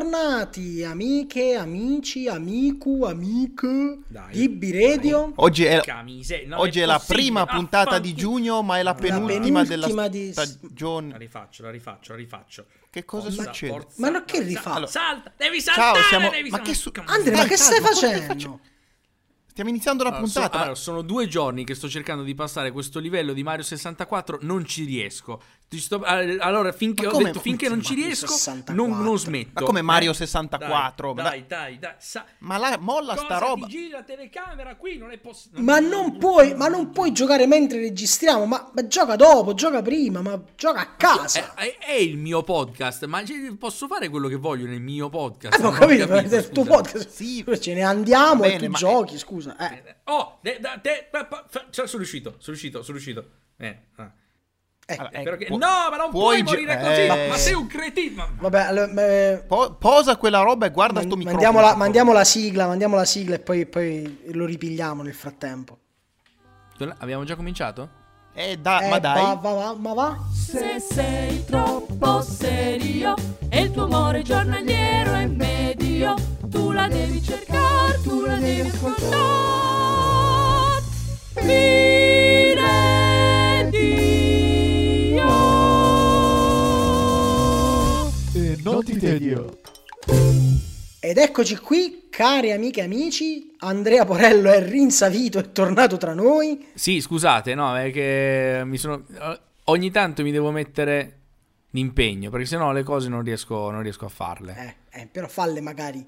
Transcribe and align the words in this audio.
bentornati 0.00 0.84
amiche, 0.84 1.56
amici, 1.56 2.28
amicu, 2.28 3.02
amiche 3.02 3.98
Dai. 4.06 4.32
di 4.32 4.48
B-Radio. 4.48 5.32
Oggi 5.34 5.64
è, 5.64 5.80
Camise- 5.80 6.46
oggi 6.52 6.78
è 6.78 6.84
la 6.84 6.94
possibile, 6.94 7.22
prima 7.22 7.46
puntata 7.46 7.98
di 7.98 8.14
giugno, 8.14 8.62
ma 8.62 8.78
è 8.78 8.84
la 8.84 8.92
La 8.92 8.94
penultima, 8.96 9.64
della 9.64 9.86
penultima 9.88 10.06
di- 10.08 10.32
La 10.32 10.44
stagione. 10.46 11.18
rifaccio, 11.18 11.62
la 11.64 11.70
rifaccio, 11.70 12.12
la 12.12 12.18
rifaccio. 12.18 12.66
Che 12.88 13.04
cosa 13.04 13.30
Forza, 13.30 13.42
succede? 13.42 13.72
forza, 13.72 13.94
Ma 13.96 14.08
no, 14.10 14.24
che 14.24 14.42
rifà? 14.42 14.70
Allora, 14.74 14.86
salta, 14.90 15.32
devi 15.36 15.60
saltare, 15.60 15.98
Ciao, 15.98 16.08
siamo- 16.08 16.30
devi 16.30 16.50
ma 16.50 16.56
sal- 16.58 16.66
che 16.66 16.74
su- 16.74 16.92
Come- 16.92 17.06
Andre, 17.08 17.36
ma 17.36 17.44
che 17.44 17.56
stai 17.56 17.80
facendo? 17.80 18.60
Stiamo 19.46 19.70
iniziando 19.70 20.04
la 20.04 20.10
Allora, 20.10 20.26
so- 20.26 20.32
puntata. 20.32 20.56
ma- 20.56 20.62
allora, 20.62 20.78
sono 20.78 21.02
due 21.02 21.26
giorni 21.26 21.64
che 21.64 21.74
sto 21.74 21.88
cercando 21.88 22.22
di 22.22 22.34
passare 22.36 22.70
questo 22.70 23.00
livello 23.00 23.32
di 23.32 23.42
Mario 23.42 23.64
64, 23.64 24.38
non 24.42 24.64
ci 24.64 24.84
riesco. 24.84 25.42
Sto- 25.78 26.04
eh, 26.04 26.36
allora, 26.40 26.72
finché, 26.72 27.06
come- 27.06 27.24
detto, 27.26 27.38
finché 27.38 27.68
non 27.68 27.80
ci 27.80 27.94
riesco, 27.94 28.26
64? 28.26 28.74
non, 28.74 29.00
non 29.02 29.16
smetto. 29.16 29.50
Ma 29.60 29.62
come 29.62 29.82
Mario 29.82 30.10
Eh? 30.10 30.14
64? 30.14 31.12
Dai, 31.12 31.22
Ma 31.22 31.30
dai, 31.30 31.44
dai. 31.46 31.78
dai, 31.78 31.94
sa- 31.98 32.24
Ma 32.38 32.56
la, 32.58 32.76
molla 32.80 33.14
sta 33.16 33.38
roba. 33.38 33.66
ti 33.66 33.70
giri 33.70 33.88
la 33.90 34.02
telecamera 34.02 34.74
qui? 34.74 34.98
Non 34.98 35.12
è 35.12 35.18
possibile. 35.18 35.62
Ma 35.62 35.78
non 35.78 36.18
puoi, 36.18 36.54
ma 36.56 36.66
non 36.66 36.90
puoi 36.90 37.12
giocare 37.12 37.46
mentre 37.46 37.78
registriamo, 37.78 38.46
ma, 38.46 38.68
ma 38.74 38.86
gioca 38.88 39.14
dopo, 39.14 39.54
gioca 39.54 39.80
prima, 39.80 40.20
ma 40.22 40.42
gioca 40.56 40.80
a 40.80 40.94
casa. 40.96 41.54
È, 41.54 41.78
è 41.78 41.92
il 41.92 42.16
mio 42.16 42.42
podcast, 42.42 43.04
ma 43.04 43.22
posso 43.56 43.86
fare 43.86 44.08
quello 44.08 44.26
che 44.26 44.34
voglio 44.36 44.66
nel 44.66 44.80
mio 44.80 45.08
podcast. 45.08 45.56
Eh, 45.56 45.62
ma 45.62 45.68
ho 45.68 45.70
Non 45.70 45.78
capito, 45.78 46.02
è 46.02 46.06
capito, 46.08 46.34
il 46.34 46.48
tuo 46.50 46.64
podcast. 46.64 47.08
Sì. 47.10 47.44
Ce 47.60 47.74
ne 47.74 47.82
andiamo 47.82 48.40
Va 48.40 48.46
e 48.46 48.50
bene, 48.56 48.66
tu 48.66 48.72
giochi, 48.72 49.18
scusa. 49.18 49.56
Eh. 49.56 49.96
Oh, 50.06 50.38
te- 50.42 50.58
pa- 51.08 51.26
pa- 51.26 51.46
fa- 51.48 51.66
cioè, 51.70 51.86
sono 51.86 51.98
riuscito, 51.98 52.30
sono 52.38 52.56
riuscito, 52.56 52.82
sono 52.82 52.96
riuscito. 52.98 53.30
Eh, 53.56 53.78
ah. 53.96 54.12
Eh, 54.92 54.96
Allora, 54.98 55.10
ecco, 55.12 55.36
che- 55.36 55.46
pu- 55.46 55.56
No, 55.56 55.66
ma 55.90 55.96
non 55.96 56.10
puoi 56.10 56.42
puoi 56.42 56.56
gi- 56.56 56.64
morire 56.66 56.80
così. 56.80 57.00
eh, 57.00 57.26
Ma 57.28 57.36
sei 57.36 57.54
un 57.54 57.66
cretino. 57.66 58.14
Ma- 58.16 58.28
Vabbè, 58.40 58.60
allora, 58.60 59.06
eh, 59.06 59.44
Po- 59.46 59.72
posa 59.74 60.16
quella 60.16 60.40
roba 60.40 60.66
e 60.66 60.70
guarda 60.70 61.00
sto 61.00 61.08
man- 61.16 61.18
microfono. 61.18 61.42
mandiamo, 61.46 61.66
la, 61.68 61.76
mandiamo 61.76 62.12
la 62.12 62.24
sigla, 62.24 62.66
mandiamo 62.66 62.96
la 62.96 63.04
sigla 63.04 63.34
e 63.36 63.38
poi, 63.40 63.66
poi 63.66 64.22
lo 64.32 64.44
ripigliamo 64.46 65.02
nel 65.02 65.14
frattempo. 65.14 65.78
Abbiamo 66.98 67.24
già 67.24 67.36
cominciato? 67.36 67.88
Eh, 68.32 68.56
da- 68.58 68.80
Eh, 68.80 68.88
ma 68.88 68.98
dai. 68.98 69.22
Va, 69.22 69.34
va, 69.34 69.52
va, 69.52 69.74
ma 69.74 69.92
va. 69.92 70.16
Se 70.32 70.80
sei 70.80 71.44
troppo 71.44 72.22
serio 72.22 73.14
e 73.50 73.60
il 73.62 73.70
tuo 73.70 73.84
amore 73.84 74.22
giornaliero 74.22 75.12
è 75.14 75.26
medio, 75.26 76.14
tu 76.48 76.70
la 76.72 76.88
devi 76.88 77.22
cercare, 77.22 78.00
tu 78.02 78.20
la 78.24 78.36
devi 78.36 78.60
ascoltare. 78.68 79.18
E 89.00 89.18
ti 89.18 89.18
tedio. 89.18 89.60
Ed 91.00 91.16
eccoci 91.16 91.56
qui, 91.56 92.08
cari 92.10 92.52
amiche 92.52 92.80
e 92.80 92.84
amici. 92.84 93.54
Andrea 93.60 94.04
Porello 94.04 94.50
è 94.50 94.62
rinsavito 94.62 95.38
e 95.38 95.52
tornato 95.52 95.96
tra 95.96 96.12
noi. 96.12 96.66
Sì, 96.74 97.00
scusate, 97.00 97.54
no, 97.54 97.74
è 97.78 97.90
che 97.90 98.60
mi 98.66 98.76
sono... 98.76 99.04
Ogni 99.64 99.90
tanto 99.90 100.22
mi 100.22 100.30
devo 100.30 100.50
mettere 100.50 101.18
d'impegno, 101.70 102.28
perché 102.28 102.44
sennò 102.44 102.72
le 102.72 102.82
cose 102.82 103.08
non 103.08 103.22
riesco, 103.22 103.70
non 103.70 103.80
riesco 103.80 104.04
a 104.04 104.10
farle. 104.10 104.76
Eh, 104.92 105.00
eh, 105.00 105.08
però 105.10 105.28
falle 105.28 105.62
magari 105.62 106.06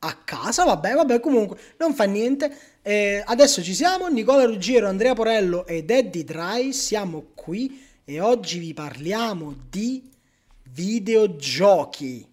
a 0.00 0.16
casa, 0.24 0.64
vabbè, 0.64 0.94
vabbè, 0.94 1.18
comunque, 1.18 1.58
non 1.78 1.92
fa 1.92 2.04
niente. 2.04 2.56
Eh, 2.82 3.20
adesso 3.26 3.64
ci 3.64 3.74
siamo, 3.74 4.06
Nicola 4.06 4.44
Ruggiero, 4.44 4.86
Andrea 4.86 5.14
Porello 5.14 5.66
ed 5.66 5.90
Eddie 5.90 6.22
Dry, 6.22 6.72
siamo 6.72 7.30
qui 7.34 7.84
e 8.04 8.20
oggi 8.20 8.60
vi 8.60 8.74
parliamo 8.74 9.56
di 9.68 10.08
videogiochi. 10.70 12.27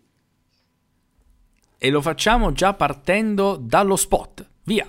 E 1.77 1.89
lo 1.89 2.01
facciamo 2.01 2.51
già 2.51 2.73
partendo 2.73 3.57
dallo 3.61 3.95
spot. 3.95 4.47
Via! 4.63 4.87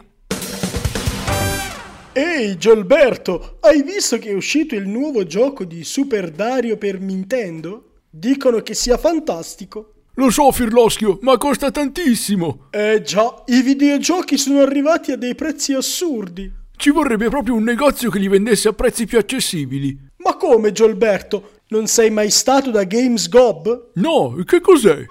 Ehi 2.13 2.57
Giolberto, 2.57 3.59
hai 3.61 3.83
visto 3.83 4.17
che 4.19 4.31
è 4.31 4.35
uscito 4.35 4.75
il 4.75 4.89
nuovo 4.89 5.27
gioco 5.27 5.65
di 5.65 5.85
Super 5.85 6.31
Dario 6.31 6.79
per 6.79 6.99
Nintendo? 6.99 7.91
Dicono 8.09 8.61
che 8.61 8.73
sia 8.73 8.97
fantastico. 8.97 9.93
Lo 10.15 10.31
so, 10.31 10.51
Firloschio, 10.51 11.19
ma 11.21 11.37
costa 11.37 11.71
tantissimo. 11.71 12.69
Eh 12.71 13.03
già, 13.03 13.43
i 13.47 13.61
videogiochi 13.61 14.39
sono 14.39 14.61
arrivati 14.61 15.13
a 15.13 15.17
dei 15.17 15.35
prezzi 15.35 15.75
assurdi. 15.75 16.51
Ci 16.75 16.91
vorrebbe 16.91 17.29
proprio 17.29 17.55
un 17.55 17.65
negozio 17.65 18.09
che 18.09 18.19
li 18.19 18.29
vendesse 18.29 18.69
a 18.69 18.73
prezzi 18.73 19.05
più 19.05 19.19
accessibili. 19.19 19.99
Ma 20.19 20.37
come 20.37 20.73
Giolberto? 20.73 21.61
Non 21.69 21.87
sei 21.87 22.09
mai 22.09 22.31
stato 22.31 22.71
da 22.71 22.85
Games 22.85 23.29
Gob? 23.29 23.91
No, 23.97 24.37
che 24.47 24.61
cos'è? 24.61 25.05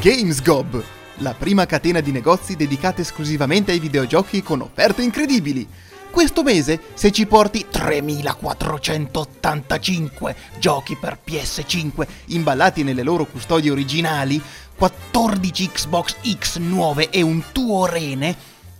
GamesGob, 0.00 0.82
la 1.16 1.34
prima 1.34 1.66
catena 1.66 2.00
di 2.00 2.10
negozi 2.10 2.56
dedicata 2.56 3.02
esclusivamente 3.02 3.72
ai 3.72 3.78
videogiochi 3.78 4.42
con 4.42 4.62
offerte 4.62 5.02
incredibili. 5.02 5.68
Questo 6.10 6.42
mese, 6.42 6.80
se 6.94 7.12
ci 7.12 7.26
porti 7.26 7.66
3485 7.68 10.36
giochi 10.58 10.96
per 10.96 11.18
PS5 11.22 12.06
imballati 12.28 12.82
nelle 12.82 13.02
loro 13.02 13.26
custodie 13.26 13.70
originali, 13.70 14.40
14 14.74 15.68
Xbox 15.68 16.16
X 16.34 16.56
nuove 16.56 17.10
e 17.10 17.20
un 17.20 17.42
tuo 17.52 17.84
rene, 17.84 18.34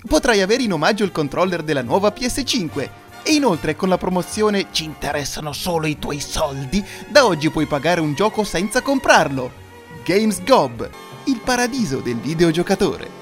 potrai 0.08 0.40
avere 0.40 0.62
in 0.62 0.72
omaggio 0.72 1.04
il 1.04 1.12
controller 1.12 1.62
della 1.62 1.82
nuova 1.82 2.14
PS5. 2.18 2.88
E 3.24 3.34
inoltre 3.34 3.76
con 3.76 3.90
la 3.90 3.98
promozione 3.98 4.68
Ci 4.70 4.84
interessano 4.84 5.52
solo 5.52 5.86
i 5.86 5.98
tuoi 5.98 6.18
soldi, 6.18 6.82
da 7.08 7.26
oggi 7.26 7.50
puoi 7.50 7.66
pagare 7.66 8.00
un 8.00 8.14
gioco 8.14 8.42
senza 8.42 8.80
comprarlo. 8.80 9.68
Games 10.02 10.42
Gob, 10.44 10.88
il 11.24 11.40
paradiso 11.44 12.00
del 12.00 12.16
videogiocatore. 12.16 13.18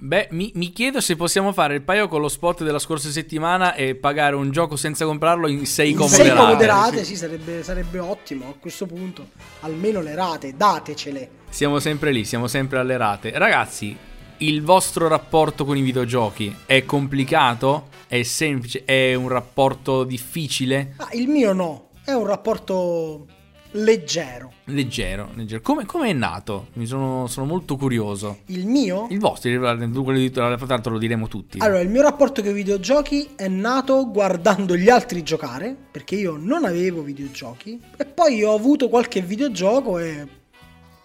Beh, 0.00 0.28
mi, 0.30 0.52
mi 0.54 0.72
chiedo 0.72 1.00
se 1.00 1.16
possiamo 1.16 1.52
fare 1.52 1.74
il 1.74 1.82
paio 1.82 2.06
con 2.06 2.20
lo 2.20 2.28
spot 2.28 2.62
della 2.62 2.78
scorsa 2.78 3.10
settimana 3.10 3.74
e 3.74 3.96
pagare 3.96 4.36
un 4.36 4.52
gioco 4.52 4.76
senza 4.76 5.04
comprarlo 5.04 5.48
in 5.48 5.66
6 5.66 5.90
In 5.90 5.96
comode 5.96 6.14
sei 6.14 6.28
rate. 6.28 6.40
comode 6.40 6.66
rate, 6.66 7.04
sì, 7.04 7.16
sarebbe, 7.16 7.64
sarebbe 7.64 7.98
ottimo 7.98 8.48
a 8.48 8.54
questo 8.60 8.86
punto. 8.86 9.30
Almeno 9.60 10.00
le 10.00 10.14
rate, 10.14 10.54
datecele. 10.56 11.30
Siamo 11.48 11.80
sempre 11.80 12.12
lì, 12.12 12.24
siamo 12.24 12.46
sempre 12.46 12.78
alle 12.78 12.96
rate. 12.96 13.32
Ragazzi, 13.36 13.96
il 14.38 14.62
vostro 14.62 15.08
rapporto 15.08 15.64
con 15.64 15.76
i 15.76 15.82
videogiochi 15.82 16.54
è 16.64 16.84
complicato? 16.84 17.88
È 18.06 18.22
semplice? 18.22 18.84
È 18.84 19.14
un 19.14 19.26
rapporto 19.26 20.04
difficile? 20.04 20.94
Ah, 20.98 21.08
il 21.14 21.26
mio 21.26 21.52
no, 21.52 21.88
è 22.04 22.12
un 22.12 22.24
rapporto 22.26 23.26
leggero. 23.72 24.52
Leggero, 24.64 25.30
leggero. 25.34 25.60
Come, 25.62 25.86
come 25.86 26.10
è 26.10 26.12
nato? 26.12 26.68
Mi 26.74 26.86
sono, 26.86 27.26
sono 27.26 27.46
molto 27.46 27.76
curioso. 27.76 28.38
Il 28.46 28.66
mio? 28.66 29.06
Il 29.10 29.18
vostro, 29.18 29.50
quello 29.50 30.18
di- 30.18 30.30
tra 30.30 30.48
l'altro 30.48 30.92
lo 30.92 30.98
diremo 30.98 31.28
tutti. 31.28 31.58
Allora, 31.60 31.80
il 31.80 31.88
mio 31.88 32.02
rapporto 32.02 32.42
con 32.42 32.50
i 32.50 32.54
videogiochi 32.54 33.30
è 33.36 33.48
nato 33.48 34.10
guardando 34.10 34.76
gli 34.76 34.88
altri 34.88 35.22
giocare, 35.22 35.76
perché 35.90 36.16
io 36.16 36.36
non 36.36 36.64
avevo 36.64 37.02
videogiochi, 37.02 37.80
e 37.96 38.04
poi 38.04 38.42
ho 38.42 38.54
avuto 38.54 38.88
qualche 38.88 39.20
videogioco 39.20 39.98
e 39.98 40.26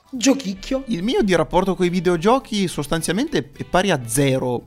giochicchio. 0.09 0.83
Il 0.87 1.03
mio 1.03 1.21
di 1.23 1.35
rapporto 1.35 1.75
con 1.75 1.85
i 1.85 1.89
videogiochi 1.89 2.67
sostanzialmente 2.67 3.49
è 3.55 3.63
pari 3.63 3.91
a 3.91 4.01
zero, 4.05 4.65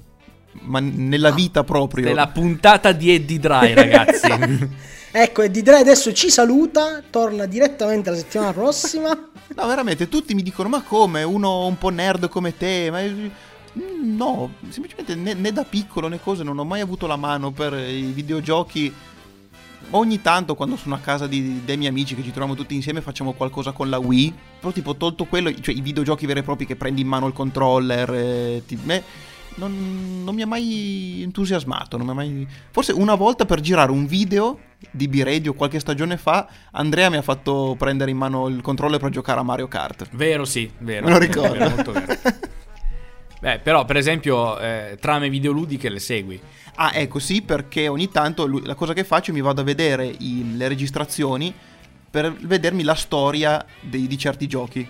ma 0.63 0.81
nella 0.81 1.31
vita 1.31 1.65
proprio. 1.65 2.09
È 2.09 2.13
la 2.13 2.29
puntata 2.29 2.93
di 2.93 3.13
Eddie 3.15 3.39
Dry, 3.39 3.73
ragazzi. 3.75 4.29
Ecco, 5.19 5.41
e 5.41 5.51
Didre 5.51 5.77
adesso 5.79 6.13
ci 6.13 6.29
saluta, 6.29 7.03
torna 7.09 7.47
direttamente 7.47 8.11
la 8.11 8.17
settimana 8.17 8.53
prossima. 8.53 9.09
No, 9.55 9.67
veramente, 9.67 10.11
tutti 10.11 10.35
mi 10.35 10.43
dicono, 10.43 10.69
ma 10.69 10.83
come, 10.83 11.23
uno 11.23 11.65
un 11.65 11.79
po' 11.79 11.89
nerd 11.89 12.29
come 12.29 12.55
te? 12.55 12.89
Ma... 12.91 13.01
Mm, 13.01 14.15
No, 14.17 14.53
semplicemente 14.69 15.15
né, 15.15 15.33
né 15.33 15.53
da 15.53 15.65
piccolo 15.65 16.09
né 16.09 16.21
cose, 16.21 16.43
non 16.43 16.59
ho 16.59 16.65
mai 16.65 16.83
avuto 16.83 17.07
la 17.07 17.17
mano 17.17 17.51
per 17.51 17.73
i 17.73 18.11
videogiochi. 18.13 18.93
Ogni 19.91 20.21
tanto 20.21 20.55
quando 20.55 20.77
sono 20.77 20.97
a 20.97 20.99
casa 20.99 21.27
di- 21.27 21.63
dei 21.65 21.79
miei 21.79 21.91
amici 21.91 22.15
che 22.15 22.23
ci 22.23 22.31
troviamo 22.31 22.55
tutti 22.55 22.75
insieme 22.75 23.01
facciamo 23.01 23.33
qualcosa 23.33 23.73
con 23.73 23.89
la 23.89 23.99
Wii. 23.99 24.35
Però 24.61 24.71
tipo 24.71 24.97
tolto 24.97 25.25
quello, 25.25 25.51
cioè 25.61 25.75
i 25.75 25.81
videogiochi 25.81 26.27
veri 26.27 26.41
e 26.41 26.43
propri 26.43 26.67
che 26.67 26.77
prendi 26.77 27.01
in 27.01 27.07
mano 27.09 27.27
il 27.27 27.33
controller, 27.33 28.13
eh, 28.13 28.63
ti- 28.67 28.79
me- 28.83 29.03
non, 29.57 30.23
non 30.25 30.35
mi 30.35 30.43
ha 30.43 30.47
mai 30.47 31.21
entusiasmato. 31.23 31.97
non 31.97 32.07
mi 32.07 32.13
ha 32.13 32.15
mai- 32.15 32.49
Forse 32.71 32.93
una 32.93 33.15
volta 33.15 33.45
per 33.45 33.61
girare 33.61 33.91
un 33.91 34.07
video 34.07 34.61
di 34.91 35.09
B-Radio 35.09 35.55
qualche 35.55 35.81
stagione 35.81 36.17
fa, 36.17 36.49
Andrea 36.73 37.11
mi 37.11 37.17
ha 37.17 37.23
fatto 37.23 37.75
prendere 37.79 38.11
in 38.11 38.17
mano 38.17 38.49
il 38.49 38.61
controller 38.63 39.01
per 39.01 39.11
giocare 39.11 39.41
a 39.41 39.43
Mario 39.43 39.69
Kart. 39.69 40.09
Vero, 40.13 40.45
sì, 40.45 40.71
vero. 40.79 41.07
Me 41.07 41.13
lo 41.13 41.19
ricordo. 41.19 41.53
Vero, 41.55 41.69
molto 41.71 41.93
vero. 41.93 42.15
Beh, 43.41 43.59
però, 43.59 43.85
per 43.85 43.97
esempio, 43.97 44.59
eh, 44.59 44.97
trame 45.01 45.29
videoludiche 45.29 45.89
le 45.89 45.99
segui. 45.99 46.41
Ah, 46.77 46.91
ecco, 46.95 47.19
sì, 47.19 47.43
perché 47.43 47.87
ogni 47.89 48.09
tanto 48.11 48.47
la 48.65 48.75
cosa 48.75 48.93
che 48.93 49.05
faccio 49.05 49.31
è 49.31 49.35
mi 49.35 49.41
vado 49.41 49.61
a 49.61 49.65
vedere 49.65 50.07
i- 50.07 50.57
le 50.57 50.69
registrazioni 50.69 51.53
per 52.11 52.33
vedermi 52.33 52.83
la 52.83 52.95
storia 52.95 53.65
dei- 53.81 54.07
di 54.07 54.19
certi 54.19 54.47
giochi. 54.47 54.87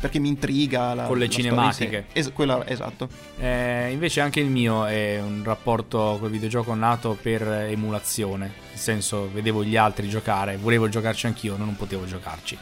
Perché 0.00 0.18
mi 0.18 0.28
intriga 0.28 0.94
la 0.94 1.04
Con 1.04 1.18
le 1.18 1.26
la 1.26 1.30
cinematiche. 1.30 2.06
Es- 2.12 2.32
quella- 2.32 2.66
esatto. 2.66 3.08
Eh, 3.38 3.90
invece 3.90 4.20
anche 4.20 4.40
il 4.40 4.48
mio 4.48 4.84
è 4.86 5.20
un 5.20 5.42
rapporto 5.44 6.18
col 6.20 6.30
videogioco 6.30 6.74
nato 6.74 7.16
per 7.20 7.42
emulazione. 7.42 8.52
Nel 8.70 8.78
senso, 8.78 9.28
vedevo 9.32 9.64
gli 9.64 9.76
altri 9.76 10.08
giocare, 10.08 10.56
volevo 10.56 10.88
giocarci 10.88 11.26
anch'io, 11.26 11.56
non 11.56 11.74
potevo 11.76 12.06
giocarci. 12.06 12.56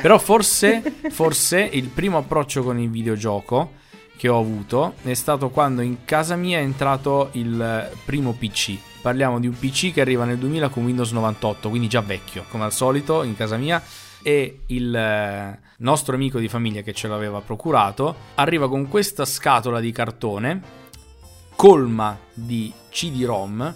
Però 0.00 0.18
forse, 0.18 0.82
forse 1.10 1.60
il 1.60 1.88
primo 1.88 2.18
approccio 2.18 2.62
con 2.62 2.78
il 2.78 2.90
videogioco 2.90 3.82
che 4.16 4.28
ho 4.28 4.38
avuto 4.38 4.94
è 5.02 5.14
stato 5.14 5.50
quando 5.50 5.80
in 5.82 6.04
casa 6.04 6.36
mia 6.36 6.58
è 6.58 6.62
entrato 6.62 7.30
il 7.32 7.90
primo 8.04 8.32
PC. 8.32 8.76
Parliamo 9.00 9.38
di 9.38 9.46
un 9.46 9.58
PC 9.58 9.92
che 9.92 10.00
arriva 10.00 10.24
nel 10.24 10.38
2000 10.38 10.68
con 10.68 10.84
Windows 10.84 11.12
98, 11.12 11.68
quindi 11.68 11.88
già 11.88 12.00
vecchio, 12.00 12.44
come 12.48 12.64
al 12.64 12.72
solito 12.72 13.22
in 13.22 13.36
casa 13.36 13.56
mia. 13.56 13.82
E 14.26 14.60
il 14.68 14.96
eh, 14.96 15.60
nostro 15.78 16.14
amico 16.14 16.38
di 16.38 16.48
famiglia 16.48 16.80
che 16.80 16.94
ce 16.94 17.08
l'aveva 17.08 17.42
procurato 17.42 18.16
arriva 18.36 18.70
con 18.70 18.88
questa 18.88 19.26
scatola 19.26 19.80
di 19.80 19.92
cartone 19.92 20.62
colma 21.54 22.18
di 22.32 22.72
CD-ROM 22.90 23.74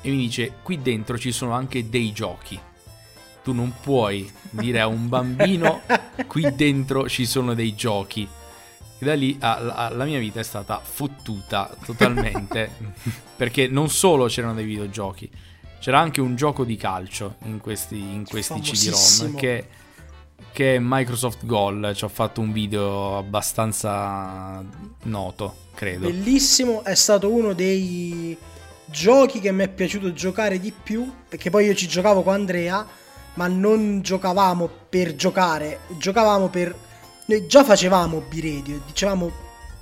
e 0.00 0.10
mi 0.10 0.16
dice 0.16 0.56
qui 0.62 0.82
dentro 0.82 1.16
ci 1.16 1.30
sono 1.30 1.52
anche 1.52 1.88
dei 1.88 2.12
giochi. 2.12 2.58
Tu 3.44 3.52
non 3.52 3.72
puoi 3.80 4.30
dire 4.50 4.80
a 4.80 4.88
un 4.88 5.06
bambino 5.08 5.82
qui 6.26 6.52
dentro 6.56 7.08
ci 7.08 7.24
sono 7.24 7.54
dei 7.54 7.76
giochi. 7.76 8.28
E 8.98 9.04
da 9.04 9.14
lì 9.14 9.36
ah, 9.40 9.60
la, 9.60 9.88
la 9.90 10.04
mia 10.04 10.18
vita 10.18 10.40
è 10.40 10.42
stata 10.44 10.80
fottuta 10.82 11.72
totalmente. 11.84 12.70
perché 13.36 13.68
non 13.68 13.88
solo 13.88 14.26
c'erano 14.26 14.54
dei 14.54 14.64
videogiochi, 14.64 15.30
c'era 15.80 16.00
anche 16.00 16.20
un 16.20 16.36
gioco 16.36 16.64
di 16.64 16.76
calcio 16.76 17.36
in 17.44 17.60
questi, 17.60 17.98
in 17.98 18.24
questi 18.26 18.60
CD-ROM 18.60 19.34
che, 19.36 19.68
che 20.52 20.76
è 20.76 20.78
Microsoft 20.80 21.44
Goal. 21.44 21.92
Ci 21.94 22.04
ho 22.04 22.08
fatto 22.08 22.40
un 22.40 22.52
video 22.52 23.18
abbastanza 23.18 24.62
noto, 25.02 25.56
credo. 25.74 26.06
Bellissimo, 26.06 26.84
è 26.84 26.94
stato 26.94 27.28
uno 27.30 27.52
dei 27.52 28.36
giochi 28.86 29.40
che 29.40 29.50
mi 29.50 29.64
è 29.64 29.68
piaciuto 29.68 30.12
giocare 30.12 30.60
di 30.60 30.72
più, 30.72 31.10
perché 31.28 31.50
poi 31.50 31.66
io 31.66 31.74
ci 31.74 31.88
giocavo 31.88 32.22
con 32.22 32.34
Andrea, 32.34 32.86
ma 33.34 33.48
non 33.48 34.00
giocavamo 34.00 34.68
per 34.88 35.16
giocare, 35.16 35.80
giocavamo 35.98 36.48
per... 36.48 36.74
Noi 37.26 37.46
già 37.46 37.64
facevamo 37.64 38.22
B-Radio, 38.28 38.80
dicevamo 38.86 39.32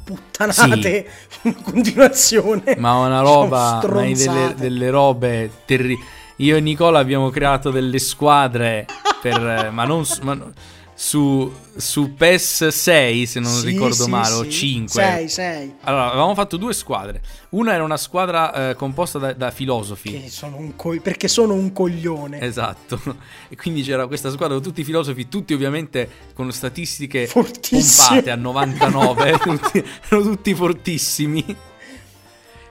puttanate 0.05 1.09
in 1.43 1.61
continuazione. 1.63 2.77
Ma 2.79 2.95
una 2.95 3.21
Diciamo, 3.21 3.41
roba, 3.43 3.83
ma 3.89 4.01
hai 4.01 4.15
delle, 4.15 4.55
delle 4.57 4.91
robe 4.91 5.51
terribili. 5.65 6.21
Io 6.43 6.57
e 6.57 6.61
Nicola 6.61 6.99
abbiamo 6.99 7.31
creato 7.31 7.71
delle 7.71 7.99
squadre 8.01 8.87
per, 9.21 9.71
ma 9.73 9.85
non 9.85 10.05
su, 10.05 10.23
ma 10.23 10.35
no- 10.35 10.53
su, 10.93 11.53
su 11.77 12.15
PES 12.15 12.67
6 12.69 13.27
se 13.27 13.39
non 13.41 13.53
Sì, 13.53 13.67
ricordo 13.67 14.03
sì, 14.05 14.11
male, 14.11 14.35
o 14.35 14.43
sì. 14.43 14.51
5. 14.51 15.03
6, 15.03 15.29
6. 15.29 15.75
Allora, 15.83 16.09
avevamo 16.09 16.35
fatto 16.35 16.57
due 16.57 16.75
squadre. 16.75 17.23
Una 17.51 17.75
era 17.75 17.85
una 17.85 17.97
squadra 17.97 18.71
eh, 18.71 18.75
composta 18.75 19.19
da, 19.21 19.33
da 19.35 19.51
filosofi. 19.53 20.29
Sono 20.29 20.57
un 20.57 20.75
co- 20.75 20.99
perché 21.01 21.29
sono 21.29 21.55
un 21.55 21.73
coglione. 21.73 22.41
Esatto, 22.41 23.01
e 23.49 23.55
quindi 23.57 23.83
c'era 23.83 24.09
questa 24.09 24.31
squadra 24.31 24.55
con 24.57 24.65
tutti 24.65 24.81
i 24.81 24.85
filosofi, 24.85 25.29
tutti 25.29 25.55
ovviamente 25.55 26.09
con 26.35 26.51
statistiche 26.53 27.29
Fortissime. 27.29 28.07
pompate 28.23 28.31
a 28.31 28.37
99, 28.37 29.39
tutti, 29.43 29.85
erano 30.09 30.23
tutti 30.25 30.55
fortissimi. 30.55 31.57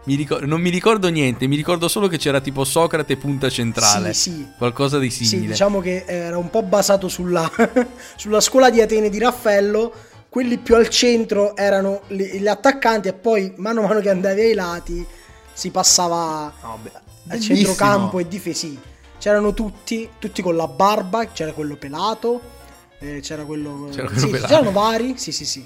Mi 0.04 0.16
ricor- 0.16 0.44
non 0.46 0.60
mi 0.62 0.70
ricordo 0.72 1.10
niente, 1.10 1.46
mi 1.48 1.56
ricordo 1.56 1.88
solo 1.88 2.08
che 2.08 2.18
c'era 2.18 2.42
tipo 2.42 2.64
Socrate 2.64 3.18
punta 3.18 3.50
centrale, 3.50 4.14
Sì, 4.14 4.32
sì. 4.32 4.48
qualcosa 4.58 4.98
di 4.98 5.12
Sì, 5.12 5.26
simile. 5.26 5.50
diciamo 5.52 5.80
che 5.80 6.06
era 6.08 6.38
un 6.40 6.50
po' 6.50 6.64
basato 6.64 7.08
sulla, 7.08 7.50
sulla 8.18 8.40
scuola 8.42 8.70
di 8.72 8.82
Atene 8.82 9.10
di 9.10 9.20
Raffaello. 9.20 9.94
Quelli 10.28 10.58
più 10.58 10.76
al 10.76 10.88
centro 10.90 11.56
erano 11.56 12.02
le- 12.08 12.38
gli 12.40 12.48
attaccanti, 12.48 13.10
e 13.10 13.14
poi 13.14 13.54
mano 13.58 13.84
a 13.84 13.88
mano 13.88 14.00
che 14.00 14.10
andavi 14.10 14.42
ai 14.42 14.54
lati 14.54 15.06
si 15.54 15.70
passava 15.72 16.52
beh, 16.82 16.92
al 17.28 17.40
centrocampo 17.40 18.18
e 18.18 18.28
difesi. 18.28 18.80
C'erano 19.20 19.54
tutti, 19.54 20.10
tutti 20.18 20.42
con 20.42 20.56
la 20.56 20.68
barba, 20.68 21.28
c'era 21.28 21.52
quello 21.52 21.76
pelato, 21.76 22.42
eh, 23.00 23.20
c'era 23.22 23.44
quello. 23.44 23.90
C'era 23.92 24.08
quello 24.08 24.20
sì, 24.22 24.28
pelato. 24.30 24.48
c'erano 24.54 24.72
vari, 24.72 25.14
sì, 25.18 25.32
sì, 25.32 25.46
sì. 25.46 25.64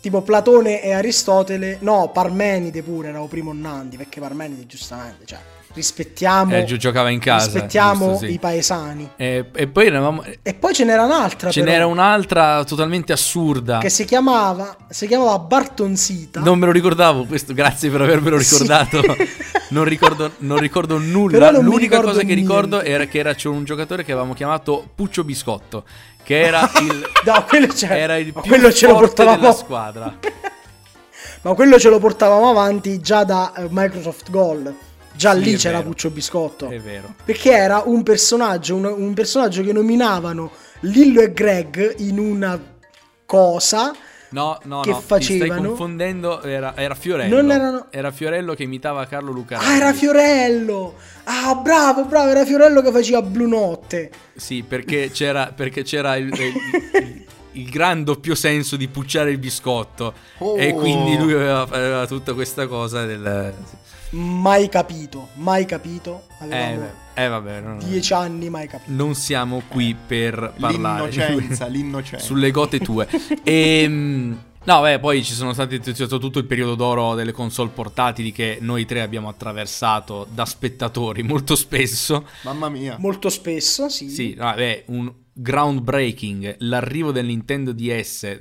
Tipo 0.00 0.22
Platone 0.22 0.82
e 0.82 0.92
Aristotele, 0.92 1.76
no, 1.80 2.10
Parmenide 2.10 2.82
pure 2.82 3.08
era 3.08 3.20
primo 3.26 3.52
Nandi, 3.52 3.98
perché 3.98 4.18
Parmenide 4.18 4.64
giustamente, 4.66 5.26
cioè, 5.26 5.38
rispettiamo, 5.72 6.54
Eh, 6.56 6.64
gio- 6.64 6.76
giocava 6.76 7.10
in 7.10 7.18
casa. 7.20 7.44
rispettiamo 7.46 8.08
giusto, 8.10 8.26
sì. 8.26 8.32
i 8.32 8.38
paesani. 8.38 9.10
E, 9.16 9.46
e 9.54 9.66
poi 9.68 9.86
eravamo, 9.86 10.24
E 10.42 10.54
poi 10.54 10.74
ce 10.74 10.84
n'era 10.84 11.04
un'altra, 11.04 11.50
ce 11.50 11.60
però, 11.60 11.72
n'era 11.72 11.86
un'altra 11.86 12.64
totalmente 12.64 13.12
assurda. 13.12 13.78
che 13.78 13.88
si 13.88 14.04
chiamava, 14.04 14.76
si 14.88 15.06
chiamava 15.06 15.38
Bartonsita. 15.38 16.40
Non 16.40 16.58
me 16.58 16.66
lo 16.66 16.72
ricordavo 16.72 17.24
questo, 17.24 17.54
grazie 17.54 17.88
per 17.90 18.00
avermelo 18.02 18.38
Sì. 18.40 18.52
ricordato. 18.52 19.00
non, 19.70 19.84
ricordo, 19.84 20.32
non 20.38 20.58
ricordo 20.58 20.98
nulla. 20.98 21.50
non 21.50 21.64
L'unica 21.64 21.96
ricordo 21.96 22.06
cosa 22.08 22.22
che 22.22 22.34
ricordo 22.34 22.76
niente. 22.76 22.90
era 22.90 23.04
che 23.06 23.18
era, 23.18 23.34
c'era 23.34 23.54
un 23.54 23.64
giocatore 23.64 24.04
che 24.04 24.12
avevamo 24.12 24.34
chiamato 24.34 24.88
Puccio 24.94 25.22
Biscotto, 25.24 25.84
che 26.22 26.40
era 26.40 26.68
il, 26.80 27.06
No, 27.24 27.44
quello, 27.48 27.66
c'era- 27.68 27.96
era 27.96 28.16
il 28.16 28.32
più 28.32 28.42
quello 28.42 28.72
ce 28.72 28.86
lo 28.88 28.94
portavamo 28.96 29.36
della 29.36 29.52
squadra. 29.52 30.14
Ma 31.42 31.54
quello 31.54 31.78
ce 31.78 31.88
lo 31.88 31.98
portavamo 31.98 32.50
avanti 32.50 33.00
già 33.00 33.24
da 33.24 33.52
eh, 33.56 33.66
Microsoft 33.70 34.30
Goal. 34.30 34.74
Già 35.20 35.34
Sì, 35.34 35.40
lì 35.40 35.56
c'era 35.56 35.76
vero. 35.78 35.90
Puccio 35.90 36.08
Biscotto. 36.08 36.70
È 36.70 36.78
vero. 36.80 37.14
Perché 37.22 37.50
era 37.52 37.82
un 37.84 38.02
personaggio, 38.02 38.74
un, 38.74 38.86
un 38.86 39.12
personaggio 39.12 39.62
che 39.62 39.70
nominavano 39.74 40.50
Lillo 40.80 41.20
e 41.20 41.30
Greg 41.34 41.96
in 41.98 42.18
una 42.18 42.58
cosa. 43.26 43.92
No, 44.30 44.58
no, 44.62 44.80
Che 44.80 44.90
no, 44.90 44.96
ti 44.96 45.02
stai 45.04 45.20
facevano? 45.20 45.68
confondendo, 45.68 46.40
era, 46.40 46.74
era 46.74 46.94
Fiorello. 46.94 47.34
Non 47.42 47.50
erano- 47.50 47.86
Era 47.90 48.10
Fiorello 48.12 48.54
che 48.54 48.62
imitava 48.62 49.04
Carlo 49.04 49.30
Lucarelli. 49.32 49.70
Ah, 49.70 49.76
era 49.76 49.92
Fiorello! 49.92 50.94
Ah, 51.24 51.54
bravo, 51.56 52.04
bravo, 52.06 52.30
era 52.30 52.46
Fiorello 52.46 52.80
che 52.80 52.90
faceva 52.90 53.20
Blu 53.20 53.46
Notte. 53.46 54.10
Sì, 54.34 54.62
perché 54.66 55.10
c'era, 55.12 55.52
perché 55.54 55.82
c'era 55.82 56.16
il, 56.16 56.28
il- 56.32 57.24
il 57.54 57.68
gran 57.68 58.04
doppio 58.04 58.34
senso 58.34 58.76
di 58.76 58.88
pucciare 58.88 59.30
il 59.32 59.38
biscotto. 59.38 60.14
Oh. 60.38 60.56
E 60.56 60.72
quindi 60.72 61.18
lui 61.18 61.34
aveva, 61.34 61.62
aveva 61.62 62.06
tutta 62.06 62.32
questa 62.32 62.66
cosa 62.68 63.04
del... 63.04 63.52
Mai 64.10 64.68
capito, 64.68 65.28
mai 65.34 65.64
capito. 65.66 66.22
Eh, 66.40 66.44
Avevamo 66.44 66.78
beh, 67.14 67.22
eh, 67.24 67.28
vabbè, 67.28 67.60
no, 67.60 67.72
no. 67.74 67.82
dieci 67.82 68.12
anni, 68.12 68.50
mai 68.50 68.66
capito. 68.66 68.90
non 68.92 69.14
siamo 69.14 69.62
qui 69.68 69.94
per 69.94 70.52
parlare 70.58 71.10
L'innocenza, 71.10 71.66
l'innocenza. 71.68 72.24
sulle 72.24 72.50
gote 72.50 72.80
tue. 72.80 73.06
E... 73.44 73.86
No, 74.62 74.80
beh, 74.82 74.98
poi 74.98 75.24
ci 75.24 75.32
sono 75.32 75.52
stati 75.54 75.78
c'è 75.80 75.94
stato 75.94 76.18
tutto 76.18 76.38
il 76.38 76.44
periodo 76.44 76.74
d'oro 76.74 77.14
delle 77.14 77.32
console 77.32 77.70
portatili 77.70 78.30
che 78.30 78.58
noi 78.60 78.84
tre 78.84 79.00
abbiamo 79.00 79.28
attraversato 79.28 80.26
da 80.30 80.44
spettatori 80.44 81.22
molto 81.22 81.54
spesso. 81.56 82.26
Mamma 82.42 82.68
mia. 82.68 82.96
Molto 82.98 83.30
spesso, 83.30 83.88
sì. 83.88 84.10
Sì, 84.10 84.34
vabbè, 84.34 84.84
un 84.88 85.10
groundbreaking, 85.40 86.56
l'arrivo 86.60 87.12
del 87.12 87.26
Nintendo 87.26 87.72
DS, 87.72 88.38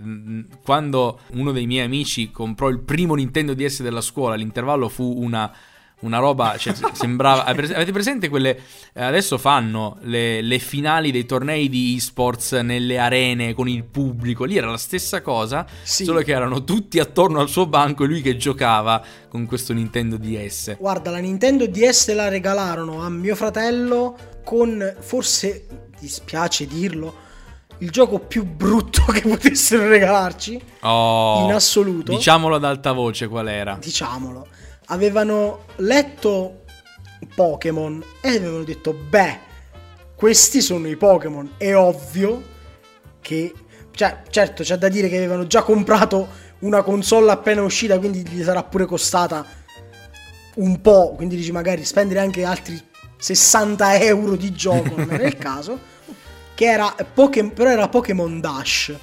quando 0.63 1.19
uno 1.33 1.51
dei 1.51 1.65
miei 1.65 1.85
amici 1.85 2.31
comprò 2.31 2.69
il 2.69 2.79
primo 2.79 3.15
Nintendo 3.15 3.53
DS 3.53 3.81
della 3.81 4.01
scuola, 4.01 4.35
l'intervallo 4.35 4.89
fu 4.89 5.21
una, 5.21 5.51
una 6.01 6.17
roba, 6.17 6.55
cioè, 6.57 6.73
sembrava... 6.93 7.45
Avete 7.45 7.91
presente 7.91 8.29
quelle... 8.29 8.59
eh, 8.93 9.03
Adesso 9.03 9.37
fanno 9.37 9.97
le, 10.01 10.41
le 10.41 10.59
finali 10.59 11.11
dei 11.11 11.25
tornei 11.25 11.69
di 11.69 11.95
esports 11.95 12.53
nelle 12.53 12.97
arene 12.97 13.53
con 13.53 13.67
il 13.67 13.83
pubblico, 13.85 14.43
lì 14.45 14.57
era 14.57 14.69
la 14.69 14.77
stessa 14.77 15.21
cosa, 15.21 15.65
Sì. 15.83 16.03
solo 16.05 16.21
che 16.21 16.31
erano 16.31 16.63
tutti 16.63 16.99
attorno 16.99 17.39
al 17.39 17.49
suo 17.49 17.65
banco 17.65 18.03
e 18.03 18.07
lui 18.07 18.21
che 18.21 18.35
giocava 18.37 19.03
con 19.29 19.45
questo 19.45 19.73
Nintendo 19.73 20.17
DS. 20.17 20.77
Guarda, 20.77 21.11
la 21.11 21.19
Nintendo 21.19 21.65
DS 21.67 22.13
la 22.13 22.27
regalarono 22.29 23.01
a 23.03 23.09
mio 23.09 23.35
fratello 23.35 24.17
con 24.43 24.95
forse, 24.99 25.65
dispiace 25.99 26.65
dirlo, 26.65 27.27
il 27.79 27.89
gioco 27.91 28.19
più 28.19 28.45
brutto 28.45 29.03
che 29.11 29.21
potessero 29.21 29.87
regalarci, 29.87 30.61
Oh, 30.81 31.45
in 31.45 31.53
assoluto. 31.53 32.11
Diciamolo 32.11 32.55
ad 32.55 32.63
alta 32.63 32.91
voce 32.91 33.27
qual 33.27 33.47
era. 33.47 33.77
Diciamolo. 33.79 34.47
Avevano 34.87 35.65
letto 35.77 36.63
Pokémon 37.35 38.03
e 38.21 38.29
avevano 38.29 38.63
detto, 38.63 38.93
beh, 38.93 39.39
questi 40.15 40.61
sono 40.61 40.87
i 40.87 40.95
Pokémon. 40.95 41.53
È 41.57 41.75
ovvio 41.75 42.43
che... 43.21 43.53
Cioè, 43.91 44.21
certo, 44.29 44.63
c'è 44.63 44.77
da 44.77 44.87
dire 44.87 45.09
che 45.09 45.17
avevano 45.17 45.45
già 45.45 45.61
comprato 45.61 46.27
una 46.59 46.81
console 46.83 47.31
appena 47.31 47.61
uscita, 47.61 47.99
quindi 47.99 48.25
gli 48.27 48.41
sarà 48.43 48.63
pure 48.63 48.85
costata 48.85 49.45
un 50.55 50.81
po', 50.81 51.13
quindi 51.15 51.35
dici 51.35 51.51
magari 51.51 51.83
spendere 51.85 52.19
anche 52.19 52.43
altri 52.43 52.81
60 53.19 53.99
euro 53.99 54.35
di 54.35 54.51
gioco, 54.53 54.95
non 54.95 55.11
era 55.11 55.23
il 55.25 55.35
caso, 55.37 55.77
che 56.55 56.65
era 56.65 56.95
Pokémon, 57.13 57.53
però 57.53 57.69
era 57.69 57.87
Pokémon 57.89 58.39
Dash. 58.39 58.95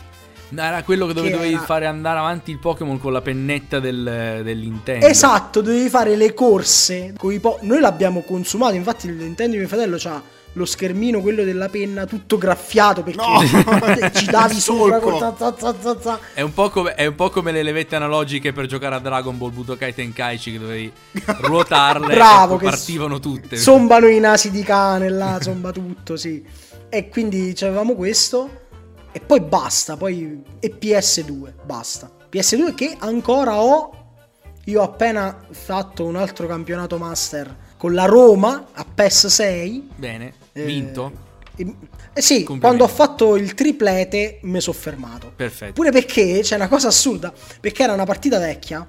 No, 0.48 0.62
era 0.62 0.82
quello 0.84 1.06
che 1.06 1.12
dove 1.12 1.28
dovevi 1.30 1.54
era- 1.54 1.62
fare 1.62 1.86
andare 1.86 2.18
avanti 2.18 2.50
il 2.52 2.58
Pokémon 2.58 2.98
con 3.00 3.12
la 3.12 3.20
pennetta 3.20 3.80
del, 3.80 4.40
del 4.44 4.58
Nintendo. 4.58 5.06
Esatto, 5.06 5.60
dovevi 5.60 5.88
fare 5.88 6.14
le 6.16 6.32
corse 6.34 7.12
con 7.18 7.32
i 7.32 7.40
po- 7.40 7.58
Noi 7.62 7.80
l'abbiamo 7.80 8.22
consumato, 8.22 8.74
infatti 8.74 9.06
il 9.08 9.14
Nintendo 9.14 9.52
di 9.52 9.58
mio 9.58 9.68
fratello 9.68 9.96
c'ha 9.98 10.22
lo 10.56 10.64
schermino, 10.64 11.20
quello 11.20 11.44
della 11.44 11.68
penna, 11.68 12.06
tutto 12.06 12.38
graffiato 12.38 13.02
perché 13.02 13.20
No! 13.20 14.10
ci 14.12 14.26
davi 14.26 14.54
Il 14.54 14.60
sopra 14.60 14.98
con 15.00 15.18
za- 15.18 15.34
za- 15.36 15.54
za- 15.58 15.74
za- 15.78 15.98
za. 16.00 16.18
È 16.32 16.40
un, 16.40 16.54
po 16.54 16.70
come, 16.70 16.94
è 16.94 17.04
un 17.04 17.14
po' 17.14 17.28
come 17.28 17.52
le 17.52 17.62
levette 17.62 17.94
analogiche 17.94 18.52
per 18.52 18.64
giocare 18.66 18.94
a 18.94 18.98
Dragon 18.98 19.36
Ball 19.36 19.52
Budokai 19.52 19.94
Tenkaichi 19.94 20.52
che 20.52 20.58
dovevi 20.58 20.90
ruotarle 21.42 22.14
Bravo, 22.14 22.54
e 22.54 22.58
che 22.58 22.64
partivano 22.64 23.20
tutte. 23.20 23.56
Zombano 23.56 24.06
i 24.08 24.18
nasi 24.18 24.50
di 24.50 24.62
cane 24.62 25.08
là, 25.10 25.38
zomba 25.40 25.72
tutto, 25.72 26.16
sì. 26.16 26.42
E 26.88 27.08
quindi 27.08 27.54
avevamo 27.60 27.94
questo. 27.94 28.64
e 29.12 29.20
poi 29.20 29.40
basta, 29.40 29.96
poi 29.96 30.42
e 30.58 30.74
PS2, 30.80 31.52
basta. 31.64 32.10
PS2 32.32 32.74
che 32.74 32.96
ancora 32.98 33.60
ho. 33.60 33.90
Io 34.64 34.80
ho 34.80 34.84
appena 34.84 35.38
fatto 35.50 36.04
un 36.04 36.16
altro 36.16 36.46
campionato 36.46 36.96
master 36.98 37.54
con 37.76 37.92
la 37.92 38.06
Roma 38.06 38.66
a 38.72 38.84
PES 38.84 39.26
6. 39.26 39.88
Bene, 39.94 40.32
vinto. 40.64 41.24
Eh, 41.56 41.74
eh 42.12 42.20
sì, 42.20 42.44
quando 42.44 42.84
ho 42.84 42.88
fatto 42.88 43.36
il 43.36 43.54
triplete 43.54 44.38
mi 44.42 44.60
sono 44.60 44.76
fermato. 44.76 45.32
Perfetto. 45.34 45.72
Pure 45.72 45.90
perché 45.90 46.40
c'è 46.42 46.56
una 46.56 46.68
cosa 46.68 46.88
assurda, 46.88 47.32
perché 47.60 47.82
era 47.82 47.92
una 47.92 48.04
partita 48.04 48.38
vecchia, 48.38 48.86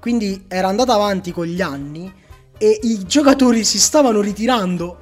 quindi 0.00 0.44
era 0.48 0.68
andata 0.68 0.94
avanti 0.94 1.32
con 1.32 1.46
gli 1.46 1.60
anni 1.60 2.12
e 2.58 2.78
i 2.82 3.04
giocatori 3.06 3.64
si 3.64 3.78
stavano 3.78 4.20
ritirando, 4.20 4.98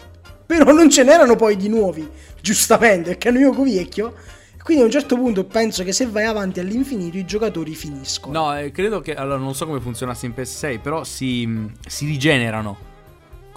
però 0.47 0.73
non 0.73 0.91
ce 0.91 1.03
n'erano 1.03 1.35
poi 1.35 1.57
di 1.57 1.69
nuovi, 1.69 2.09
giustamente, 2.41 3.11
perché 3.11 3.29
ero 3.29 3.39
io 3.39 3.53
vecchio. 3.53 4.15
Quindi 4.63 4.83
a 4.85 4.87
un 4.87 4.93
certo 4.93 5.17
punto 5.17 5.45
penso 5.45 5.83
che 5.83 5.93
se 5.93 6.07
vai 6.07 6.25
avanti 6.25 6.61
all'infinito 6.61 7.17
i 7.17 7.25
giocatori 7.25 7.75
finiscono. 7.75 8.39
No, 8.39 8.59
eh, 8.59 8.71
credo 8.71 9.01
che. 9.01 9.15
Allora, 9.15 9.39
non 9.39 9.55
so 9.55 9.65
come 9.67 9.81
funzionasse 9.81 10.27
in 10.27 10.35
PS6, 10.37 10.81
però 10.81 11.05
si, 11.05 11.71
si 11.87 12.05
rigenerano. 12.05 12.77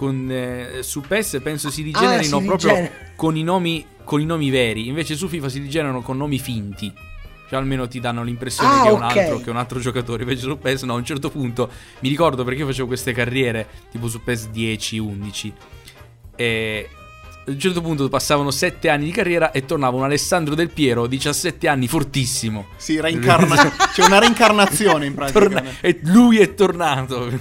Con, 0.02 0.28
eh, 0.32 0.80
su 0.82 1.02
PES 1.02 1.42
penso 1.44 1.70
si 1.70 1.84
rigenerino 1.84 2.38
Ah, 2.38 2.40
si 2.40 2.46
proprio 2.48 2.70
rigener- 2.70 2.92
con 3.16 3.38
i, 3.38 3.44
nomi, 3.44 3.86
con 4.04 4.20
i 4.20 4.26
nomi 4.26 4.50
veri. 4.50 4.88
Invece 4.88 5.16
su 5.16 5.28
FIFA 5.28 5.48
si 5.48 5.60
rigenerano 5.60 6.02
con 6.02 6.18
nomi 6.18 6.40
finti. 6.40 6.92
Cioè 7.48 7.60
almeno 7.60 7.88
ti 7.88 8.00
danno 8.00 8.24
l'impressione 8.24 8.74
Ah, 8.74 8.82
che, 8.82 8.88
è 8.88 8.92
un 8.92 9.04
ok. 9.04 9.16
altro, 9.18 9.38
che 9.38 9.46
è 9.46 9.50
un 9.52 9.58
altro 9.58 9.80
giocatore. 9.80 10.24
Invece 10.24 10.42
su 10.42 10.58
PES 10.58 10.82
no, 10.84 10.94
a 10.94 10.98
un 10.98 11.06
certo 11.06 11.30
punto 11.30 11.70
mi 12.00 12.10
ricordo 12.10 12.44
perché 12.44 12.62
io 12.62 12.66
facevo 12.66 12.88
queste 12.88 13.12
carriere 13.14 13.68
tipo 13.92 14.08
su 14.08 14.24
PES 14.24 14.48
10, 14.50 14.98
11. 14.98 15.54
E 16.36 16.90
a 17.46 17.52
un 17.52 17.60
certo 17.60 17.82
punto 17.82 18.10
passavano 18.10 18.50
7 18.50 18.90
anni 18.90 19.06
di 19.06 19.12
carriera 19.12 19.52
e 19.52 19.66
tornava 19.66 19.98
un 19.98 20.04
Alessandro 20.04 20.56
Del 20.56 20.72
Piero, 20.72 21.06
17 21.06 21.68
anni, 21.68 21.88
fortissimo. 21.88 22.70
Sì, 22.76 23.00
reincarna- 23.00 23.72
c'è 23.94 24.04
una 24.04 24.18
reincarnazione 24.18 25.06
in 25.06 25.14
pratica. 25.16 25.38
Torna- 25.40 25.64
e 25.80 26.00
lui 26.06 26.40
è 26.40 26.56
tornato. 26.56 27.30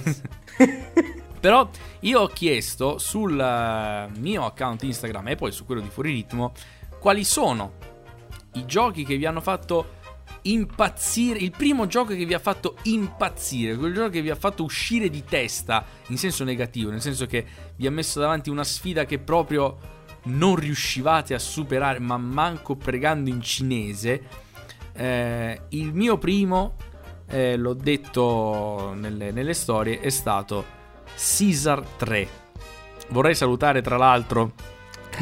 Però 1.41 1.67
io 2.01 2.21
ho 2.21 2.27
chiesto 2.27 2.99
sul 2.99 3.37
eh, 3.37 4.19
mio 4.19 4.45
account 4.45 4.83
Instagram 4.83 5.29
e 5.29 5.35
poi 5.35 5.51
su 5.51 5.65
quello 5.65 5.81
di 5.81 5.89
Fuori 5.89 6.13
Ritmo 6.13 6.53
quali 6.99 7.23
sono 7.23 7.73
i 8.53 8.65
giochi 8.67 9.03
che 9.03 9.17
vi 9.17 9.25
hanno 9.25 9.41
fatto 9.41 9.99
impazzire, 10.43 11.39
il 11.39 11.49
primo 11.49 11.87
gioco 11.87 12.13
che 12.13 12.25
vi 12.25 12.35
ha 12.35 12.39
fatto 12.39 12.77
impazzire, 12.83 13.75
quel 13.75 13.93
gioco 13.93 14.09
che 14.09 14.21
vi 14.21 14.29
ha 14.29 14.35
fatto 14.35 14.63
uscire 14.63 15.09
di 15.09 15.23
testa 15.23 15.83
in 16.07 16.17
senso 16.17 16.43
negativo, 16.43 16.91
nel 16.91 17.01
senso 17.01 17.25
che 17.25 17.43
vi 17.75 17.87
ha 17.87 17.91
messo 17.91 18.19
davanti 18.19 18.51
una 18.51 18.63
sfida 18.63 19.05
che 19.05 19.17
proprio 19.17 19.77
non 20.23 20.55
riuscivate 20.55 21.33
a 21.33 21.39
superare, 21.39 21.99
ma 21.99 22.17
manco 22.17 22.75
pregando 22.75 23.31
in 23.31 23.41
cinese. 23.41 24.21
Eh, 24.93 25.61
il 25.69 25.91
mio 25.93 26.19
primo, 26.19 26.75
eh, 27.27 27.57
l'ho 27.57 27.73
detto 27.73 28.93
nelle, 28.95 29.31
nelle 29.31 29.53
storie, 29.55 29.99
è 29.99 30.09
stato 30.09 30.79
Caesar 31.15 31.81
3. 31.97 32.27
Vorrei 33.09 33.35
salutare 33.35 33.81
tra 33.81 33.97
l'altro 33.97 34.53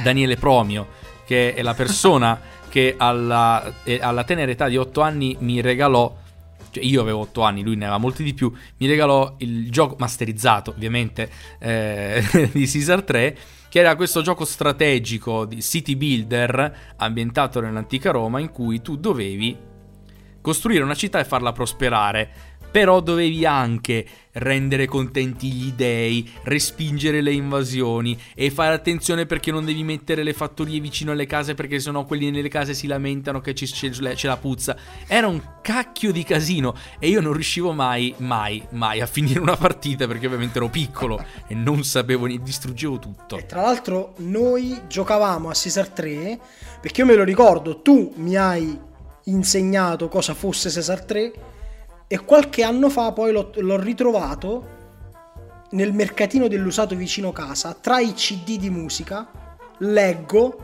Daniele 0.04 0.36
Promio, 0.36 0.88
che 1.26 1.54
è 1.54 1.62
la 1.62 1.74
persona 1.74 2.40
che 2.70 2.96
alla, 2.98 3.74
eh, 3.84 4.00
alla 4.02 4.24
tenera 4.24 4.52
età 4.52 4.68
di 4.68 4.78
8 4.78 5.02
anni 5.02 5.36
mi 5.40 5.60
regalò, 5.60 6.16
cioè 6.72 6.84
io 6.84 7.02
avevo 7.02 7.22
8 7.22 7.42
anni, 7.42 7.64
lui 7.64 7.76
ne 7.76 7.86
aveva 7.86 7.98
molti 7.98 8.24
di 8.24 8.34
più, 8.34 8.54
mi 8.78 8.88
regalò 8.88 9.36
il 9.40 9.70
gioco 9.72 9.96
masterizzato 9.98 10.72
ovviamente 10.72 11.30
eh, 11.60 12.24
di 12.54 12.68
Caesar 12.68 13.04
3, 13.04 13.38
che 13.70 13.80
era 13.80 13.96
questo 13.96 14.22
gioco 14.22 14.46
strategico 14.46 15.46
di 15.46 15.62
city 15.62 15.96
builder 15.96 16.94
ambientato 16.98 17.60
nell'antica 17.60 18.12
Roma 18.12 18.40
in 18.40 18.52
cui 18.52 18.82
tu 18.82 18.98
dovevi 18.98 19.68
costruire 20.42 20.84
una 20.84 20.96
città 20.96 21.20
e 21.20 21.26
farla 21.26 21.52
prosperare. 21.52 22.58
Però 22.72 23.00
dovevi 23.00 23.46
anche 23.46 24.06
rendere 24.34 24.86
contenti 24.86 25.52
gli 25.52 25.72
dei, 25.72 26.30
respingere 26.44 27.22
le 27.22 27.32
invasioni 27.32 28.18
e 28.36 28.52
fare 28.52 28.74
attenzione 28.74 29.26
perché 29.26 29.52
non 29.52 29.66
devi 29.66 29.84
mettere 29.84 30.24
le 30.24 30.34
fattorie 30.34 30.80
vicino 30.80 31.12
alle 31.12 31.26
case 31.26 31.56
perché 31.56 31.80
sennò 31.80 32.06
quelli 32.06 32.30
nelle 32.30 32.48
case 32.48 32.74
si 32.74 32.88
lamentano 32.88 33.42
che 33.42 33.54
c'è 33.54 34.28
la 34.28 34.38
puzza. 34.38 34.76
Era 35.08 35.28
un 35.28 35.42
cacchio 35.62 36.12
di 36.12 36.24
casino 36.24 36.76
e 37.00 37.10
io 37.10 37.22
non 37.22 37.34
riuscivo 37.34 37.72
mai, 37.72 38.14
mai, 38.18 38.66
mai 38.72 39.02
a 39.02 39.06
finire 39.06 39.40
una 39.40 39.58
partita 39.58 40.08
perché 40.08 40.28
ovviamente 40.28 40.58
ero 40.58 40.70
piccolo 40.70 41.24
e 41.48 41.56
non 41.56 41.84
sapevo 41.84 42.26
niente, 42.26 42.44
distruggevo 42.44 43.00
tutto. 43.00 43.38
E 43.38 43.46
tra 43.46 43.62
l'altro 43.62 44.14
noi 44.18 44.82
giocavamo 44.88 45.50
a 45.50 45.54
Caesar 45.54 45.90
3 45.90 46.40
perché 46.82 47.02
io 47.02 47.08
me 47.08 47.16
lo 47.16 47.24
ricordo, 47.24 47.82
tu 47.82 48.14
mi 48.18 48.36
hai 48.36 48.88
insegnato 49.26 50.08
cosa 50.08 50.34
fosse 50.34 50.72
Caesar 50.72 51.04
3 51.04 51.34
e 52.12 52.26
qualche 52.26 52.64
anno 52.64 52.90
fa 52.90 53.12
poi 53.12 53.32
l'ho, 53.32 53.52
l'ho 53.58 53.80
ritrovato 53.80 54.78
nel 55.72 55.94
mercatino 55.94 56.48
dell'usato 56.48 56.96
vicino 56.96 57.32
casa 57.32 57.78
tra 57.80 58.00
i 58.00 58.14
CD 58.14 58.58
di 58.58 58.72
musica 58.72 59.30
leggo 59.78 60.58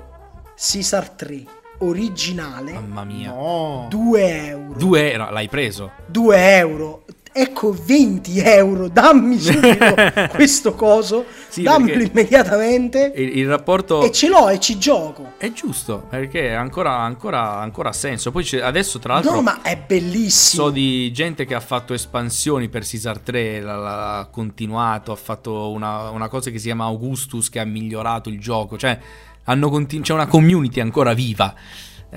Caesar 0.55 1.11
3 1.11 1.43
originale 1.79 2.71
Mamma 2.71 3.03
mia. 3.03 3.31
No. 3.31 3.85
2 3.91 4.47
euro 4.47 4.73
Due 4.73 5.11
era, 5.11 5.29
l'hai 5.29 5.47
preso. 5.47 5.91
2 6.07 6.57
euro 6.57 7.05
ecco 7.37 7.75
20 7.77 8.39
euro 8.39 8.87
dammi 8.87 9.37
subito 9.37 9.93
questo 10.33 10.73
coso 10.73 11.25
Sì, 11.49 11.63
dammelo 11.63 12.01
immediatamente 12.01 13.11
Il, 13.13 13.39
il 13.39 13.47
rapporto... 13.47 14.01
e 14.03 14.11
ce 14.11 14.29
l'ho 14.29 14.47
e 14.47 14.59
ci 14.59 14.77
gioco. 14.77 15.33
È 15.37 15.51
giusto, 15.51 16.05
perché 16.09 16.53
ancora, 16.53 16.97
ancora, 16.99 17.59
ancora 17.59 17.89
ha 17.89 17.93
senso. 17.93 18.31
Poi 18.31 18.47
adesso, 18.61 18.99
tra 18.99 19.13
l'altro, 19.15 19.33
No, 19.33 19.41
ma 19.41 19.61
è 19.61 19.77
bellissimo. 19.77 20.63
so 20.65 20.69
di 20.69 21.11
gente 21.11 21.45
che 21.45 21.53
ha 21.55 21.59
fatto 21.59 21.93
espansioni 21.93 22.69
per 22.69 22.87
Caesar 22.87 23.19
3, 23.19 23.59
l'ha, 23.61 23.75
l'ha- 23.75 24.17
ha 24.19 24.25
continuato, 24.27 25.11
ha 25.11 25.15
fatto 25.17 25.71
una, 25.71 26.09
una 26.11 26.29
cosa 26.29 26.49
che 26.51 26.57
si 26.57 26.65
chiama 26.65 26.85
Augustus 26.85 27.49
che 27.49 27.59
ha 27.59 27.65
migliorato 27.65 28.29
il 28.29 28.39
gioco. 28.39 28.77
Cioè, 28.77 28.97
hanno 29.43 29.69
continu- 29.69 30.05
c'è 30.05 30.13
una 30.13 30.27
community 30.27 30.79
ancora 30.79 31.13
viva. 31.13 31.53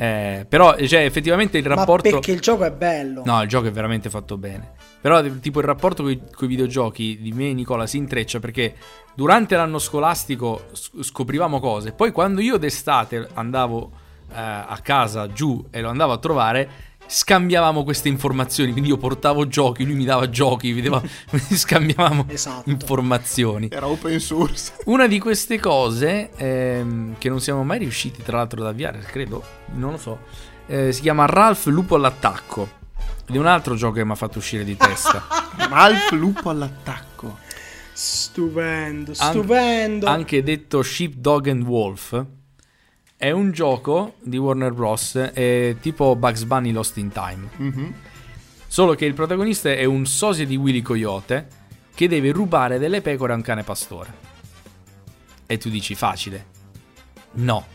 Eh, 0.01 0.47
però, 0.49 0.77
cioè, 0.77 1.01
effettivamente 1.01 1.59
il 1.59 1.67
Ma 1.67 1.75
rapporto... 1.75 2.09
perché 2.09 2.31
il 2.31 2.39
gioco 2.39 2.63
è 2.63 2.71
bello. 2.71 3.23
No, 3.25 3.43
il 3.43 3.49
gioco 3.49 3.67
è 3.67 3.73
veramente 3.73 4.09
fatto 4.09 4.37
bene. 4.37 4.75
Però, 5.01 5.21
tipo, 5.41 5.59
il 5.59 5.67
rapporto 5.67 6.05
con 6.05 6.13
i 6.13 6.47
videogiochi 6.47 7.19
di 7.21 7.33
me 7.33 7.49
e 7.49 7.55
Nicola 7.55 7.85
si 7.85 7.97
intreccia 7.97 8.39
perché 8.39 8.75
durante 9.15 9.57
l'anno 9.57 9.81
scolastico 9.81 10.67
scoprivamo 11.01 11.59
cose. 11.59 11.91
Poi, 11.91 12.13
quando 12.13 12.41
io 12.41 12.59
d'estate 12.59 13.29
andavo 13.35 13.91
eh, 14.31 14.35
a 14.37 14.79
casa 14.85 15.33
giù 15.33 15.67
e 15.69 15.81
lo 15.81 15.89
andavo 15.89 16.13
a 16.13 16.19
trovare, 16.19 16.71
scambiavamo 17.09 17.83
queste 17.83 18.09
informazioni. 18.09 18.71
Quindi, 18.73 18.91
io 18.91 18.97
portavo 18.99 19.49
giochi, 19.49 19.85
lui 19.85 19.95
mi 19.95 20.05
dava 20.05 20.29
giochi, 20.31 20.73
vedeva, 20.73 21.03
scambiavamo 21.35 22.27
Esatto. 22.29 22.69
informazioni. 22.71 23.69
Era 23.71 23.89
open 23.89 24.21
source. 24.21 24.73
Una 24.87 25.07
di 25.07 25.19
queste 25.19 25.59
cose, 25.59 26.31
ehm, 26.37 27.15
che 27.19 27.29
non 27.29 27.41
siamo 27.41 27.65
mai 27.65 27.79
riusciti 27.79 28.23
tra 28.23 28.37
l'altro 28.37 28.61
ad 28.61 28.67
avviare, 28.69 29.01
credo, 29.01 29.43
non 29.75 29.93
lo 29.93 29.99
so, 29.99 30.19
eh, 30.67 30.93
si 30.93 31.01
chiama 31.01 31.27
Ralph 31.27 31.67
Lupo 31.67 31.95
all'attacco. 31.97 32.77
Ed 33.27 33.35
è 33.35 33.39
un 33.39 33.47
altro 33.47 33.75
gioco 33.75 33.95
che 33.95 34.05
mi 34.05 34.13
ha 34.13 34.15
fatto 34.15 34.39
uscire 34.39 34.65
di 34.65 34.77
testa. 34.77 35.27
Ralph 35.69 36.13
Lupo 36.13 36.49
all'attacco. 36.51 37.39
Stupendo, 37.93 39.13
An- 39.19 39.31
stupendo. 39.33 40.07
anche 40.07 40.43
detto 40.43 40.83
Sheepdog 40.83 41.49
and 41.49 41.63
Wolf. 41.65 42.25
È 43.21 43.33
un 43.33 43.51
gioco 43.51 44.15
di 44.21 44.37
Warner 44.37 44.73
Bros. 44.73 45.17
È 45.17 45.75
tipo 45.81 46.15
Bugs 46.15 46.45
Bunny 46.45 46.71
Lost 46.71 46.99
in 46.99 47.11
Time. 47.11 47.49
Mhm. 47.57 47.95
Solo 48.69 48.95
che 48.95 49.07
il 49.07 49.15
protagonista 49.15 49.73
è 49.73 49.85
un 49.85 50.07
sosia 50.07 50.47
di 50.47 50.55
Willy 50.55 50.83
Coyote 50.83 51.49
che 51.97 52.07
deve 52.07 52.31
rubare 52.31 52.79
delle 52.79 53.01
pecore 53.01 53.33
a 53.33 53.35
un 53.35 53.43
cane 53.43 53.65
pastore. 53.65 54.15
E 55.47 55.59
tu 55.59 55.69
dici 55.69 55.97
facile. 55.97 56.47
No. 57.33 57.67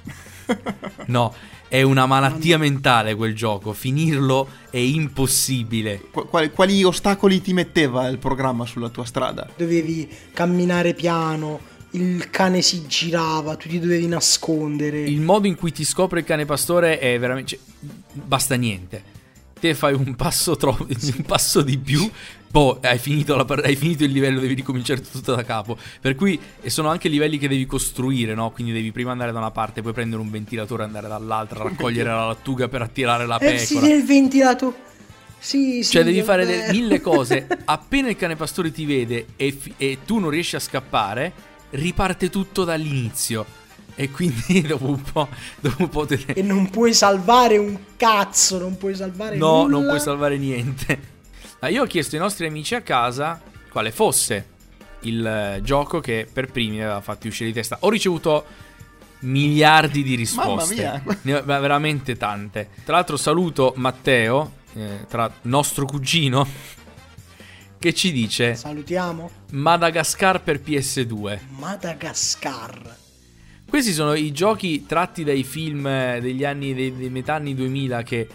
No, 1.08 1.34
è 1.70 1.82
una 1.82 2.06
malattia 2.06 2.58
mentale 2.58 3.16
quel 3.16 3.34
gioco. 3.36 3.74
Finirlo 3.74 4.48
è 4.70 4.78
impossibile. 4.78 6.02
Qu- 6.12 6.28
quali, 6.28 6.52
quali 6.52 6.84
ostacoli 6.84 7.42
ti 7.42 7.54
metteva 7.54 8.08
il 8.08 8.18
programma 8.18 8.66
sulla 8.66 8.90
tua 8.90 9.06
strada? 9.06 9.50
Dovevi 9.56 10.10
camminare 10.34 10.94
piano, 10.94 11.60
il 11.94 12.30
cane 12.30 12.62
si 12.62 12.86
girava, 12.88 13.56
tu 13.56 13.68
ti 13.68 13.80
dovevi 13.80 14.08
nascondere. 14.08 15.02
Il 15.02 15.22
modo 15.22 15.48
in 15.48 15.56
cui 15.56 15.72
ti 15.72 15.84
scopre 15.84 16.20
il 16.20 16.26
cane 16.26 16.46
pastore 16.46 17.00
è 17.00 17.18
veramente. 17.20 17.58
cioè, 17.58 17.90
basta 18.14 18.56
niente. 18.56 19.12
Te 19.60 19.74
fai 19.76 19.94
un 19.94 20.16
passo, 20.16 20.56
troppo, 20.58 20.86
un 20.90 21.24
passo 21.26 21.62
di 21.62 21.78
più. 21.78 22.10
Poi 22.52 22.78
hai 22.82 23.00
finito, 23.00 23.36
la 23.36 23.46
hai 23.64 23.76
finito 23.76 24.04
il 24.04 24.12
livello, 24.12 24.40
devi 24.40 24.54
ricominciare 24.54 25.02
tutto 25.02 25.34
da 25.34 25.44
capo. 25.44 25.78
Per 26.02 26.16
cui 26.16 26.40
e 26.62 26.70
sono 26.70 26.90
anche 26.90 27.10
livelli 27.10 27.38
che 27.38 27.48
devi 27.48 27.66
costruire, 27.66 28.34
no? 28.36 28.52
Quindi 28.52 28.74
devi 28.74 28.92
prima 28.92 29.12
andare 29.12 29.32
da 29.32 29.40
una 29.40 29.52
parte, 29.52 29.82
poi 29.82 29.94
prendere 29.94 30.22
un 30.22 30.30
ventilatore 30.30 30.84
e 30.84 30.86
andare 30.86 31.08
dall'altra, 31.08 31.64
raccogliere 31.64 32.10
la 32.10 32.28
lattuga 32.28 32.68
per 32.68 32.82
attirare 32.82 33.26
la 33.26 33.38
eh 33.38 33.58
sì, 33.58 33.76
pecora. 33.76 33.94
il 33.94 34.04
ventilato. 34.04 34.76
Sì, 35.40 35.84
sì. 35.84 35.92
Cioè, 35.92 36.04
devi 36.04 36.22
fare 36.22 36.72
mille 36.72 37.02
cose. 37.02 37.48
Appena 37.66 38.10
il 38.10 38.16
cane 38.16 38.36
pastore 38.36 38.72
ti 38.72 38.86
vede 38.86 39.28
e, 39.36 39.52
fi- 39.52 39.74
e 39.78 40.00
tu 40.06 40.20
non 40.20 40.30
riesci 40.30 40.56
a 40.56 40.60
scappare, 40.60 41.34
riparte 41.74 42.30
tutto 42.30 42.64
dall'inizio. 42.64 43.46
E 43.96 44.10
quindi 44.10 44.62
dopo 44.66 44.88
un 44.88 45.02
po', 45.02 45.28
dopo 45.60 45.84
un 45.84 45.90
po' 45.90 46.06
te 46.08 46.24
E 46.28 46.42
non 46.42 46.70
puoi 46.72 46.94
salvare 46.96 47.58
un 47.58 47.78
cazzo, 47.96 48.58
non 48.58 48.76
puoi 48.78 48.96
salvare 48.96 49.36
No, 49.38 49.62
nulla. 49.64 49.78
non 49.78 49.86
puoi 49.86 50.00
salvare 50.00 50.38
niente. 50.38 51.12
Ma 51.60 51.68
io 51.68 51.84
ho 51.84 51.86
chiesto 51.86 52.16
ai 52.16 52.22
nostri 52.22 52.48
amici 52.48 52.74
a 52.76 52.82
casa 52.82 53.40
quale 53.72 53.92
fosse 53.92 54.48
il 55.02 55.26
eh, 55.26 55.60
gioco 55.64 56.00
che 56.00 56.28
per 56.32 56.50
primi 56.52 56.78
mi 56.78 56.82
aveva 56.84 57.02
fatti 57.02 57.28
uscire 57.28 57.50
di 57.50 57.56
testa. 57.56 57.78
Ho 57.82 57.90
ricevuto 57.90 58.46
miliardi 59.20 60.04
di 60.04 60.16
risposte. 60.16 60.76
mia. 60.76 61.04
Ne 61.22 61.36
ho- 61.36 61.44
ma 61.46 61.60
veramente 61.60 62.18
tante. 62.18 62.70
Tra 62.84 62.96
l'altro 62.96 63.16
saluto 63.18 63.74
Matteo, 63.78 64.54
eh, 64.74 65.06
tra 65.08 65.32
nostro 65.44 65.86
cugino, 65.86 66.46
che 67.84 67.94
ci 67.94 68.14
dice 68.14 68.56
Salutiamo. 68.56 69.30
Madagascar 69.52 70.42
per 70.42 70.62
PS2. 70.66 71.40
Madagascar. 71.60 72.96
Questi 73.68 73.92
sono 73.92 74.14
i 74.14 74.32
giochi 74.32 74.86
tratti 74.86 75.26
dai 75.26 75.44
film 75.44 75.86
eh, 75.86 76.20
degli 76.22 76.46
anni 76.46 76.74
dei, 76.74 76.96
dei 76.96 77.10
metà 77.10 77.34
anni 77.34 77.54
2000 77.54 78.04
che 78.04 78.28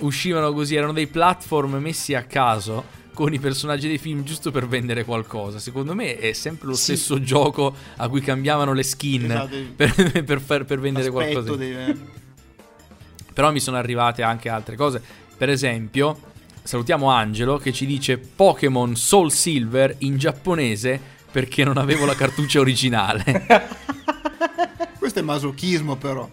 uscivano 0.00 0.52
così, 0.52 0.74
erano 0.74 0.92
dei 0.92 1.06
platform 1.06 1.76
messi 1.76 2.12
a 2.14 2.24
caso 2.24 2.84
con 3.14 3.32
i 3.32 3.38
personaggi 3.38 3.88
dei 3.88 3.96
film 3.96 4.22
giusto 4.22 4.50
per 4.50 4.68
vendere 4.68 5.02
qualcosa. 5.04 5.58
Secondo 5.58 5.94
me 5.94 6.18
è 6.18 6.34
sempre 6.34 6.66
lo 6.68 6.74
Sì. 6.74 6.94
stesso 6.94 7.22
gioco 7.22 7.74
a 7.96 8.06
cui 8.10 8.20
cambiavano 8.20 8.74
le 8.74 8.82
skin 8.82 9.24
Esatto. 9.30 9.56
per, 9.76 10.24
per 10.24 10.40
far- 10.42 10.66
per 10.66 10.78
vendere 10.78 11.08
Aspetto 11.08 11.42
qualcosa. 11.42 11.56
dei- 11.56 11.98
Però 13.32 13.50
mi 13.50 13.60
sono 13.60 13.78
arrivate 13.78 14.22
anche 14.22 14.50
altre 14.50 14.76
cose. 14.76 15.00
Per 15.38 15.48
esempio, 15.48 16.27
salutiamo 16.68 17.08
Angelo 17.08 17.56
che 17.56 17.72
ci 17.72 17.86
dice 17.86 18.18
Pokémon 18.18 18.94
Soul 18.94 19.32
Silver 19.32 19.94
in 20.00 20.18
giapponese 20.18 21.00
perché 21.32 21.64
non 21.64 21.78
avevo 21.78 22.04
la 22.04 22.14
cartuccia 22.14 22.60
originale. 22.60 23.46
Questo 24.98 25.18
è 25.18 25.22
masochismo 25.22 25.96
però. 25.96 26.28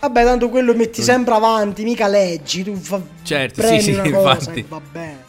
Vabbè, 0.00 0.24
tanto 0.24 0.48
quello 0.48 0.74
metti 0.74 1.02
sempre 1.02 1.34
avanti, 1.34 1.84
mica 1.84 2.06
leggi, 2.06 2.64
tu 2.64 2.74
fa... 2.74 3.02
Certo, 3.22 3.66
sì, 3.66 3.80
sì, 3.82 3.90
una 3.92 4.08
cosa 4.08 4.54
infatti. 4.54 4.64
va. 4.66 4.80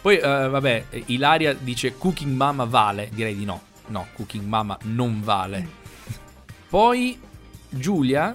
Poi, 0.01 0.15
eh, 0.15 0.47
vabbè, 0.47 0.85
Ilaria 1.07 1.53
dice 1.53 1.97
Cooking 1.97 2.33
Mama 2.33 2.63
vale. 2.63 3.09
Direi 3.13 3.35
di 3.35 3.43
no. 3.43 3.63
No, 3.87 4.07
Cooking 4.15 4.45
Mama 4.45 4.77
non 4.83 5.19
vale. 5.21 5.67
Poi 6.69 7.19
Giulia, 7.67 8.33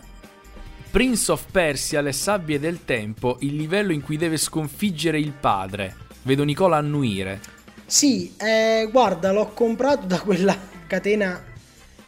Prince 0.90 1.30
of 1.30 1.44
Persia, 1.52 2.00
le 2.00 2.10
sabbie 2.10 2.58
del 2.58 2.84
tempo, 2.84 3.36
il 3.40 3.54
livello 3.54 3.92
in 3.92 4.02
cui 4.02 4.16
deve 4.16 4.36
sconfiggere 4.36 5.20
il 5.20 5.32
padre. 5.32 5.94
Vedo 6.22 6.42
Nicola 6.42 6.78
annuire. 6.78 7.40
Sì, 7.86 8.34
eh, 8.36 8.88
guarda, 8.90 9.30
l'ho 9.30 9.52
comprato 9.54 10.06
da 10.06 10.20
quella 10.20 10.56
catena 10.88 11.44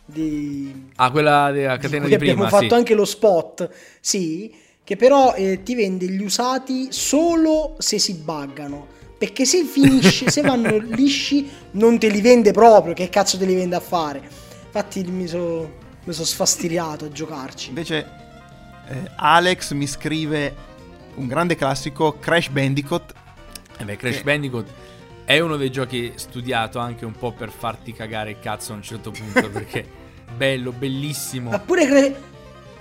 di... 0.05 0.91
Ah, 0.97 1.13
quella 1.13 1.53
della 1.53 1.77
catena 1.77 2.07
di, 2.07 2.15
abbiamo 2.15 2.43
prima, 2.43 2.49
fatto 2.49 2.71
sì. 2.71 2.75
anche 2.75 2.95
lo 2.95 3.05
spot, 3.05 3.71
sì, 4.01 4.53
che 4.83 4.97
però 4.97 5.35
eh, 5.35 5.63
ti 5.63 5.77
vende 5.77 6.07
gli 6.07 6.23
usati 6.23 6.89
solo 6.91 7.77
se 7.79 8.01
si 8.01 8.15
buggano. 8.15 8.89
Perché 9.17 9.45
se 9.45 9.63
finisci, 9.63 10.29
se 10.29 10.41
vanno 10.41 10.79
lisci, 10.91 11.49
non 11.73 12.01
te 12.01 12.09
li 12.09 12.21
vende 12.21 12.51
proprio. 12.51 12.95
Che 12.95 13.09
cazzo 13.09 13.39
te 13.39 13.45
li 13.45 13.55
vende 13.55 13.77
a 13.77 13.81
fare? 13.81 14.21
Infatti 14.65 15.05
mi 15.05 15.29
sono 15.29 15.71
sfastidiato 16.05 17.05
a 17.05 17.09
giocarci. 17.13 17.69
Invece 17.69 18.22
eh, 18.93 19.11
Alex 19.17 19.73
mi 19.73 19.87
scrive 19.87 20.55
un 21.15 21.27
grande 21.27 21.57
classico, 21.57 22.19
Crash 22.19 22.49
Bandicoot. 22.49 23.13
Eh 23.79 23.85
beh, 23.85 23.97
Crash 23.97 24.17
Che- 24.19 24.23
Bandicoot 24.23 24.67
è 25.25 25.39
uno 25.39 25.57
dei 25.57 25.71
giochi 25.71 26.13
studiato 26.17 26.79
anche 26.79 27.05
un 27.05 27.13
po' 27.13 27.33
per 27.33 27.51
farti 27.51 27.93
cagare 27.93 28.31
il 28.31 28.39
cazzo 28.41 28.73
a 28.73 28.77
un 28.77 28.83
certo 28.83 29.11
punto. 29.11 29.49
perché 29.51 29.87
bello, 30.37 30.73
bellissimo. 30.73 31.51
Ma 31.51 31.59
pure, 31.59 31.87
Cra- 31.87 32.21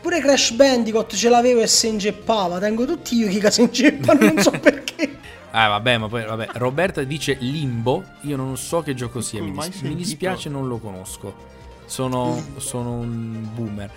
pure 0.01 0.19
Crash 0.21 0.51
Bandicoot 0.51 1.15
ce 1.15 1.29
l'avevo 1.29 1.61
e 1.61 1.67
si 1.67 1.87
ingeppava. 1.87 2.59
Tengo 2.59 2.85
tutti 2.85 3.15
io 3.15 3.39
che 3.39 3.51
si 3.51 3.61
ingeppano, 3.61 4.19
non 4.33 4.41
so 4.41 4.51
perché. 4.59 5.17
Ah, 5.51 5.67
vabbè, 5.67 5.97
ma 5.97 6.07
poi, 6.07 6.23
vabbè. 6.25 6.47
Roberta 6.53 7.03
dice 7.03 7.35
Limbo. 7.39 8.03
Io 8.21 8.37
non 8.37 8.55
so 8.57 8.81
che 8.81 8.93
gioco 8.93 9.19
sia. 9.21 9.41
Mi, 9.43 9.51
dis- 9.51 9.81
mi 9.81 9.95
dispiace, 9.95 10.47
non 10.50 10.67
lo 10.67 10.77
conosco. 10.77 11.50
Sono, 11.85 12.41
sono 12.57 12.93
un 12.93 13.50
boomer. 13.53 13.91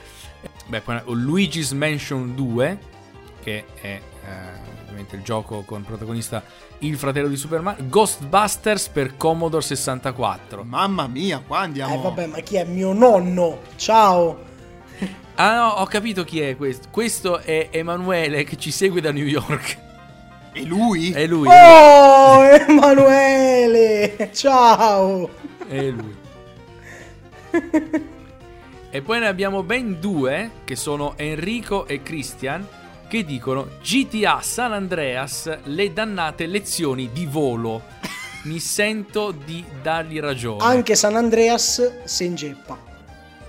Beh, 0.66 0.80
poi 0.80 1.00
Luigi's 1.06 1.72
Mansion 1.72 2.34
2, 2.34 2.78
che 3.42 3.64
è 3.80 3.86
eh, 3.86 4.00
ovviamente 4.82 5.16
il 5.16 5.22
gioco 5.22 5.62
con 5.62 5.84
protagonista 5.84 6.42
il 6.78 6.96
fratello 6.96 7.28
di 7.28 7.36
Super 7.36 7.60
Mario. 7.60 7.84
Ghostbusters 7.88 8.88
per 8.88 9.16
Commodore 9.16 9.62
64. 9.62 10.64
Mamma 10.64 11.06
mia, 11.06 11.42
qua 11.46 11.60
andiamo. 11.60 11.94
Eh 11.94 11.98
vabbè, 11.98 12.26
ma 12.26 12.38
chi 12.40 12.56
è 12.56 12.64
mio 12.64 12.92
nonno? 12.92 13.60
Ciao. 13.76 14.52
Ah, 15.36 15.56
no, 15.56 15.68
ho 15.80 15.86
capito 15.86 16.22
chi 16.22 16.40
è 16.40 16.56
questo. 16.56 16.86
Questo 16.92 17.38
è 17.38 17.66
Emanuele 17.72 18.44
che 18.44 18.56
ci 18.56 18.70
segue 18.70 19.00
da 19.00 19.10
New 19.10 19.26
York. 19.26 19.78
E 20.52 20.62
lui? 20.62 21.10
È 21.10 21.26
lui. 21.26 21.48
Oh, 21.50 22.44
Emanuele! 22.44 24.30
Ciao! 24.32 25.28
È 25.66 25.82
lui. 25.90 26.16
e 28.94 29.02
poi 29.02 29.18
ne 29.18 29.26
abbiamo 29.26 29.64
ben 29.64 29.98
due, 29.98 30.52
che 30.62 30.76
sono 30.76 31.14
Enrico 31.16 31.84
e 31.88 32.00
Christian, 32.04 32.64
che 33.08 33.24
dicono 33.24 33.70
GTA 33.82 34.38
San 34.40 34.72
Andreas, 34.72 35.62
le 35.64 35.92
dannate 35.92 36.46
lezioni 36.46 37.10
di 37.12 37.26
volo. 37.26 37.82
Mi 38.44 38.60
sento 38.60 39.32
di 39.32 39.64
dargli 39.82 40.20
ragione. 40.20 40.62
Anche 40.62 40.94
San 40.94 41.16
Andreas 41.16 42.04
si 42.04 42.24
ingeppa. 42.24 42.78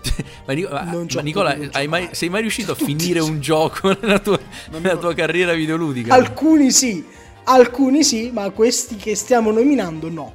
ma, 0.48 0.54
Nico- 0.54 0.72
ma- 0.72 1.22
Nicola, 1.22 1.56
mai- 1.90 2.10
sei 2.14 2.30
mai 2.30 2.42
riuscito 2.42 2.72
a 2.72 2.76
Tutti 2.76 2.96
finire 2.96 3.20
un 3.20 3.40
gioco 3.40 3.90
nella 4.02 4.18
tua, 4.18 4.40
nella 4.72 4.98
tua 4.98 5.14
carriera 5.14 5.54
videoludica? 5.54 6.12
Alcuni 6.12 6.72
sì, 6.72 7.06
alcuni 7.44 8.04
sì, 8.04 8.32
ma 8.34 8.50
questi 8.50 8.96
che 8.96 9.14
stiamo 9.16 9.52
nominando 9.52 10.10
no. 10.10 10.34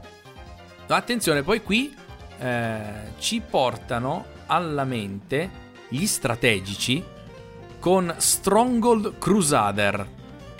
No, 0.86 0.94
attenzione, 0.94 1.42
poi 1.42 1.64
qui 1.64 1.92
eh, 2.38 2.80
ci 3.18 3.40
portano 3.40 4.38
alla 4.50 4.84
mente 4.84 5.48
gli 5.88 6.06
strategici 6.06 7.02
con 7.78 8.12
Stronghold 8.18 9.18
Crusader. 9.18 10.06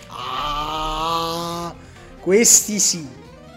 Ah, 0.09 1.75
questi 2.21 2.79
sì, 2.79 3.07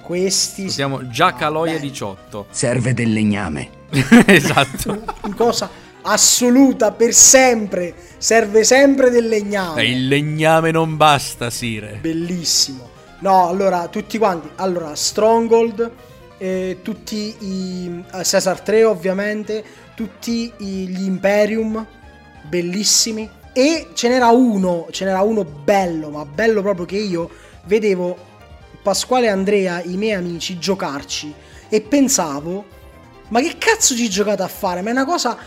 questi 0.04 0.64
sì. 0.64 0.70
Siamo 0.70 1.08
già 1.10 1.28
Ah, 1.28 1.34
Caloia 1.34 1.74
bello. 1.74 1.86
18. 1.88 2.48
Serve 2.50 2.94
del 2.94 3.14
legname. 3.14 3.70
esatto. 4.26 5.04
Una 5.24 5.36
cosa 5.36 5.70
assoluta 6.02 6.92
per 6.92 7.14
sempre. 7.14 7.94
Serve 8.18 8.64
sempre 8.64 9.10
del 9.10 9.28
legname. 9.28 9.82
E 9.82 9.92
il 9.92 10.08
legname 10.08 10.72
non 10.72 10.98
basta, 10.98 11.50
Sire. 11.50 12.00
Bellissimo. 12.02 12.90
No, 13.20 13.48
allora, 13.48 13.88
tutti 13.88 14.18
quanti. 14.18 14.50
Allora, 14.56 14.96
Stronghold, 14.96 15.92
eh, 16.38 16.80
tutti 16.82 17.36
i... 17.40 18.04
eh, 18.06 18.22
Caesar 18.24 18.60
3 18.60 18.84
ovviamente, 18.84 19.64
tutti 19.96 20.52
gli 20.58 21.04
Imperium, 21.04 21.86
bellissimi. 22.44 23.30
E 23.54 23.90
ce 23.94 24.08
n'era 24.10 24.30
uno, 24.30 24.88
ce 24.92 25.06
n'era 25.06 25.22
uno 25.22 25.44
bello, 25.44 26.10
ma 26.10 26.26
bello 26.26 26.62
proprio 26.62 26.86
che 26.86 26.98
io 26.98 27.30
vedevo 27.66 28.18
Pasquale 28.82 29.28
e 29.28 29.30
Andrea, 29.30 29.82
i 29.84 29.96
miei 29.96 30.14
amici, 30.14 30.58
giocarci. 30.58 31.34
E 31.70 31.82
pensavo, 31.82 32.66
ma 33.30 33.40
che 33.42 33.58
cazzo 33.58 33.96
ci 33.96 34.10
giocate 34.10 34.42
a 34.44 34.48
fare? 34.48 34.82
Ma 34.82 34.90
è 34.90 34.92
una 34.92 35.06
cosa... 35.06 35.38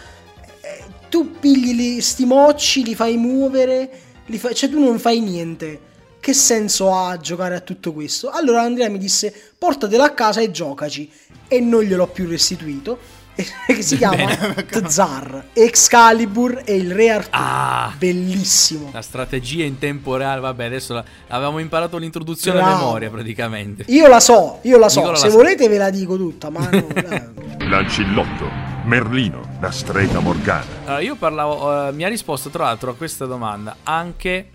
eh, 0.61 0.85
tu 1.09 1.39
pigli 1.39 1.75
li, 1.75 2.01
sti 2.01 2.25
mocci, 2.25 2.83
li 2.83 2.95
fai 2.95 3.17
muovere, 3.17 3.91
li 4.27 4.39
fai- 4.39 4.55
cioè 4.55 4.71
tu 4.71 4.81
non 4.81 4.99
fai 4.99 5.21
niente. 5.21 5.81
Che 6.19 6.33
senso 6.33 6.93
ha 6.93 7.19
giocare 7.19 7.57
a 7.57 7.61
tutto 7.61 7.93
questo? 7.93 8.31
Allora 8.31 8.63
Andrea 8.63 8.89
mi 8.89 8.99
disse 8.99 9.33
portatelo 9.59 10.03
a 10.03 10.11
casa 10.11 10.41
e 10.41 10.51
giocaci. 10.51 11.11
E 11.47 11.61
non 11.61 11.83
gliel'ho 11.83 12.07
più 12.09 12.27
restituito. 12.27 12.99
che 13.67 13.83
si 13.83 13.97
chiama. 13.99 14.35
Tzar, 14.65 15.49
Excalibur 15.53 16.63
e 16.65 16.75
il 16.75 16.93
Re 16.93 17.11
Artù. 17.11 17.29
Ah. 17.33 17.93
Bellissimo. 17.97 18.91
La 18.93 19.03
strategia 19.03 19.65
in 19.65 19.79
tempo 19.79 20.17
reale, 20.17 20.41
vabbè, 20.41 20.65
adesso 20.65 20.95
la- 20.95 21.05
avevamo 21.29 21.59
imparato 21.59 21.99
l'introduzione 21.99 22.59
a 22.61 22.63
Bravo. 22.63 22.85
memoria 22.85 23.11
praticamente. 23.11 23.85
Io 23.89 24.07
la 24.09 24.21
so, 24.21 24.61
io 24.63 24.79
la 24.79 24.89
so. 24.89 25.01
Nicola 25.01 25.19
Se 25.19 25.29
la 25.29 25.35
volete 25.35 25.69
ve 25.69 25.79
la 25.79 25.91
dico 25.91 26.17
tutta, 26.17 26.51
ma 26.51 26.69
no. 26.71 26.87
L'ancillotto, 27.69 28.49
Merlino, 28.85 29.57
la 29.61 29.71
strega 29.71 30.21
Morgana. 30.21 30.65
Allora, 30.85 31.01
io 31.01 31.17
parlavo, 31.17 31.89
eh, 31.89 31.93
mi 31.93 32.05
ha 32.05 32.09
risposto 32.09 32.49
tra 32.49 32.65
l'altro 32.65 32.91
a 32.91 32.95
questa 32.95 33.27
domanda 33.27 33.77
anche 33.83 34.51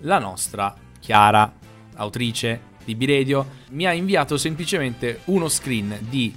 la 0.00 0.18
nostra 0.18 0.74
Chiara, 0.98 1.52
autrice 1.96 2.68
di 2.84 2.94
Biredio, 2.94 3.46
mi 3.70 3.86
ha 3.86 3.92
inviato 3.92 4.36
semplicemente 4.36 5.20
uno 5.26 5.48
screen 5.48 5.98
di 6.08 6.34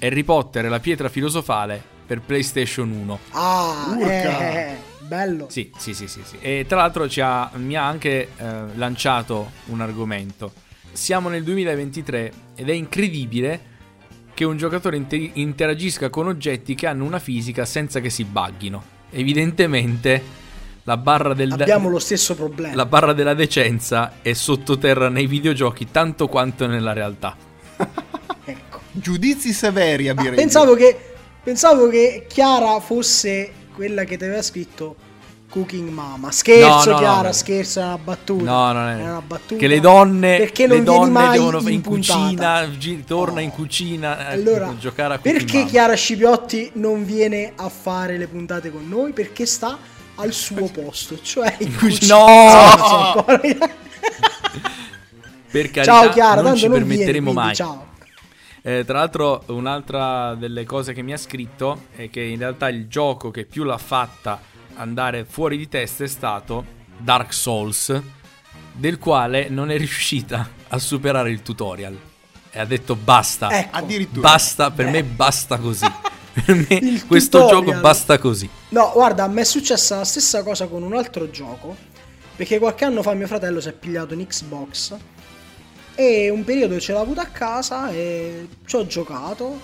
Harry 0.00 0.22
Potter 0.24 0.64
e 0.64 0.68
la 0.68 0.80
pietra 0.80 1.08
filosofale 1.08 1.82
per 2.06 2.20
PlayStation 2.20 2.90
1. 2.90 3.18
Ah, 3.30 3.94
Urca. 3.96 4.08
eh, 4.68 4.76
bello. 5.00 5.46
Sì, 5.50 5.70
sì, 5.76 5.94
sì, 5.94 6.06
sì, 6.06 6.20
sì. 6.24 6.36
E 6.40 6.64
tra 6.68 6.78
l'altro 6.78 7.08
ci 7.08 7.20
ha- 7.20 7.50
mi 7.54 7.76
ha 7.76 7.86
anche 7.86 8.28
eh, 8.36 8.52
lanciato 8.74 9.50
un 9.66 9.80
argomento. 9.80 10.52
Siamo 10.92 11.28
nel 11.28 11.42
2023 11.42 12.32
ed 12.54 12.68
è 12.68 12.72
incredibile 12.72 13.74
che 14.34 14.44
un 14.44 14.56
giocatore 14.56 14.96
inter- 14.96 15.30
interagisca 15.34 16.10
con 16.10 16.26
oggetti 16.28 16.74
che 16.74 16.86
hanno 16.86 17.04
una 17.04 17.18
fisica 17.18 17.64
senza 17.64 18.00
che 18.00 18.10
si 18.10 18.24
bugghino. 18.24 18.82
Evidentemente 19.10 20.22
la 20.84 20.96
barra 20.96 21.34
del 21.34 21.50
Abbiamo 21.52 21.88
lo 21.88 21.98
stesso 21.98 22.34
problema. 22.36 22.74
la 22.74 22.86
barra 22.86 23.12
della 23.12 23.34
decenza 23.34 24.14
è 24.22 24.32
sottoterra 24.34 25.08
nei 25.08 25.26
videogiochi 25.26 25.90
tanto 25.90 26.28
quanto 26.28 26.66
nella 26.66 26.92
realtà. 26.92 27.34
Giudizi 28.98 29.52
severi 29.52 30.08
a 30.08 30.12
Ah, 30.12 30.14
Bireggio. 30.14 30.36
pensavo, 30.36 30.74
che, 30.74 30.96
pensavo 31.42 31.88
che 31.88 32.26
Chiara 32.28 32.80
fosse 32.80 33.52
quella 33.74 34.04
che 34.04 34.16
ti 34.16 34.24
aveva 34.24 34.42
scritto 34.42 34.96
Cooking 35.50 35.88
Mama. 35.90 36.30
Scherzo, 36.32 36.90
No, 36.90 36.96
no, 36.96 36.98
Chiara, 36.98 37.26
no. 37.28 37.32
scherzo, 37.32 37.80
è 37.80 37.84
una 37.84 37.98
battuta. 37.98 38.44
No, 38.44 38.72
non 38.72 38.88
è. 38.88 38.98
È 38.98 39.02
una 39.10 39.22
battuta. 39.22 39.56
Che 39.60 39.66
le 39.66 39.80
donne, 39.80 40.36
Perché 40.38 40.66
le 40.66 40.82
donne 40.82 41.10
mai 41.10 41.38
devono 41.38 41.60
in, 41.60 41.68
in, 41.68 41.82
cucina, 41.82 42.66
gi- 42.66 43.04
torna 43.04 43.40
Oh. 43.40 43.42
in 43.42 43.50
cucina 43.50 44.28
eh, 44.30 44.32
Allora, 44.34 44.66
per 44.68 44.76
giocare 44.76 45.14
a 45.14 45.16
Cooking 45.18 45.36
perché 45.38 45.56
Mama. 45.58 45.70
Chiara 45.70 45.94
Scipiotti 45.94 46.70
non 46.74 47.04
viene 47.04 47.52
a 47.54 47.68
fare 47.68 48.18
le 48.18 48.26
puntate 48.26 48.70
con 48.70 48.86
noi? 48.88 49.12
Perché 49.12 49.46
sta 49.46 49.78
al 50.16 50.32
suo 50.32 50.68
posto, 50.72 51.18
cioè 51.22 51.54
in 51.60 51.74
cucina. 51.76 52.16
cucina. 53.24 53.56
No! 53.56 53.74
Per 55.50 55.70
carità, 55.70 55.82
Ciao 55.84 56.08
Chiara, 56.10 56.40
non 56.42 56.56
ci 56.56 56.68
permetteremo 56.68 56.94
vieni, 56.96 57.12
quindi 57.22 57.32
mai. 57.32 57.54
Ciao. 57.54 57.84
Eh, 58.66 58.82
tra 58.84 58.98
l'altro, 58.98 59.44
un'altra 59.46 60.34
delle 60.34 60.64
cose 60.64 60.92
che 60.92 61.00
mi 61.00 61.12
ha 61.12 61.16
scritto 61.16 61.84
è 61.94 62.10
che 62.10 62.20
in 62.20 62.38
realtà 62.38 62.68
il 62.68 62.88
gioco 62.88 63.30
che 63.30 63.44
più 63.44 63.62
l'ha 63.62 63.78
fatta 63.78 64.40
andare 64.74 65.24
fuori 65.24 65.56
di 65.56 65.68
testa 65.68 66.02
è 66.02 66.08
stato 66.08 66.64
Dark 66.98 67.32
Souls, 67.32 67.96
del 68.72 68.98
quale 68.98 69.48
non 69.48 69.70
è 69.70 69.78
riuscita 69.78 70.48
a 70.66 70.78
superare 70.80 71.30
il 71.30 71.42
tutorial. 71.42 71.96
E 72.50 72.58
ha 72.58 72.64
detto 72.64 72.96
basta. 72.96 73.56
Ecco. 73.56 73.76
Addirittura. 73.76 74.30
Basta, 74.30 74.72
per 74.72 74.86
me 74.86 75.04
basta 75.04 75.58
così. 75.58 75.86
Per 76.36 76.54
me 76.54 76.66
Il 76.82 77.06
questo 77.06 77.38
tutorial. 77.42 77.64
gioco 77.66 77.80
basta 77.80 78.18
così. 78.18 78.50
No, 78.70 78.90
guarda, 78.92 79.22
a 79.24 79.28
me 79.28 79.42
è 79.42 79.44
successa 79.44 79.96
la 79.98 80.04
stessa 80.04 80.42
cosa 80.42 80.66
con 80.66 80.82
un 80.82 80.94
altro 80.94 81.30
gioco. 81.30 81.74
Perché 82.34 82.58
qualche 82.58 82.84
anno 82.84 83.02
fa 83.02 83.14
mio 83.14 83.28
fratello 83.28 83.60
si 83.60 83.68
è 83.68 83.72
pigliato 83.72 84.12
un 84.12 84.26
Xbox. 84.26 84.96
E 85.98 86.28
un 86.28 86.44
periodo 86.44 86.78
ce 86.78 86.92
l'ha 86.92 87.00
avuto 87.00 87.20
a 87.20 87.26
casa 87.26 87.90
e 87.90 88.46
ci 88.66 88.76
ho 88.76 88.86
giocato. 88.86 89.58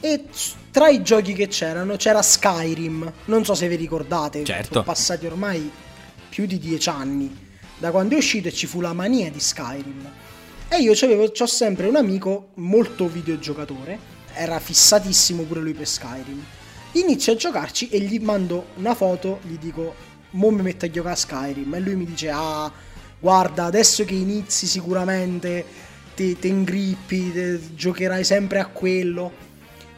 E 0.00 0.24
tra 0.70 0.88
i 0.88 1.02
giochi 1.02 1.32
che 1.32 1.46
c'erano 1.46 1.96
c'era 1.96 2.22
Skyrim. 2.22 3.12
Non 3.26 3.44
so 3.44 3.54
se 3.54 3.68
vi 3.68 3.76
ricordate. 3.76 4.44
Certo. 4.44 4.72
Sono 4.72 4.84
passati 4.84 5.26
ormai 5.26 5.70
più 6.28 6.44
di 6.44 6.58
dieci 6.58 6.88
anni 6.88 7.46
da 7.78 7.92
quando 7.92 8.14
è 8.14 8.18
uscito 8.18 8.48
e 8.48 8.52
ci 8.52 8.66
fu 8.66 8.80
la 8.80 8.92
mania 8.92 9.30
di 9.30 9.40
Skyrim. 9.40 10.10
E 10.68 10.80
io 10.80 10.92
c'avevo, 10.94 11.30
c'ho 11.30 11.46
sempre 11.46 11.86
un 11.86 11.96
amico 11.96 12.50
molto 12.54 13.06
videogiocatore. 13.06 14.16
Era 14.34 14.58
fissatissimo 14.58 15.44
pure 15.44 15.60
lui 15.60 15.72
per 15.72 15.86
Skyrim. 15.86 16.44
Inizio 16.92 17.32
a 17.32 17.36
giocarci 17.36 17.88
e 17.88 18.00
gli 18.00 18.18
mando 18.18 18.66
una 18.76 18.94
foto, 18.94 19.38
gli 19.42 19.56
dico, 19.56 19.94
mo 20.30 20.50
mi 20.50 20.62
metto 20.62 20.84
a 20.84 20.90
giocare 20.90 21.14
a 21.14 21.16
Skyrim. 21.16 21.74
E 21.74 21.80
lui 21.80 21.94
mi 21.94 22.04
dice, 22.04 22.30
ah, 22.30 22.70
guarda, 23.18 23.64
adesso 23.64 24.04
che 24.04 24.14
inizi 24.14 24.66
sicuramente 24.66 25.64
ti, 26.14 26.38
ti 26.38 26.48
ingrippi, 26.48 27.32
te- 27.32 27.60
giocherai 27.74 28.24
sempre 28.24 28.58
a 28.58 28.66
quello. 28.66 29.46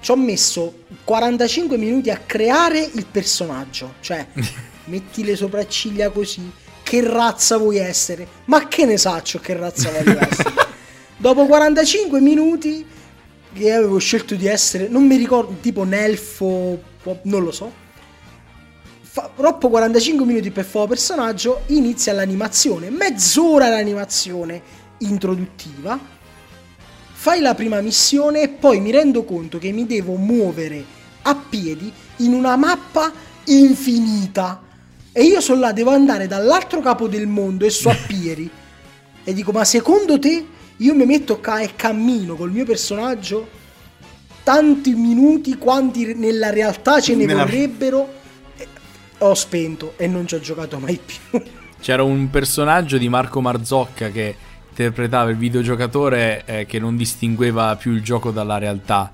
Ci 0.00 0.11
ho 0.11 0.16
messo 0.16 0.85
45 1.04 1.76
minuti 1.76 2.11
a 2.11 2.18
creare 2.18 2.80
il 2.80 3.06
personaggio. 3.06 3.94
Cioè, 4.00 4.26
metti 4.87 5.24
le 5.24 5.37
sopracciglia 5.37 6.11
così. 6.11 6.50
Che 6.83 7.00
razza 7.02 7.56
vuoi 7.56 7.76
essere? 7.78 8.26
Ma 8.46 8.66
che 8.66 8.85
ne 8.85 8.96
saccio 8.96 9.38
che 9.38 9.56
razza 9.56 9.90
voglio 9.90 10.18
essere? 10.18 10.52
Dopo 11.16 11.46
45 11.46 12.20
minuti 12.20 12.85
che 13.52 13.72
avevo 13.72 13.98
scelto 13.98 14.35
di 14.35 14.46
essere, 14.46 14.88
non 14.88 15.06
mi 15.06 15.16
ricordo, 15.16 15.56
tipo 15.61 15.80
un 15.80 15.92
elfo, 15.92 16.83
non 17.22 17.44
lo 17.44 17.50
so. 17.50 17.72
Fa, 19.12 19.29
troppo 19.35 19.68
45 19.70 20.25
minuti 20.25 20.53
per 20.53 20.64
fare 20.64 20.87
personaggio, 20.87 21.62
inizia 21.66 22.12
l'animazione, 22.12 22.90
mezz'ora 22.90 23.68
l'animazione 23.68 24.62
introduttiva. 24.99 25.99
Fai 27.12 27.40
la 27.40 27.57
prima 27.57 27.81
missione 27.81 28.42
e 28.42 28.49
poi 28.49 28.79
mi 28.79 28.92
rendo 28.92 29.25
conto 29.25 29.59
che 29.59 29.73
mi 29.73 29.85
devo 29.85 30.14
muovere 30.14 30.85
a 31.23 31.35
piedi 31.35 31.92
in 32.18 32.35
una 32.35 32.55
mappa 32.55 33.12
infinita. 33.46 34.62
E 35.11 35.25
io 35.25 35.40
sono 35.40 35.59
là, 35.59 35.73
devo 35.73 35.90
andare 35.90 36.29
dall'altro 36.29 36.81
capo 36.81 37.09
del 37.09 37.27
mondo 37.27 37.64
e 37.66 37.70
so 37.70 37.90
a 37.90 37.96
piedi. 38.07 38.49
E 39.23 39.35
dico, 39.35 39.53
ma 39.53 39.64
secondo 39.64 40.18
te 40.18 40.46
io 40.77 40.94
mi 40.94 41.05
metto 41.05 41.40
qua 41.40 41.61
e 41.61 41.75
cammino 41.77 42.37
col 42.37 42.51
mio 42.51 42.64
personaggio 42.64 43.46
tanti 44.42 44.94
minuti 44.94 45.59
quanti 45.59 46.14
nella 46.14 46.49
realtà 46.49 47.01
ce 47.01 47.14
ne 47.14 47.27
Nella- 47.27 47.44
vorrebbero? 47.44 48.18
Ho 49.22 49.35
spento 49.35 49.94
e 49.96 50.06
non 50.06 50.26
ci 50.26 50.35
ho 50.35 50.40
giocato 50.40 50.78
mai 50.78 50.98
più. 51.04 51.42
C'era 51.80 52.02
un 52.02 52.30
personaggio 52.30 52.96
di 52.96 53.09
Marco 53.09 53.40
Marzocca 53.40 54.11
che 54.11 54.35
interpretava 54.70 55.28
il 55.28 55.37
videogiocatore 55.37 56.42
eh, 56.46 56.66
che 56.66 56.78
non 56.78 56.96
distingueva 56.96 57.76
più 57.76 57.92
il 57.92 58.02
gioco 58.02 58.30
dalla 58.30 58.56
realtà 58.56 59.11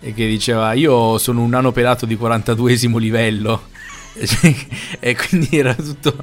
e 0.00 0.14
che 0.14 0.28
diceva 0.28 0.74
io 0.74 1.18
sono 1.18 1.42
un 1.42 1.48
nano 1.48 1.72
pelato 1.72 2.06
di 2.06 2.16
42esimo 2.16 2.98
livello 2.98 3.62
e 5.00 5.16
quindi 5.16 5.58
era 5.58 5.74
tutto 5.74 6.14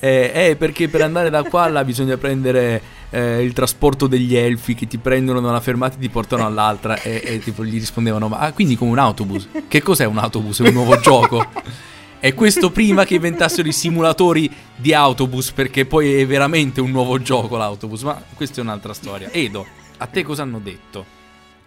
eh, 0.00 0.32
eh, 0.34 0.56
perché 0.56 0.88
per 0.88 1.02
andare 1.02 1.30
da 1.30 1.44
qua 1.44 1.68
là 1.68 1.84
bisogna 1.84 2.16
prendere 2.16 2.80
eh, 3.10 3.42
il 3.42 3.52
trasporto 3.52 4.08
degli 4.08 4.34
elfi 4.34 4.74
che 4.74 4.88
ti 4.88 4.98
prendono 4.98 5.40
da 5.40 5.48
una 5.48 5.60
fermata 5.60 5.96
e 5.96 6.00
ti 6.00 6.08
portano 6.08 6.44
all'altra 6.44 7.00
e, 7.00 7.22
e 7.24 7.38
tipo 7.38 7.64
gli 7.64 7.78
rispondevano 7.78 8.26
ma 8.28 8.38
ah, 8.38 8.52
quindi 8.52 8.76
come 8.76 8.90
un 8.90 8.98
autobus 8.98 9.48
che 9.68 9.80
cos'è 9.80 10.06
un 10.06 10.18
autobus? 10.18 10.60
è 10.60 10.66
un 10.66 10.74
nuovo 10.74 10.98
gioco 10.98 11.46
e 12.20 12.34
questo 12.34 12.70
prima 12.70 13.04
che 13.04 13.14
inventassero 13.14 13.68
i 13.68 13.72
simulatori 13.72 14.50
di 14.74 14.92
autobus, 14.92 15.52
perché 15.52 15.86
poi 15.86 16.14
è 16.14 16.26
veramente 16.26 16.80
un 16.80 16.90
nuovo 16.90 17.20
gioco 17.20 17.56
l'autobus. 17.56 18.02
Ma 18.02 18.22
questa 18.34 18.60
è 18.60 18.62
un'altra 18.62 18.92
storia. 18.92 19.30
Edo, 19.30 19.66
a 19.98 20.06
te 20.06 20.22
cosa 20.22 20.42
hanno 20.42 20.58
detto? 20.58 21.16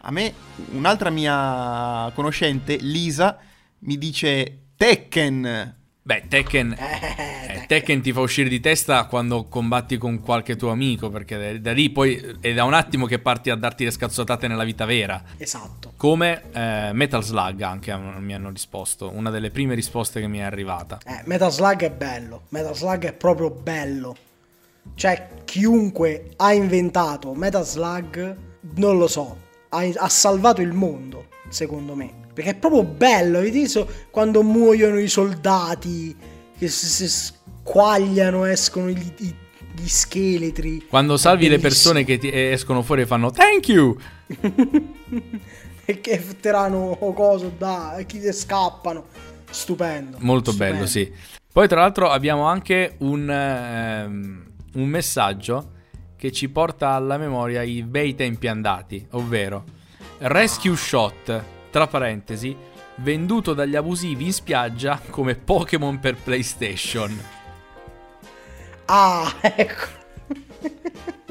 A 0.01 0.11
me 0.11 0.33
un'altra 0.71 1.09
mia 1.09 2.11
conoscente, 2.13 2.77
Lisa, 2.77 3.37
mi 3.79 3.97
dice 3.97 4.63
Tekken. 4.75 5.79
Beh, 6.03 6.23
Tekken, 6.27 6.75
eh, 6.79 7.65
Tekken 7.67 8.01
ti 8.01 8.11
fa 8.11 8.21
uscire 8.21 8.49
di 8.49 8.59
testa 8.59 9.05
quando 9.05 9.45
combatti 9.45 9.97
con 9.97 10.19
qualche 10.19 10.55
tuo 10.55 10.71
amico, 10.71 11.11
perché 11.11 11.61
da, 11.61 11.71
lì 11.73 11.91
poi 11.91 12.37
è 12.39 12.53
da 12.53 12.63
un 12.63 12.73
attimo 12.73 13.05
che 13.05 13.19
parti 13.19 13.51
a 13.51 13.55
darti 13.55 13.83
le 13.83 13.91
scazzotate 13.91 14.47
nella 14.47 14.63
vita 14.63 14.85
vera. 14.85 15.23
esatto. 15.37 15.93
Come 15.97 16.41
eh, 16.53 16.89
Metal 16.93 17.23
Slug 17.23 17.61
anche 17.61 17.95
mi 17.95 18.33
hanno 18.33 18.49
risposto, 18.49 19.11
una 19.13 19.29
delle 19.29 19.51
prime 19.51 19.75
risposte 19.75 20.19
che 20.19 20.27
mi 20.27 20.39
è 20.39 20.43
arrivata. 20.43 20.97
Eh, 21.05 21.21
Metal 21.25 21.51
Slug 21.51 21.83
è 21.83 21.91
bello. 21.91 22.43
Metal 22.49 22.75
Slug 22.75 23.05
è 23.05 23.13
proprio 23.13 23.51
bello. 23.51 24.15
Cioè, 24.95 25.27
chiunque 25.45 26.31
ha 26.37 26.51
inventato 26.51 27.35
Metal 27.35 27.63
Slug, 27.63 28.35
non 28.75 28.97
lo 28.97 29.07
so, 29.07 29.37
ha, 29.71 30.09
salvato 30.09 30.61
il 30.61 30.73
mondo, 30.73 31.27
secondo 31.49 31.95
me. 31.95 32.13
Perché 32.33 32.51
è 32.51 32.55
proprio 32.55 32.83
bello, 32.83 33.39
avete 33.39 33.59
visto 33.59 33.89
quando 34.09 34.43
muoiono 34.43 34.99
i 34.99 35.07
soldati, 35.07 36.15
che 36.57 36.67
si, 36.67 36.85
si 36.85 37.07
squagliano, 37.07 38.45
escono 38.45 38.89
gli, 38.89 39.11
i- 39.17 39.35
gli 39.75 39.87
scheletri. 39.87 40.85
Quando 40.87 41.17
salvi 41.17 41.47
le 41.47 41.59
persone 41.59 42.03
che 42.03 42.19
escono 42.51 42.81
fuori 42.83 43.01
e 43.01 43.05
fanno 43.05 43.31
thank 43.31 43.67
you, 43.69 43.97
e 45.85 45.99
che 45.99 46.19
fotteranno 46.19 46.95
coso 47.13 47.51
da 47.57 47.97
e 47.97 48.05
chi 48.05 48.19
ne 48.19 48.31
scappano. 48.31 49.05
Stupendo. 49.49 50.17
Molto 50.21 50.51
stupendo. 50.51 50.75
bello, 50.75 50.87
sì. 50.87 51.11
Poi, 51.51 51.67
tra 51.67 51.81
l'altro, 51.81 52.09
abbiamo 52.09 52.45
anche 52.45 52.95
un, 52.99 53.29
ehm, 53.29 54.45
un 54.75 54.87
messaggio 54.87 55.71
che 56.21 56.31
ci 56.31 56.49
porta 56.49 56.89
alla 56.89 57.17
memoria 57.17 57.63
i 57.63 57.81
bei 57.81 58.13
tempi 58.13 58.45
andati, 58.47 59.03
ovvero 59.13 59.63
Rescue 60.19 60.75
Shot, 60.75 61.43
tra 61.71 61.87
parentesi, 61.87 62.55
venduto 62.97 63.55
dagli 63.55 63.75
abusivi 63.75 64.25
in 64.25 64.31
spiaggia 64.31 65.01
come 65.09 65.33
Pokémon 65.33 65.99
per 65.99 66.17
PlayStation. 66.17 67.19
Ah, 68.85 69.33
ecco. 69.41 69.85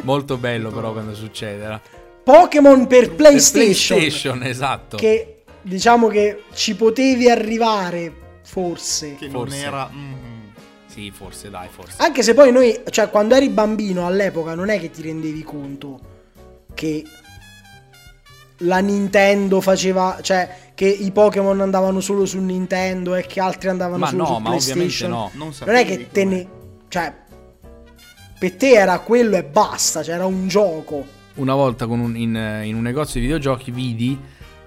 Molto 0.03 0.37
bello, 0.39 0.71
però, 0.73 0.91
quando 0.91 1.15
succede. 1.15 1.69
no? 1.69 1.81
Pokémon 2.25 2.89
per 2.89 3.07
Per 3.11 3.15
PlayStation. 3.15 3.97
PlayStation, 3.97 4.43
esatto. 4.43 4.97
Che 4.97 5.45
diciamo 5.63 6.09
che 6.09 6.43
ci 6.55 6.75
potevi 6.75 7.31
arrivare, 7.31 8.13
forse. 8.43 9.15
Che 9.15 9.29
Forse. 9.31 9.57
non 9.57 9.65
era... 9.65 9.89
mm, 9.89 10.30
Sì, 10.93 11.11
forse, 11.11 11.51
dai, 11.51 11.69
forse. 11.71 12.03
Anche 12.03 12.23
se 12.23 12.35
poi 12.35 12.51
noi, 12.53 12.81
cioè, 12.91 13.09
quando 13.11 13.35
eri 13.37 13.49
bambino 13.49 14.07
all'epoca, 14.07 14.55
non 14.55 14.69
è 14.71 14.81
che 14.81 14.91
ti 14.91 15.03
rendevi 15.03 15.43
conto 15.43 16.01
che 16.75 17.05
la 18.65 18.79
Nintendo 18.79 19.61
faceva, 19.61 20.19
cioè, 20.21 20.73
che 20.75 20.87
i 20.87 21.11
Pokémon 21.13 21.61
andavano 21.61 22.01
solo 22.01 22.27
su 22.27 22.39
Nintendo 22.41 23.15
e 23.15 23.25
che 23.27 23.41
altri 23.41 23.69
andavano 23.69 23.99
Ma 23.99 24.09
solo 24.09 24.23
no, 24.23 24.27
su 24.27 24.33
ma 24.33 24.39
ovviamente 24.51 24.73
PlayStation. 24.75 25.11
no. 25.11 25.31
non, 25.35 25.53
Non 25.65 25.75
è 25.77 25.85
che 25.87 26.09
te 26.11 26.25
ne. 26.25 26.49
cioè. 26.89 27.15
Per 28.39 28.57
te 28.57 28.71
era 28.71 28.99
quello 29.01 29.37
e 29.37 29.45
basta, 29.45 30.03
cioè 30.03 30.15
era 30.15 30.25
un 30.27 30.49
gioco. 30.49 31.05
una 31.35 31.55
volta 31.55 31.87
con 31.87 32.01
un- 32.01 32.17
in, 32.17 32.35
in 32.65 32.75
un 32.75 32.83
negozio 32.83 33.21
di 33.21 33.27
videogiochi 33.27 33.71
vidi 33.71 34.19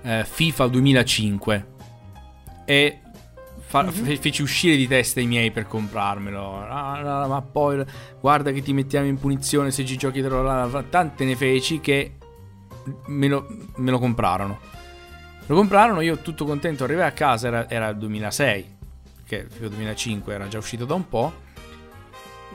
eh, 0.03 0.23
FIFA 0.29 0.67
2005 0.67 1.65
e 2.65 2.99
fa- 3.73 3.89
fe- 3.89 4.17
feci 4.17 4.43
uscire 4.43 4.75
di 4.75 4.87
testa 4.87 5.19
i 5.19 5.25
miei 5.25 5.49
per 5.49 5.65
comprarmelo. 5.67 6.59
Ah, 6.67 6.99
no, 7.01 7.27
ma 7.27 7.41
poi 7.41 7.83
guarda 8.19 8.51
che 8.51 8.61
ti 8.61 8.71
mettiamo 8.71 9.07
in 9.07 9.17
punizione 9.17 9.71
se 9.71 9.83
ci 9.83 9.97
giochi 9.97 10.21
tra 10.21 10.41
la- 10.43 10.83
Tante 10.87 11.25
ne 11.25 11.35
feci 11.35 11.79
che 11.79 12.11
me 13.07 13.27
lo, 13.27 13.47
me 13.77 13.89
lo 13.89 13.97
comprarono. 13.97 14.59
Lo 15.47 15.55
comprarono, 15.55 16.01
io 16.01 16.19
tutto 16.19 16.45
contento, 16.45 16.83
arrivai 16.83 17.07
a 17.07 17.11
casa, 17.13 17.47
era, 17.47 17.67
era 17.69 17.87
il 17.89 17.97
2006, 17.97 18.75
che 19.25 19.47
il 19.59 19.69
2005 19.69 20.33
era 20.33 20.47
già 20.47 20.59
uscito 20.59 20.85
da 20.85 20.93
un 20.93 21.09
po'. 21.09 21.33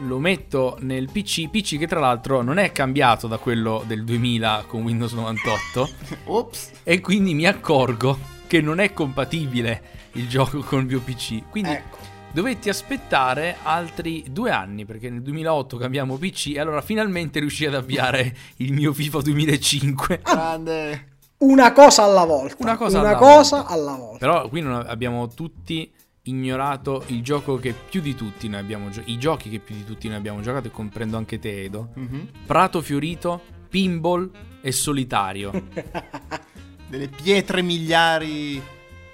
Lo 0.02 0.20
metto 0.20 0.76
nel 0.82 1.10
PC, 1.10 1.50
PC 1.50 1.78
che 1.78 1.88
tra 1.88 1.98
l'altro 1.98 2.40
non 2.42 2.58
è 2.58 2.70
cambiato 2.70 3.26
da 3.26 3.38
quello 3.38 3.82
del 3.84 4.04
2000 4.04 4.64
con 4.68 4.82
Windows 4.82 5.12
98 5.14 5.90
Ops. 6.30 6.70
e 6.84 7.00
quindi 7.00 7.34
mi 7.34 7.46
accorgo 7.46 8.16
che 8.46 8.60
non 8.60 8.78
è 8.78 8.92
compatibile 8.92 9.82
il 10.18 10.28
gioco 10.28 10.60
con 10.60 10.80
il 10.80 10.86
mio 10.86 11.00
PC. 11.00 11.48
Quindi 11.50 11.70
Ecco. 11.70 11.98
dovetti 12.32 12.68
aspettare 12.68 13.56
altri 13.62 14.24
due 14.30 14.50
anni 14.50 14.84
perché 14.84 15.08
nel 15.10 15.22
2008 15.22 15.76
cambiamo 15.76 16.16
PC 16.16 16.52
e 16.54 16.60
allora 16.60 16.80
finalmente 16.82 17.40
riuscii 17.40 17.66
ad 17.66 17.74
avviare 17.74 18.36
il 18.56 18.72
mio 18.72 18.92
FIFA 18.92 19.20
2005. 19.22 20.20
Grande. 20.24 21.06
Una 21.38 21.72
cosa 21.72 22.02
alla 22.02 22.24
volta. 22.24 22.56
Una 22.58 22.76
cosa 22.76 22.98
Una 22.98 23.08
alla 23.10 23.16
cosa 23.18 23.56
volta. 23.58 23.72
alla 23.72 23.94
volta. 23.96 24.18
Però 24.18 24.48
qui 24.48 24.60
non 24.60 24.84
abbiamo 24.86 25.28
tutti 25.28 25.90
ignorato 26.22 27.04
il 27.06 27.22
gioco 27.22 27.56
che 27.56 27.72
più 27.72 28.00
di 28.02 28.14
tutti 28.14 28.48
noi 28.48 28.60
abbiamo 28.60 28.90
giocato, 28.90 29.10
i 29.10 29.18
giochi 29.18 29.48
che 29.48 29.60
più 29.60 29.74
di 29.74 29.84
tutti 29.84 30.08
noi 30.08 30.16
abbiamo 30.18 30.40
giocato 30.40 30.66
e 30.66 30.70
comprendo 30.70 31.16
anche 31.16 31.38
te 31.38 31.62
Edo. 31.64 31.90
Mhm. 31.94 32.28
Prato 32.44 32.82
Fiorito, 32.82 33.40
Pinball 33.68 34.30
e 34.60 34.72
Solitario. 34.72 35.52
Delle 36.88 37.08
pietre 37.08 37.62
miliari 37.62 38.60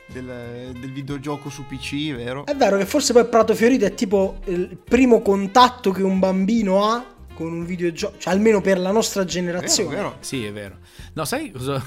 del, 0.06 0.72
del 0.78 0.92
videogioco 0.92 1.48
su 1.50 1.64
PC, 1.66 2.14
vero? 2.14 2.44
È 2.46 2.54
vero 2.54 2.76
che 2.78 2.86
forse 2.86 3.12
poi 3.12 3.26
Prato 3.26 3.54
Fiorito 3.54 3.84
è 3.84 3.94
tipo 3.94 4.38
il 4.46 4.76
primo 4.82 5.22
contatto 5.22 5.90
che 5.92 6.02
un 6.02 6.18
bambino 6.18 6.84
ha 6.84 7.04
con 7.34 7.52
un 7.52 7.64
videogioco, 7.64 8.16
cioè 8.18 8.32
almeno 8.32 8.60
per 8.60 8.78
la 8.78 8.92
nostra 8.92 9.22
Vero, 9.22 9.32
generazione. 9.32 9.94
vero. 9.96 10.16
Sì, 10.20 10.44
è 10.44 10.52
vero. 10.52 10.78
No, 11.14 11.24
sai 11.24 11.50
cosa? 11.50 11.82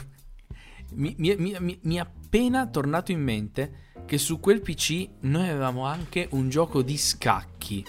Mi, 0.94 1.14
mi- 1.18 1.36
mi- 1.38 1.56
mi- 1.60 1.80
mi 1.84 1.96
è 1.96 2.00
appena 2.00 2.66
tornato 2.68 3.12
in 3.12 3.22
mente 3.22 3.72
che 4.06 4.18
su 4.18 4.40
quel 4.40 4.62
PC 4.62 5.08
noi 5.22 5.48
avevamo 5.50 5.86
anche 5.86 6.28
un 6.32 6.50
gioco 6.50 6.82
di 6.82 6.98
scacchi. 6.98 7.86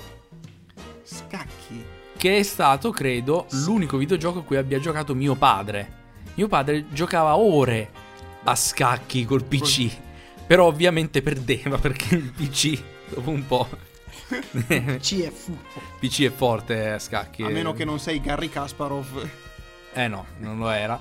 Scacchi. 1.02 1.84
Che 2.16 2.38
è 2.38 2.42
stato, 2.42 2.90
credo, 2.90 3.46
l'unico 3.64 3.96
videogioco 3.96 4.40
a 4.40 4.42
cui 4.42 4.56
abbia 4.56 4.78
giocato 4.80 5.14
mio 5.14 5.34
padre. 5.36 5.96
Mio 6.34 6.48
padre 6.48 6.86
giocava 6.92 7.36
ore 7.36 7.90
a 8.44 8.54
scacchi 8.54 9.24
col 9.24 9.44
PC. 9.44 9.96
Però 10.48 10.64
ovviamente 10.64 11.20
perdeva 11.20 11.76
perché 11.76 12.14
il 12.14 12.32
PC, 12.32 12.82
dopo 13.14 13.28
un 13.30 13.46
po'. 13.46 13.68
C 14.98 15.20
è 15.22 15.30
furbo. 15.30 15.80
PC 16.00 16.22
è 16.22 16.30
forte 16.30 16.88
a 16.92 16.98
scacchi. 16.98 17.42
A 17.42 17.48
meno 17.50 17.74
che 17.74 17.84
non 17.84 17.98
sei 18.00 18.18
Garry 18.18 18.48
Kasparov. 18.48 19.28
Eh 19.92 20.08
no, 20.08 20.24
non 20.38 20.58
lo 20.58 20.70
era. 20.70 20.98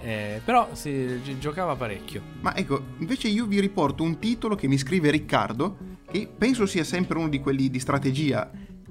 Eh, 0.00 0.40
però 0.44 0.68
si 0.74 1.20
gi- 1.24 1.38
giocava 1.40 1.74
parecchio. 1.74 2.22
Ma 2.40 2.54
ecco, 2.54 2.82
invece 2.98 3.26
io 3.28 3.46
vi 3.46 3.58
riporto 3.58 4.04
un 4.04 4.18
titolo 4.20 4.54
che 4.54 4.68
mi 4.68 4.78
scrive 4.78 5.10
Riccardo, 5.10 5.76
che 6.10 6.28
penso 6.36 6.64
sia 6.64 6.84
sempre 6.84 7.18
uno 7.18 7.28
di 7.28 7.40
quelli 7.40 7.68
di 7.70 7.80
strategia. 7.80 8.48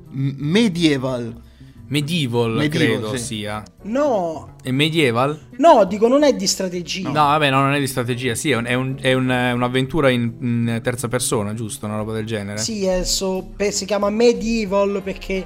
M- 0.10 0.34
medieval. 0.38 1.42
Medieval, 1.88 2.52
Medieval, 2.56 2.70
credo 3.00 3.18
sì. 3.18 3.24
sia. 3.24 3.64
No, 3.84 4.56
È 4.64 4.72
medieval? 4.72 5.50
no, 5.58 5.84
dico 5.86 6.08
non 6.08 6.24
è 6.24 6.34
di 6.34 6.48
strategia. 6.48 7.08
No, 7.10 7.14
vabbè, 7.26 7.50
no, 7.52 7.62
non 7.62 7.74
è 7.74 7.80
di 7.80 7.88
strategia. 7.88 8.34
Sì, 8.36 8.52
è, 8.52 8.56
un- 8.56 8.66
è 8.66 8.74
un- 8.74 8.98
è 9.00 9.14
un- 9.14 9.30
è 9.30 9.52
un'avventura 9.52 10.10
in, 10.10 10.34
in 10.40 10.80
terza 10.82 11.08
persona, 11.08 11.54
giusto? 11.54 11.86
Una 11.86 11.98
roba 11.98 12.14
del 12.14 12.26
genere. 12.26 12.58
Sì, 12.58 12.86
è 12.86 13.04
so- 13.04 13.52
si 13.70 13.86
chiama 13.86 14.10
Medieval 14.10 15.02
perché 15.04 15.46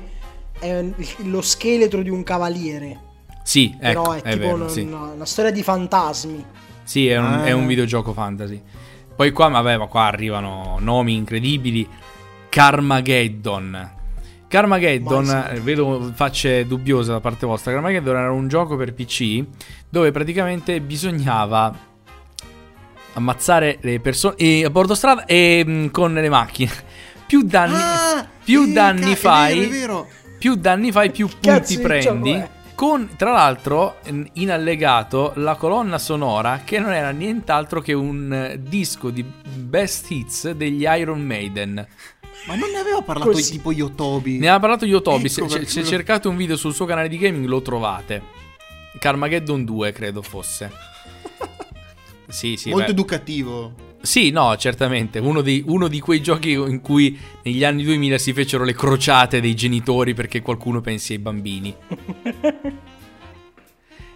è 0.59 0.85
lo 1.23 1.41
scheletro 1.41 2.01
di 2.01 2.09
un 2.09 2.23
cavaliere. 2.23 2.99
Sì, 3.43 3.75
ecco, 3.79 4.01
Però 4.03 4.13
è, 4.13 4.21
è, 4.21 4.31
tipo 4.33 4.43
vero. 4.45 4.55
una, 4.55 4.67
sì. 4.69 4.81
una- 4.81 5.11
una 5.15 5.25
storia 5.25 5.51
di 5.51 5.63
fantasmi. 5.63 6.45
Sì, 6.83 7.07
è 7.07 7.17
un, 7.17 7.25
Ah. 7.25 7.45
è 7.45 7.51
un 7.51 7.65
videogioco 7.67 8.13
fantasy. 8.13 8.61
Poi 9.15 9.31
qua, 9.31 9.47
vabbè, 9.49 9.77
ma 9.77 9.87
qua 9.87 10.03
arrivano 10.03 10.77
nomi 10.79 11.15
incredibili. 11.15 11.85
Carmageddon. 12.49 13.95
Carmageddon, 14.47 15.49
eh, 15.53 15.59
vedo 15.59 16.11
facce 16.15 16.65
dubbiose 16.65 17.11
da 17.11 17.19
parte 17.19 17.45
vostra. 17.45 17.71
Carmageddon 17.73 18.15
era 18.15 18.31
un 18.31 18.47
gioco 18.47 18.75
per 18.77 18.93
PC 18.93 19.43
dove 19.89 20.11
praticamente 20.11 20.79
bisognava 20.81 21.73
ammazzare 23.13 23.77
le 23.81 23.99
persone 23.99 24.35
a 24.63 24.69
bordo 24.69 24.93
strada 24.95 25.25
e 25.25 25.63
mh, 25.65 25.91
con 25.91 26.13
le 26.13 26.29
macchine. 26.29 26.71
Più 27.27 27.41
danni, 27.43 27.75
Ah, 27.75 28.25
più 28.41 28.71
danni 28.71 29.09
ca- 29.11 29.15
fai, 29.17 29.63
È 29.63 29.67
vero, 29.67 29.73
è 29.73 29.79
vero. 29.79 30.07
più 30.39 30.55
danni 30.55 30.93
fai, 30.93 31.11
più 31.11 31.27
punti 31.27 31.75
di 31.75 31.81
prendi. 31.81 32.31
gioco 32.31 32.43
è? 32.43 32.49
Con 32.77 33.15
tra 33.17 33.31
l'altro 33.31 33.97
in 34.33 34.51
allegato 34.51 35.31
la 35.37 35.55
colonna 35.55 35.97
sonora 35.97 36.61
che 36.63 36.77
non 36.77 36.93
era 36.93 37.09
nient'altro 37.09 37.81
che 37.81 37.93
un 37.93 38.31
eh, 38.31 38.61
disco 38.61 39.09
di 39.09 39.23
best 39.23 40.11
hits 40.11 40.51
degli 40.51 40.83
Iron 40.83 41.19
Maiden. 41.21 41.73
Ma 42.45 42.53
non 42.53 42.69
ne 42.69 42.77
aveva 42.77 43.01
parlato 43.01 43.31
Così. 43.31 43.49
tipo 43.53 43.71
Yotobi? 43.71 44.37
Ne 44.37 44.49
ha 44.49 44.59
parlato 44.59 44.85
Yotobi. 44.85 45.25
Ecco 45.25 45.47
se, 45.49 45.57
perché 45.57 45.71
se- 45.71 45.83
cercate 45.85 46.27
un 46.27 46.37
video 46.37 46.55
sul 46.55 46.75
suo 46.75 46.85
canale 46.85 47.07
di 47.07 47.17
gaming 47.17 47.47
lo 47.47 47.63
trovate. 47.63 48.21
Carmageddon 48.99 49.65
2 49.65 49.91
credo 49.91 50.21
fosse. 50.21 50.71
Sì, 52.29 52.57
sì, 52.57 52.69
Molto 52.71 52.87
beh. 52.87 52.91
educativo. 52.91 53.73
Sì, 54.07 54.29
no, 54.29 54.55
certamente. 54.55 55.19
Uno 55.19 55.41
di, 55.41 55.61
uno 55.67 55.89
di 55.89 55.99
quei 55.99 56.21
giochi 56.21 56.51
in 56.53 56.79
cui 56.79 57.19
negli 57.43 57.65
anni 57.65 57.83
2000 57.83 58.17
si 58.17 58.31
fecero 58.31 58.63
le 58.63 58.73
crociate 58.73 59.41
dei 59.41 59.53
genitori 59.53 60.13
perché 60.13 60.41
qualcuno 60.41 60.79
pensi 60.79 61.11
ai 61.11 61.19
bambini. 61.19 61.75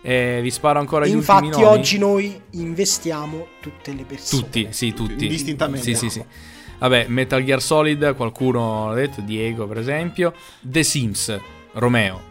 Eh, 0.03 0.39
vi 0.41 0.49
sparo 0.49 0.79
ancora 0.79 1.05
gli 1.05 1.11
infatti 1.11 1.45
ultimi 1.45 1.63
nomi. 1.63 1.77
oggi 1.77 1.97
noi 1.99 2.41
investiamo 2.53 3.49
tutte 3.61 3.93
le 3.93 4.03
persone. 4.03 4.41
Tutti, 4.41 4.67
sì, 4.71 4.95
tutti. 4.95 5.25
Indistintamente. 5.25 5.85
Sì, 5.85 5.93
sì, 5.93 6.09
sì. 6.09 6.23
Vabbè, 6.79 7.05
Metal 7.07 7.43
Gear 7.43 7.61
Solid, 7.61 8.15
qualcuno 8.15 8.87
l'ha 8.87 8.95
detto, 8.95 9.21
Diego 9.21 9.67
per 9.67 9.77
esempio. 9.77 10.33
The 10.59 10.81
Sims, 10.81 11.39
Romeo. 11.73 12.30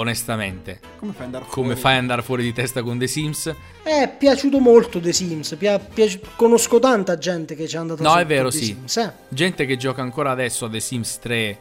Onestamente, 0.00 0.80
Come 0.98 1.12
fai 1.12 1.30
come 1.30 1.44
fuori? 1.50 1.74
fai 1.76 1.92
ad 1.94 1.98
andare 2.00 2.22
fuori 2.22 2.42
di 2.42 2.52
testa 2.54 2.82
con 2.82 2.98
The 2.98 3.06
Sims? 3.06 3.54
È 3.82 4.14
piaciuto 4.18 4.58
molto 4.58 4.98
The 4.98 5.12
Sims. 5.12 5.54
pia- 5.58 5.78
piaci- 5.78 6.20
conosco 6.36 6.78
tanta 6.78 7.18
gente 7.18 7.54
che 7.54 7.68
ci 7.68 7.76
è 7.76 7.78
andata 7.78 8.02
No, 8.02 8.08
sotto 8.08 8.20
è 8.20 8.26
vero, 8.26 8.48
The 8.48 8.56
sì. 8.56 8.64
Sims, 8.64 8.96
eh. 8.96 9.12
Gente 9.28 9.66
che 9.66 9.76
gioca 9.76 10.00
ancora 10.00 10.30
adesso 10.30 10.64
a 10.64 10.70
The 10.70 10.80
Sims 10.80 11.18
3 11.18 11.58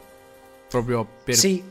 proprio 0.70 1.06
per, 1.24 1.36
Sì, 1.36 1.62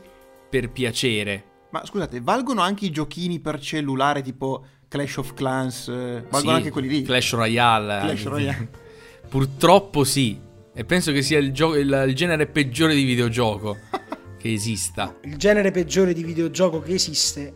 per 0.47 0.69
piacere. 0.69 1.43
Ma 1.71 1.83
scusate, 1.85 2.21
valgono 2.21 2.61
anche 2.61 2.85
i 2.85 2.91
giochini 2.91 3.39
per 3.39 3.59
cellulare 3.59 4.21
tipo 4.21 4.63
Clash 4.87 5.17
of 5.17 5.33
Clans? 5.33 5.87
eh, 5.87 6.23
Valgono 6.29 6.39
Sì, 6.39 6.57
anche 6.57 6.69
quelli 6.71 6.87
lì? 6.87 7.01
Clash 7.01 7.33
Royale. 7.33 7.99
Clash 7.99 8.09
anche. 8.11 8.29
Royale. 8.29 8.69
Purtroppo 9.27 10.03
sì. 10.03 10.39
E 10.73 10.85
penso 10.85 11.11
che 11.11 11.21
sia 11.23 11.39
il, 11.39 11.51
gio- 11.51 11.75
il- 11.75 12.05
il 12.07 12.15
genere 12.15 12.45
peggiore 12.45 12.93
di 12.93 13.03
videogioco 13.03 13.75
che 14.39 14.51
esista. 14.53 15.15
il 15.23 15.35
genere 15.37 15.71
peggiore 15.71 16.13
di 16.13 16.23
videogioco 16.23 16.81
che 16.81 16.93
esiste 16.93 17.53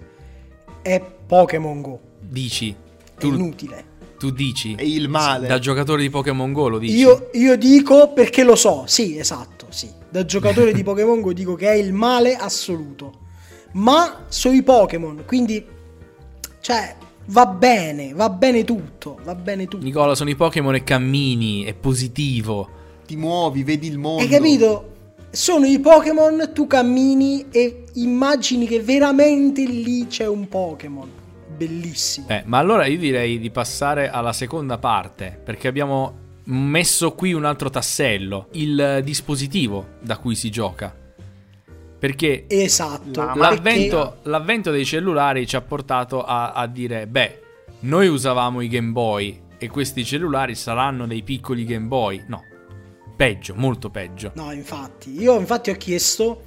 è 0.82 1.02
Pokémon 1.26 1.82
Go. 1.82 2.00
Dici. 2.20 2.76
È 3.16 3.20
Tu, 3.20 3.28
inutile. 3.28 3.86
tu 4.20 4.32
dici. 4.32 4.76
E 4.78 4.88
il 4.88 5.08
male. 5.08 5.48
Da 5.48 5.60
giocatore 5.60 6.02
di 6.02 6.10
Pokémon 6.10 6.52
Go 6.52 6.68
lo 6.68 6.78
dici. 6.78 6.96
Io, 6.98 7.30
io 7.34 7.56
dico 7.58 8.12
perché 8.14 8.44
lo 8.44 8.56
so, 8.56 8.84
sì, 8.86 9.18
esatto, 9.18 9.68
sì. 9.70 9.90
Da 10.10 10.26
giocatore 10.26 10.74
di 10.74 10.84
Pokémon 10.84 11.22
Go 11.22 11.32
dico 11.34 11.56
che 11.56 11.70
è 11.70 11.76
il 11.76 11.94
male 11.94 12.36
assoluto. 12.36 13.22
Ma 13.74 14.26
sono 14.28 14.54
i 14.56 14.62
Pokémon, 14.62 15.24
quindi 15.26 15.66
cioè 16.62 16.96
va 17.28 17.46
bene, 17.46 18.14
va 18.14 18.30
bene 18.30 18.64
tutto, 18.64 19.20
va 19.24 19.34
bene 19.36 19.68
tutto. 19.68 19.84
Nicola, 19.84 20.14
sono 20.16 20.30
i 20.30 20.36
Pokémon 20.36 20.76
e 20.76 20.84
cammini, 20.84 21.64
è 21.64 21.74
positivo. 21.74 22.70
Ti 23.08 23.16
muovi, 23.16 23.64
vedi 23.64 23.88
il 23.88 23.98
mondo. 23.98 24.22
Hai 24.22 24.28
capito? 24.30 24.93
Sono 25.36 25.66
i 25.66 25.80
Pokémon, 25.80 26.52
tu 26.54 26.68
cammini 26.68 27.46
e 27.50 27.86
immagini 27.94 28.68
che 28.68 28.80
veramente 28.82 29.64
lì 29.64 30.06
c'è 30.06 30.28
un 30.28 30.48
Pokémon. 30.48 31.10
Bellissimo. 31.58 32.28
Eh, 32.30 32.44
ma 32.46 32.60
allora 32.60 32.86
io 32.86 33.00
direi 33.00 33.40
di 33.40 33.50
passare 33.50 34.12
alla 34.12 34.32
seconda 34.32 34.78
parte, 34.78 35.40
perché 35.44 35.68
abbiamo 35.68 36.20
messo 36.46 37.14
qui 37.14 37.34
un 37.34 37.46
altro 37.46 37.72
tassello, 37.72 38.50
il 38.52 39.02
dispositivo 39.04 39.94
da 40.02 40.18
cui 40.18 40.36
si 40.36 40.52
gioca. 40.52 40.96
Perché 41.98 42.46
Esatto. 42.48 43.20
La- 43.20 43.26
perché- 43.34 43.40
l'avvento, 43.40 44.18
l'avvento 44.24 44.70
dei 44.70 44.86
cellulari 44.86 45.48
ci 45.48 45.56
ha 45.56 45.62
portato 45.62 46.24
a, 46.24 46.52
a 46.52 46.68
dire, 46.68 47.08
beh, 47.08 47.42
noi 47.80 48.08
usavamo 48.08 48.62
i 48.62 48.68
Game 48.68 48.92
Boy 48.92 49.42
e 49.58 49.68
questi 49.68 50.06
cellulari 50.06 50.54
saranno 50.54 51.08
dei 51.08 51.24
piccoli 51.24 51.66
Game 51.66 51.88
Boy. 51.88 52.24
No, 52.28 52.44
peggio, 53.16 53.54
molto 53.56 53.90
peggio. 53.90 54.32
No, 54.36 54.52
infatti, 54.52 55.20
io 55.20 55.38
infatti 55.40 55.70
ho 55.70 55.76
chiesto 55.76 56.44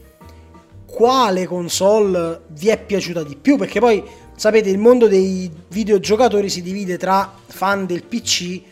quale 0.86 1.46
console 1.46 2.42
vi 2.48 2.68
è 2.68 2.82
piaciuta 2.82 3.22
di 3.22 3.36
più, 3.36 3.56
perché 3.56 3.80
poi 3.80 4.02
sapete 4.34 4.70
il 4.70 4.78
mondo 4.78 5.08
dei 5.08 5.50
videogiocatori 5.68 6.48
si 6.48 6.62
divide 6.62 6.96
tra 6.96 7.32
fan 7.46 7.86
del 7.86 8.04
PC 8.04 8.62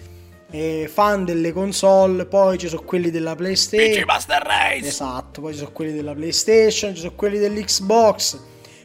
eh, 0.55 0.89
fan 0.89 1.25
delle 1.25 1.53
console, 1.53 2.27
poi 2.27 2.59
ci 2.59 2.69
sono 2.69 2.83
quelli 2.83 3.11
della 3.11 3.35
PlayStation. 3.35 4.03
PC 4.03 4.07
Master 4.07 4.43
Race! 4.43 4.87
Esatto, 4.87 5.41
poi 5.41 5.53
ci 5.53 5.59
sono 5.59 5.73
quelli 5.73 5.93
della 5.93 6.15
PlayStation, 6.15 6.95
ci 6.95 7.01
sono 7.01 7.15
quelli 7.17 7.39
dell'Xbox. 7.39 8.39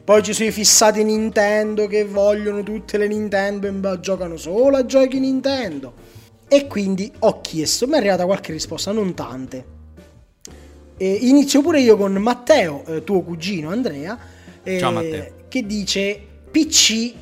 Poi 0.04 0.24
ci 0.24 0.34
sono 0.34 0.50
i 0.50 0.52
fissati 0.52 1.04
Nintendo 1.04 1.86
che 1.86 2.06
vogliono 2.06 2.63
tutte 2.63 2.98
le 2.98 3.08
Nintendo 3.08 3.67
e 3.67 4.00
giocano 4.00 4.38
solo 4.38 4.78
a 4.78 4.86
giochi 4.88 5.19
Nintendo. 5.19 5.93
E 6.51 6.65
quindi 6.67 7.12
ho 7.19 7.41
chiesto, 7.41 7.85
mi 7.88 7.93
è 7.93 7.97
arrivata 7.97 8.25
qualche 8.25 8.51
risposta, 8.51 8.91
non 8.91 9.13
tante. 9.13 9.77
E 10.97 11.13
inizio 11.21 11.62
pure 11.62 11.79
io 11.79 11.95
con 11.95 12.13
Matteo, 12.13 12.83
eh, 12.88 13.03
tuo 13.03 13.21
cugino 13.21 13.69
Andrea, 13.69 14.17
eh, 14.63 14.79
Ciao, 14.79 14.91
Matteo. 14.91 15.45
che 15.47 15.65
dice 15.65 16.19
PC 16.51 17.13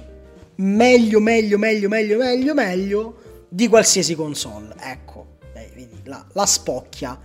meglio, 0.55 1.19
meglio, 1.19 1.57
meglio, 1.57 1.87
meglio, 1.89 2.17
meglio, 2.17 2.53
meglio 2.53 3.15
di 3.49 3.67
qualsiasi 3.67 4.15
console. 4.15 4.73
Ecco, 4.79 5.37
eh, 5.53 5.69
vedi, 5.75 5.99
la, 6.05 6.25
la 6.33 6.45
spocchia 6.45 7.19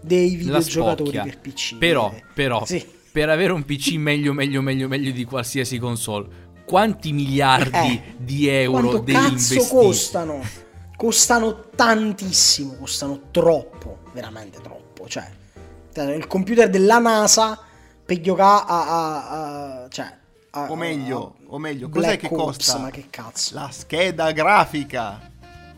dei 0.00 0.36
videogiocatori 0.36 1.10
spocchia. 1.10 1.24
per 1.24 1.38
PC. 1.40 1.76
Però, 1.76 2.12
Eh, 2.14 2.22
però, 2.34 2.64
sì. 2.64 2.82
per 3.12 3.28
avere 3.28 3.52
un 3.52 3.64
PC 3.64 3.94
meglio, 3.96 4.32
meglio, 4.32 4.62
meglio, 4.62 4.86
meglio 4.88 5.10
di 5.10 5.24
qualsiasi 5.24 5.76
console, 5.78 6.28
quanti 6.64 7.12
miliardi 7.12 7.76
Eh, 7.94 8.02
di 8.16 8.46
euro 8.46 8.98
devi 9.00 9.18
investire? 9.18 9.66
costano? 9.68 10.40
Costano 10.98 11.66
tantissimo, 11.76 12.74
costano 12.74 13.20
troppo, 13.30 13.98
veramente 14.12 14.60
troppo. 14.60 15.06
Cioè, 15.06 15.30
il 15.94 16.26
computer 16.26 16.68
della 16.68 16.98
NASA 16.98 17.56
per 18.04 18.20
giocare 18.20 18.64
a, 18.66 18.86
a- 18.88 19.82
a- 19.84 19.88
cioè, 19.90 20.12
a- 20.50 20.66
O 20.68 20.74
meglio, 20.74 21.36
o 21.46 21.58
meglio, 21.58 21.88
Black 21.88 22.04
cos'è 22.04 22.28
che 22.28 22.34
Ops, 22.34 22.56
costa? 22.56 22.78
Ma 22.78 22.90
che 22.90 23.06
cazzo? 23.10 23.54
La 23.54 23.68
scheda 23.70 24.32
grafica. 24.32 25.20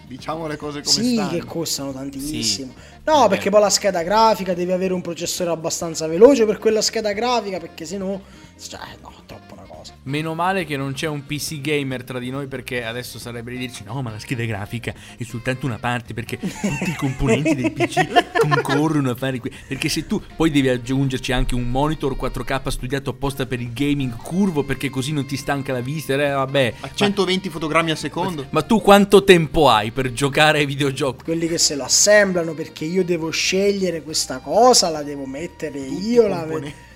Diciamo 0.06 0.46
le 0.46 0.56
cose 0.56 0.80
come 0.80 0.94
sì, 0.94 1.12
stanno. 1.12 1.28
che 1.28 1.44
costano 1.44 1.92
tantissimo. 1.92 2.72
Sì. 2.74 2.98
No, 3.04 3.26
Eh. 3.26 3.28
perché 3.28 3.50
poi 3.50 3.61
la 3.61 3.68
scheda 3.70 4.02
grafica 4.02 4.54
devi 4.54 4.72
avere 4.72 4.94
un 4.94 5.02
processore 5.02 5.50
abbastanza 5.50 6.06
veloce 6.06 6.46
per 6.46 6.56
quella 6.59 6.80
scheda 6.80 7.12
grafica, 7.12 7.59
perché 7.59 7.85
sennò, 7.85 8.18
cioè, 8.59 8.80
no, 9.02 9.12
troppo 9.26 9.52
una. 9.52 9.68
Meno 10.05 10.35
male 10.35 10.64
che 10.64 10.76
non 10.76 10.92
c'è 10.94 11.07
un 11.09 11.26
PC 11.26 11.61
gamer 11.61 12.03
tra 12.05 12.18
di 12.18 12.31
noi 12.31 12.46
perché 12.46 12.85
adesso 12.85 13.18
sarebbe 13.18 13.50
di 13.53 13.59
dirci 13.59 13.85
no 13.85 14.00
ma 14.00 14.11
la 14.11 14.18
scheda 14.18 14.44
grafica 14.44 14.94
è 15.16 15.22
soltanto 15.24 15.66
una 15.66 15.79
parte 15.79 16.14
perché 16.14 16.38
tutti 16.38 16.90
i 16.90 16.94
componenti 16.96 17.55
del 17.55 17.72
PC 17.72 18.38
concorrono 18.48 19.11
a 19.11 19.14
fare 19.14 19.38
que- 19.40 19.50
perché 19.68 19.88
se 19.90 20.07
tu 20.07 20.20
poi 20.37 20.50
devi 20.50 20.68
aggiungerci 20.68 21.33
anche 21.33 21.55
un 21.55 21.68
monitor 21.70 22.16
4K 22.16 22.68
studiato 22.68 23.11
apposta 23.11 23.44
per 23.46 23.61
il 23.61 23.72
gaming 23.72 24.16
curvo 24.16 24.62
perché 24.64 24.88
così 24.88 25.12
non 25.12 25.26
ti 25.26 25.37
stanca 25.37 25.72
la 25.72 25.81
vista 25.81 26.14
eh, 26.14 26.31
vabbè 26.31 26.74
A 26.81 26.90
120 26.94 27.48
fotogrammi 27.50 27.90
al 27.90 27.98
secondo. 27.98 28.46
ma 28.50 28.62
tu 28.62 28.81
quanto 28.81 29.22
tempo 29.22 29.68
hai 29.68 29.90
per 29.90 30.12
giocare 30.12 30.59
ai 30.61 30.66
videogiochi? 30.66 31.24
Quelli 31.24 31.46
che 31.46 31.59
se 31.59 31.74
lo 31.76 31.85
assemblano 31.85 32.55
perché 32.55 32.85
io 32.87 33.05
devo 33.05 33.29
scegliere 33.31 34.03
questa 34.03 34.38
cosa, 34.38 34.88
la 34.88 35.03
devo 35.03 35.26
mettere 35.26 35.79
io, 35.79 36.26
la- 36.26 36.38
componenti. 36.40 36.88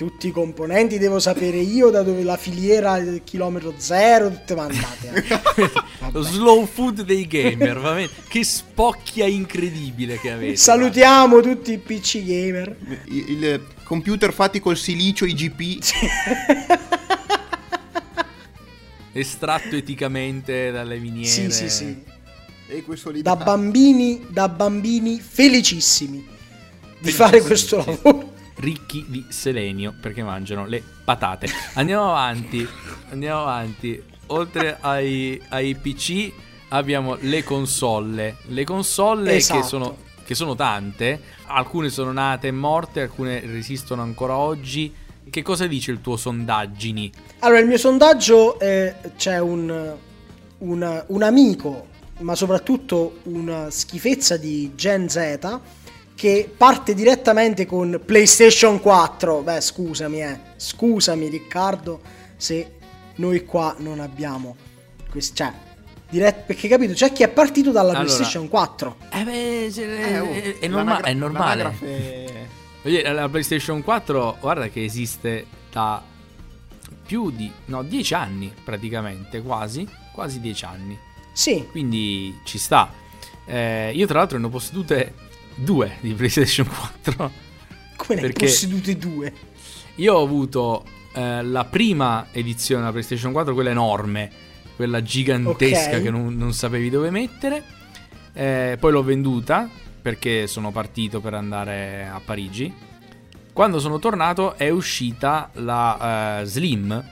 Tutti 0.00 0.28
i 0.28 0.30
componenti 0.30 0.96
devo 0.96 1.18
sapere 1.18 1.58
io 1.58 1.90
da 1.90 2.02
dove 2.02 2.22
la 2.22 2.38
filiera 2.38 2.98
del 2.98 3.20
chilometro 3.22 3.74
zero, 3.76 4.30
tutte 4.30 4.54
mandate. 4.54 5.12
eh. 5.12 5.70
Lo 6.12 6.22
slow 6.22 6.64
food 6.64 7.02
dei 7.02 7.26
gamer, 7.26 7.78
veramente. 7.78 8.14
Che 8.26 8.42
spocchia 8.42 9.26
incredibile 9.26 10.18
che 10.18 10.30
avete. 10.30 10.56
Salutiamo 10.56 11.42
tutti 11.42 11.72
i 11.72 11.76
PC 11.76 12.24
gamer. 12.24 12.74
Il, 13.08 13.44
il 13.44 13.66
computer 13.82 14.32
fatti 14.32 14.58
col 14.58 14.78
silicio 14.78 15.26
IGP. 15.26 15.84
Estratto 19.12 19.76
eticamente 19.76 20.70
dalle 20.70 20.98
miniere. 20.98 21.28
Sì, 21.28 21.50
sì, 21.50 21.68
sì. 21.68 22.02
E 22.68 22.82
questo 22.84 23.10
lì 23.10 23.20
Da 23.20 23.36
bambini, 23.36 24.24
da 24.30 24.48
bambini 24.48 25.20
felicissimi 25.20 26.26
di 27.00 27.10
fare 27.10 27.42
questo 27.42 27.76
lavoro. 27.76 28.38
Ricchi 28.60 29.06
di 29.08 29.24
selenio 29.28 29.94
perché 29.98 30.22
mangiano 30.22 30.66
le 30.66 30.82
patate. 31.04 31.48
Andiamo 31.74 32.10
avanti. 32.10 32.66
Andiamo 33.10 33.40
avanti. 33.40 34.02
Oltre 34.26 34.76
ai, 34.80 35.40
ai 35.48 35.74
PC 35.74 36.30
abbiamo 36.68 37.16
le 37.20 37.42
console. 37.42 38.36
Le 38.48 38.64
console 38.64 39.34
Esatto. 39.34 39.60
che 39.60 39.66
sono 39.66 39.96
che 40.30 40.36
sono 40.36 40.54
tante, 40.54 41.20
alcune 41.46 41.88
sono 41.88 42.12
nate 42.12 42.46
e 42.46 42.52
morte, 42.52 43.00
alcune 43.00 43.40
resistono 43.40 44.02
ancora 44.02 44.36
oggi. 44.36 44.94
Che 45.28 45.42
cosa 45.42 45.66
dice 45.66 45.90
il 45.90 46.00
tuo 46.00 46.16
sondaggini? 46.16 47.10
Allora, 47.40 47.58
il 47.58 47.66
mio 47.66 47.76
sondaggio 47.78 48.60
eh, 48.60 48.94
c'è 49.16 49.40
un, 49.40 49.92
un, 50.58 51.04
un 51.08 51.22
amico, 51.24 51.86
ma 52.18 52.36
soprattutto 52.36 53.18
una 53.24 53.70
schifezza 53.70 54.36
di 54.36 54.70
Gen 54.76 55.08
Z 55.08 55.58
che 56.20 56.52
parte 56.54 56.92
direttamente 56.92 57.64
con 57.64 57.98
PlayStation 58.04 58.78
4. 58.78 59.40
Beh, 59.40 59.62
scusami, 59.62 60.20
eh. 60.22 60.38
Scusami, 60.54 61.30
Riccardo, 61.30 61.98
se 62.36 62.72
noi 63.14 63.46
qua 63.46 63.74
non 63.78 64.00
abbiamo 64.00 64.54
quest- 65.08 65.34
cioè 65.34 65.50
dirett- 66.10 66.44
perché 66.44 66.68
capito, 66.68 66.92
c'è 66.92 67.10
chi 67.10 67.22
è 67.22 67.28
partito 67.28 67.70
dalla 67.70 67.92
Allora, 67.92 68.04
PlayStation 68.04 68.48
4. 68.48 68.96
Eh 69.10 69.24
beh, 69.24 69.64
Eh, 69.64 70.18
oh, 70.18 70.24
è, 70.30 70.58
è 70.58 70.68
norma- 70.68 70.84
l'anagra- 70.90 71.06
è 71.08 71.14
normale. 71.14 71.62
l'anagrafe- 72.82 73.12
La 73.14 73.28
PlayStation 73.30 73.82
4, 73.82 74.36
guarda 74.40 74.68
che 74.68 74.84
esiste 74.84 75.46
da 75.72 76.02
più 77.06 77.30
di 77.30 77.50
no, 77.66 77.82
10 77.82 78.12
anni 78.12 78.52
praticamente, 78.62 79.40
quasi, 79.40 79.88
quasi 80.12 80.38
10 80.38 80.64
anni. 80.66 80.98
Sì, 81.32 81.66
Quindi 81.70 82.38
ci 82.44 82.58
sta. 82.58 82.92
Eh, 83.46 83.92
io 83.94 84.06
tra 84.06 84.18
l'altro 84.18 84.36
ne 84.36 84.44
ho 84.44 84.48
possedute 84.50 85.28
due 85.54 85.96
di 86.00 86.12
PlayStation 86.14 86.66
4. 86.66 87.30
come 87.96 88.20
ne 88.20 88.28
possedute 88.30 88.96
due? 88.96 89.32
Io 89.96 90.14
ho 90.14 90.22
avuto 90.22 90.84
eh, 91.12 91.42
la 91.42 91.64
prima 91.64 92.28
edizione 92.32 92.80
della 92.80 92.92
PlayStation 92.92 93.32
4, 93.32 93.52
quella 93.54 93.70
enorme, 93.70 94.30
quella 94.76 95.02
gigantesca 95.02 95.96
Ok. 95.96 96.02
che 96.02 96.10
non, 96.10 96.36
non 96.36 96.52
sapevi 96.52 96.90
dove 96.90 97.10
mettere. 97.10 97.62
Eh, 98.32 98.76
poi 98.78 98.92
l'ho 98.92 99.02
venduta 99.02 99.68
perché 100.00 100.46
sono 100.46 100.70
partito 100.70 101.20
per 101.20 101.34
andare 101.34 102.08
a 102.10 102.20
Parigi. 102.24 102.72
Quando 103.52 103.78
sono 103.78 103.98
tornato 103.98 104.54
è 104.54 104.70
uscita 104.70 105.50
la 105.54 106.40
eh, 106.40 106.44
Slim, 106.46 107.04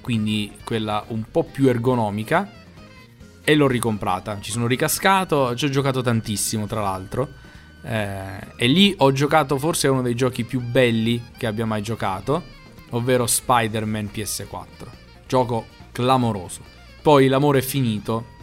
quindi 0.00 0.52
quella 0.62 1.02
un 1.08 1.24
po' 1.30 1.42
più 1.42 1.66
ergonomica, 1.68 2.48
e 3.42 3.54
l'ho 3.54 3.66
ricomprata. 3.68 4.38
Ci 4.40 4.50
sono 4.50 4.66
ricascato, 4.66 5.54
ci 5.54 5.64
ho 5.64 5.68
giocato 5.68 6.02
tantissimo 6.02 6.66
tra 6.66 6.82
l'altro. 6.82 7.28
Eh, 7.88 8.46
e 8.56 8.66
lì 8.66 8.92
ho 8.98 9.12
giocato 9.12 9.58
forse 9.58 9.86
uno 9.86 10.02
dei 10.02 10.16
giochi 10.16 10.42
più 10.42 10.60
belli 10.60 11.22
che 11.36 11.46
abbia 11.46 11.66
mai 11.66 11.82
giocato, 11.82 12.42
ovvero 12.90 13.26
Spider-Man 13.26 14.10
PS4. 14.12 14.66
Gioco 15.26 15.66
clamoroso. 15.92 16.62
Poi 17.00 17.28
l'amore 17.28 17.60
è 17.60 17.62
finito. 17.62 18.34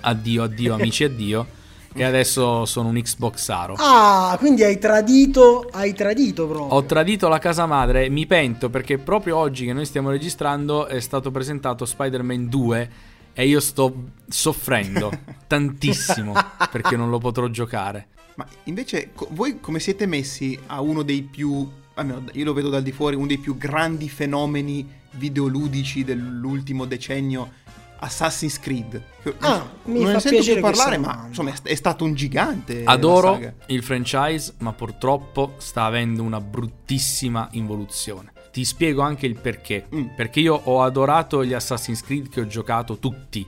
Addio, 0.00 0.42
addio, 0.42 0.74
amici, 0.74 1.04
addio. 1.04 1.62
E 1.96 2.02
adesso 2.02 2.64
sono 2.64 2.88
un 2.88 3.00
Xboxaro. 3.00 3.76
Ah, 3.78 4.34
quindi 4.40 4.64
hai 4.64 4.80
tradito, 4.80 5.68
hai 5.70 5.94
tradito 5.94 6.48
proprio. 6.48 6.74
Ho 6.74 6.82
tradito 6.82 7.28
la 7.28 7.38
casa 7.38 7.66
madre, 7.66 8.08
mi 8.08 8.26
pento 8.26 8.68
perché 8.68 8.98
proprio 8.98 9.36
oggi 9.36 9.64
che 9.64 9.72
noi 9.72 9.86
stiamo 9.86 10.10
registrando 10.10 10.86
è 10.88 10.98
stato 10.98 11.30
presentato 11.30 11.84
Spider-Man 11.84 12.48
2 12.48 12.90
e 13.32 13.46
io 13.46 13.60
sto 13.60 13.94
soffrendo 14.28 15.08
tantissimo 15.46 16.34
perché 16.68 16.96
non 16.96 17.10
lo 17.10 17.18
potrò 17.18 17.46
giocare. 17.46 18.08
Ma 18.36 18.46
invece 18.64 19.10
co- 19.14 19.28
voi 19.30 19.60
come 19.60 19.78
siete 19.78 20.06
messi 20.06 20.58
a 20.66 20.80
uno 20.80 21.02
dei 21.02 21.22
più, 21.22 21.68
almeno 21.94 22.24
io 22.32 22.44
lo 22.44 22.52
vedo 22.52 22.68
dal 22.68 22.82
di 22.82 22.92
fuori, 22.92 23.16
uno 23.16 23.26
dei 23.26 23.38
più 23.38 23.56
grandi 23.56 24.08
fenomeni 24.08 24.86
videoludici 25.12 26.04
dell'ultimo 26.04 26.84
decennio, 26.84 27.62
Assassin's 27.98 28.58
Creed? 28.58 29.02
Ah, 29.38 29.66
mi 29.84 30.00
non 30.00 30.06
fa 30.06 30.12
ne 30.12 30.20
sento 30.20 30.36
piacere 30.36 30.60
più 30.60 30.62
parlare, 30.62 30.98
ma 30.98 31.24
insomma 31.28 31.52
è, 31.62 31.74
stato 31.74 32.04
un 32.04 32.14
gigante. 32.14 32.82
la 32.82 32.92
Adoro 32.92 33.34
saga. 33.34 33.54
il 33.66 33.82
franchise, 33.82 34.54
ma 34.58 34.72
purtroppo 34.72 35.54
sta 35.58 35.84
avendo 35.84 36.22
una 36.22 36.40
bruttissima 36.40 37.48
involuzione. 37.52 38.32
Ti 38.52 38.64
spiego 38.64 39.02
anche 39.02 39.26
il 39.26 39.36
perché. 39.36 39.86
Mm. 39.94 40.08
Perché 40.14 40.40
io 40.40 40.54
ho 40.54 40.82
adorato 40.82 41.44
gli 41.44 41.54
Assassin's 41.54 42.02
Creed 42.02 42.28
che 42.28 42.40
ho 42.40 42.46
giocato 42.46 42.98
tutti. 42.98 43.46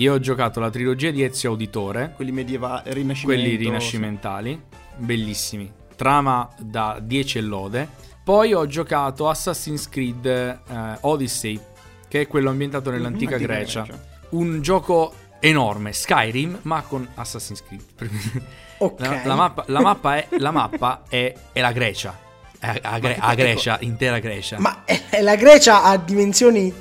Io 0.00 0.14
ho 0.14 0.18
giocato 0.18 0.60
la 0.60 0.70
trilogia 0.70 1.10
di 1.10 1.22
Ezio 1.22 1.50
Auditore, 1.50 2.12
Quelli 2.16 2.32
medievali, 2.32 2.90
rinascimento. 2.94 3.42
quelli 3.42 3.56
rinascimentali, 3.62 4.62
bellissimi. 4.96 5.70
Trama 5.94 6.48
da 6.58 6.98
10 7.02 7.36
e 7.36 7.40
lode. 7.42 7.88
Poi 8.24 8.54
ho 8.54 8.66
giocato 8.66 9.28
Assassin's 9.28 9.90
Creed 9.90 10.24
eh, 10.24 10.58
Odyssey, 11.00 11.60
che 12.08 12.22
è 12.22 12.26
quello 12.26 12.48
ambientato 12.48 12.90
nell'antica 12.90 13.34
Antica 13.34 13.52
Grecia. 13.52 13.82
Grecia. 13.82 14.02
Un 14.30 14.62
gioco 14.62 15.12
enorme, 15.38 15.92
Skyrim, 15.92 16.60
ma 16.62 16.80
con 16.82 17.06
Assassin's 17.14 17.62
Creed. 17.62 17.82
Ok. 18.82 18.98
La, 19.00 19.20
la 19.26 19.34
mappa, 19.34 19.64
la 19.66 19.80
mappa 19.82 20.16
è, 20.16 20.28
la, 20.38 20.50
mappa 20.50 21.02
è, 21.10 21.34
è 21.52 21.60
la 21.60 21.72
Grecia. 21.72 22.18
È 22.58 22.78
a, 22.80 22.98
Gre- 22.98 23.18
a 23.20 23.34
Grecia, 23.34 23.76
intera 23.82 24.18
Grecia. 24.20 24.58
Ma 24.58 24.84
eh, 24.86 25.20
la 25.20 25.36
Grecia 25.36 25.82
ha 25.82 25.98
dimensioni, 25.98 26.72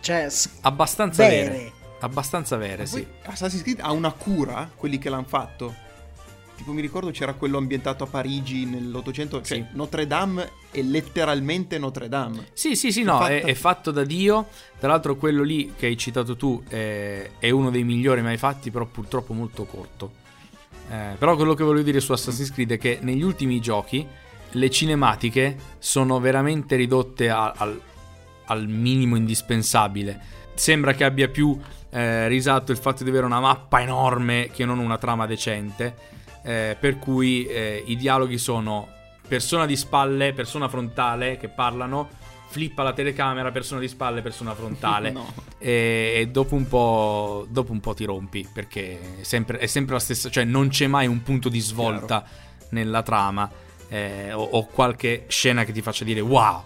cioè, 0.00 0.28
s- 0.28 0.48
abbastanza 0.62 1.24
vere. 1.28 1.48
vere. 1.50 1.72
Abbastanza 2.04 2.56
vere, 2.56 2.86
sì. 2.86 3.02
Poi 3.02 3.32
Assassin's 3.32 3.62
Creed 3.62 3.80
ha 3.80 3.92
una 3.92 4.12
cura, 4.12 4.70
quelli 4.74 4.98
che 4.98 5.08
l'hanno 5.10 5.24
fatto. 5.26 5.74
Tipo 6.56 6.72
mi 6.72 6.80
ricordo 6.80 7.10
c'era 7.10 7.32
quello 7.34 7.58
ambientato 7.58 8.04
a 8.04 8.06
Parigi 8.06 8.64
nell'Ottocento, 8.64 9.42
cioè 9.42 9.58
Sì. 9.58 9.64
Notre 9.72 10.06
Dame 10.06 10.52
è 10.70 10.80
letteralmente 10.82 11.78
Notre 11.78 12.08
Dame. 12.08 12.46
Sì, 12.52 12.76
sì, 12.76 12.92
sì, 12.92 13.02
no, 13.02 13.18
Fatta- 13.18 13.30
è, 13.34 13.42
è 13.42 13.54
fatto 13.54 13.90
da 13.90 14.04
Dio. 14.04 14.46
Tra 14.78 14.88
l'altro 14.88 15.16
quello 15.16 15.42
lì 15.42 15.72
che 15.76 15.86
hai 15.86 15.96
citato 15.96 16.36
tu 16.36 16.62
è, 16.68 17.28
è 17.40 17.50
uno 17.50 17.70
dei 17.70 17.82
migliori 17.82 18.22
mai 18.22 18.36
fatti, 18.36 18.70
però 18.70 18.84
purtroppo 18.86 19.32
molto 19.32 19.64
corto. 19.64 20.12
Eh, 20.88 21.16
però 21.18 21.34
quello 21.34 21.54
che 21.54 21.64
voglio 21.64 21.82
dire 21.82 21.98
su 21.98 22.12
Assassin's 22.12 22.52
Creed 22.52 22.70
è 22.72 22.78
che 22.78 22.98
negli 23.00 23.22
ultimi 23.22 23.58
giochi 23.60 24.06
le 24.52 24.70
cinematiche 24.70 25.56
sono 25.80 26.20
veramente 26.20 26.76
ridotte 26.76 27.30
a- 27.30 27.52
al, 27.56 27.80
al 28.44 28.68
minimo 28.68 29.16
indispensabile. 29.16 30.20
Sembra 30.54 30.92
che 30.94 31.04
abbia 31.04 31.28
più 31.28 31.58
eh, 31.90 32.28
risalto 32.28 32.72
il 32.72 32.78
fatto 32.78 33.02
di 33.04 33.10
avere 33.10 33.26
una 33.26 33.40
mappa 33.40 33.80
enorme 33.80 34.50
che 34.52 34.64
non 34.64 34.78
una 34.78 34.98
trama 34.98 35.26
decente. 35.26 36.12
eh, 36.46 36.76
per 36.78 36.98
cui 36.98 37.46
eh, 37.46 37.82
i 37.86 37.96
dialoghi 37.96 38.36
sono 38.38 38.88
persona 39.26 39.64
di 39.66 39.76
spalle, 39.76 40.32
persona 40.34 40.68
frontale 40.68 41.38
che 41.38 41.48
parlano, 41.48 42.08
flippa 42.48 42.82
la 42.82 42.92
telecamera, 42.92 43.50
persona 43.50 43.80
di 43.80 43.88
spalle, 43.88 44.20
persona 44.22 44.54
frontale. 44.54 45.10
No. 45.12 45.32
E, 45.58 46.16
e 46.20 46.28
dopo, 46.28 46.54
un 46.54 46.68
po', 46.68 47.46
dopo 47.48 47.72
un 47.72 47.80
po' 47.80 47.94
ti 47.94 48.04
rompi 48.04 48.46
perché 48.52 49.20
è 49.20 49.22
sempre, 49.22 49.56
è 49.58 49.66
sempre 49.66 49.94
la 49.94 50.00
stessa, 50.00 50.28
cioè 50.28 50.44
non 50.44 50.68
c'è 50.68 50.86
mai 50.86 51.06
un 51.06 51.22
punto 51.22 51.48
di 51.48 51.60
svolta 51.60 52.22
nella 52.70 53.02
trama 53.02 53.50
eh, 53.88 54.32
o, 54.34 54.42
o 54.42 54.66
qualche 54.66 55.24
scena 55.28 55.64
che 55.64 55.72
ti 55.72 55.80
faccia 55.80 56.04
dire 56.04 56.20
wow, 56.20 56.62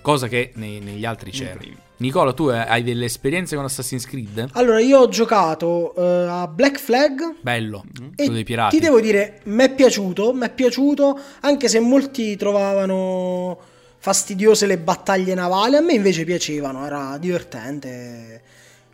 cosa 0.00 0.26
che 0.26 0.50
nei- 0.56 0.80
negli 0.80 1.04
altri 1.04 1.30
Nei 1.30 1.38
c'era. 1.40 1.56
primi. 1.58 1.76
Nicola, 1.96 2.32
tu 2.32 2.48
eh, 2.48 2.58
hai 2.58 2.82
delle 2.82 3.04
esperienze 3.04 3.54
con 3.54 3.64
Assassin's 3.64 4.06
Creed? 4.06 4.48
Allora, 4.52 4.80
io 4.80 4.98
ho 4.98 5.08
giocato 5.08 5.94
eh, 5.94 6.26
a 6.28 6.48
Black 6.48 6.78
Flag. 6.78 7.36
Bello, 7.40 7.84
E 7.94 8.14
quello 8.16 8.32
dei 8.32 8.44
pirati. 8.44 8.76
ti 8.76 8.82
devo 8.82 9.00
dire, 9.00 9.40
mi 9.44 9.62
è 9.64 9.72
piaciuto, 9.72 10.32
mi 10.32 10.46
è 10.46 10.50
piaciuto, 10.50 11.18
anche 11.40 11.68
se 11.68 11.78
molti 11.78 12.36
trovavano 12.36 13.58
fastidiose 13.98 14.66
le 14.66 14.76
battaglie 14.78 15.34
navali, 15.34 15.76
a 15.76 15.80
me 15.80 15.94
invece 15.94 16.24
piacevano, 16.24 16.84
era 16.84 17.16
divertente. 17.18 18.42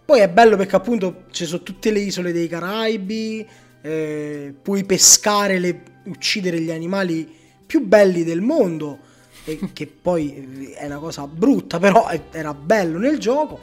Poi 0.05 0.20
è 0.20 0.28
bello 0.28 0.57
perché 0.57 0.76
appunto 0.76 1.22
ci 1.30 1.46
sono 1.46 1.62
tutte 1.62 1.90
le 1.90 2.01
isole 2.01 2.32
dei 2.32 2.48
Caraibi, 2.48 3.46
eh, 3.82 4.55
puoi 4.61 4.84
pescare, 4.84 5.59
le, 5.59 5.82
uccidere 6.05 6.61
gli 6.61 6.70
animali 6.70 7.28
più 7.64 7.86
belli 7.86 8.24
del 8.24 8.40
mondo, 8.40 8.98
che 9.72 9.86
poi 9.86 10.72
è 10.76 10.86
una 10.86 10.99
cosa 10.99 11.26
brutta, 11.26 11.78
però 11.78 12.07
è- 12.09 12.20
era 12.32 12.55
bello 12.55 12.99
nel 12.99 13.18
gioco. 13.18 13.59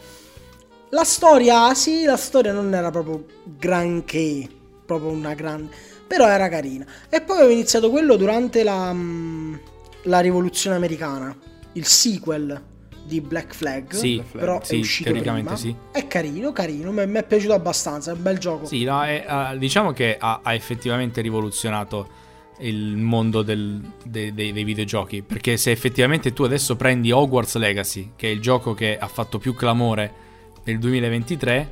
La 0.90 1.04
storia, 1.04 1.74
sì, 1.74 2.04
la 2.04 2.18
storia 2.18 2.54
non 2.54 2.74
era 2.74 2.90
proprio 2.92 3.26
granché, 3.44 4.48
proprio 4.86 5.12
una 5.12 5.34
grande, 5.34 5.74
però 6.08 6.28
era 6.28 6.48
carina. 6.50 6.86
E 7.10 7.22
poi 7.22 7.42
ho 7.42 7.50
iniziato 7.50 7.90
quello 7.90 8.16
durante 8.16 8.64
la, 8.64 8.92
mm, 8.94 9.56
la 10.04 10.20
rivoluzione 10.22 10.76
americana, 10.78 11.36
il 11.74 11.86
sequel 11.86 12.62
di 13.04 13.22
Black 13.22 13.54
Flag, 13.54 13.94
Sì, 13.94 14.22
però 14.32 14.60
sì, 14.64 14.76
è 14.76 14.80
uscito 14.80 15.10
teoricamente 15.12 15.54
prima. 15.54 15.60
sì. 15.60 15.76
È 15.92 16.08
carino, 16.08 16.52
carino, 16.52 16.92
mi 16.92 17.04
è 17.14 17.24
piaciuto 17.24 17.54
abbastanza, 17.54 18.12
è 18.12 18.14
un 18.16 18.22
bel 18.22 18.38
gioco. 18.38 18.66
Sì, 18.66 18.84
no, 18.84 19.02
è, 19.04 19.26
eh, 19.54 19.58
diciamo 19.58 19.92
che 19.94 20.18
ha, 20.20 20.40
ha 20.44 20.54
effettivamente 20.54 21.22
rivoluzionato 21.22 22.26
il 22.60 22.96
mondo 22.98 23.42
del- 23.44 23.80
dei, 24.04 24.34
dei- 24.34 24.52
dei 24.54 24.64
videogiochi. 24.64 25.22
Perché 25.22 25.58
se 25.58 25.72
effettivamente 25.72 26.34
tu 26.34 26.44
adesso 26.44 26.76
prendi 26.76 27.12
Hogwarts 27.12 27.56
Legacy, 27.58 28.12
che 28.16 28.28
è 28.28 28.32
il 28.32 28.42
gioco 28.42 28.74
che 28.74 28.98
ha 28.98 29.08
fatto 29.08 29.38
più 29.38 29.54
clamore 29.54 30.14
nel 30.64 30.80
2023, 30.80 31.70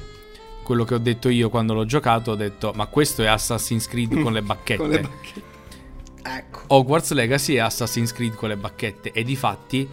quello 0.64 0.84
che 0.84 0.94
ho 0.96 1.00
detto 1.00 1.30
io 1.30 1.50
quando 1.50 1.74
l'ho 1.74 1.86
giocato, 1.86 2.32
ho 2.32 2.36
detto: 2.36 2.72
Ma 2.76 2.86
questo 2.88 3.24
è 3.24 3.28
Assassin's 3.28 3.88
Creed 3.88 4.22
con 4.22 4.34
le 4.34 4.42
bacchette. 4.44 4.82
Con 4.82 4.90
le 4.90 5.02
bacchette. 5.02 5.54
Ecco. 6.24 6.62
Hogwarts 6.68 7.12
Legacy 7.12 7.54
è 7.56 7.60
Assassin's 7.60 8.12
Creed 8.14 8.34
con 8.36 8.50
le 8.50 8.58
bacchette. 8.58 9.12
E 9.12 9.24
di 9.24 9.36
fatti. 9.36 9.88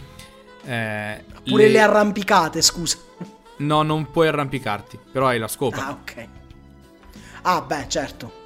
eh, 0.64 1.24
Pure 1.44 1.68
le... 1.68 1.80
arrampicate, 1.80 2.62
scusa. 2.62 2.96
No, 3.58 3.82
non 3.82 4.10
puoi 4.10 4.28
arrampicarti, 4.28 4.98
però 5.12 5.26
hai 5.26 5.38
la 5.38 5.46
scopa. 5.48 5.86
Ah, 5.86 5.90
ok. 5.92 6.28
Ah, 7.42 7.60
beh, 7.60 7.84
certo. 7.88 8.40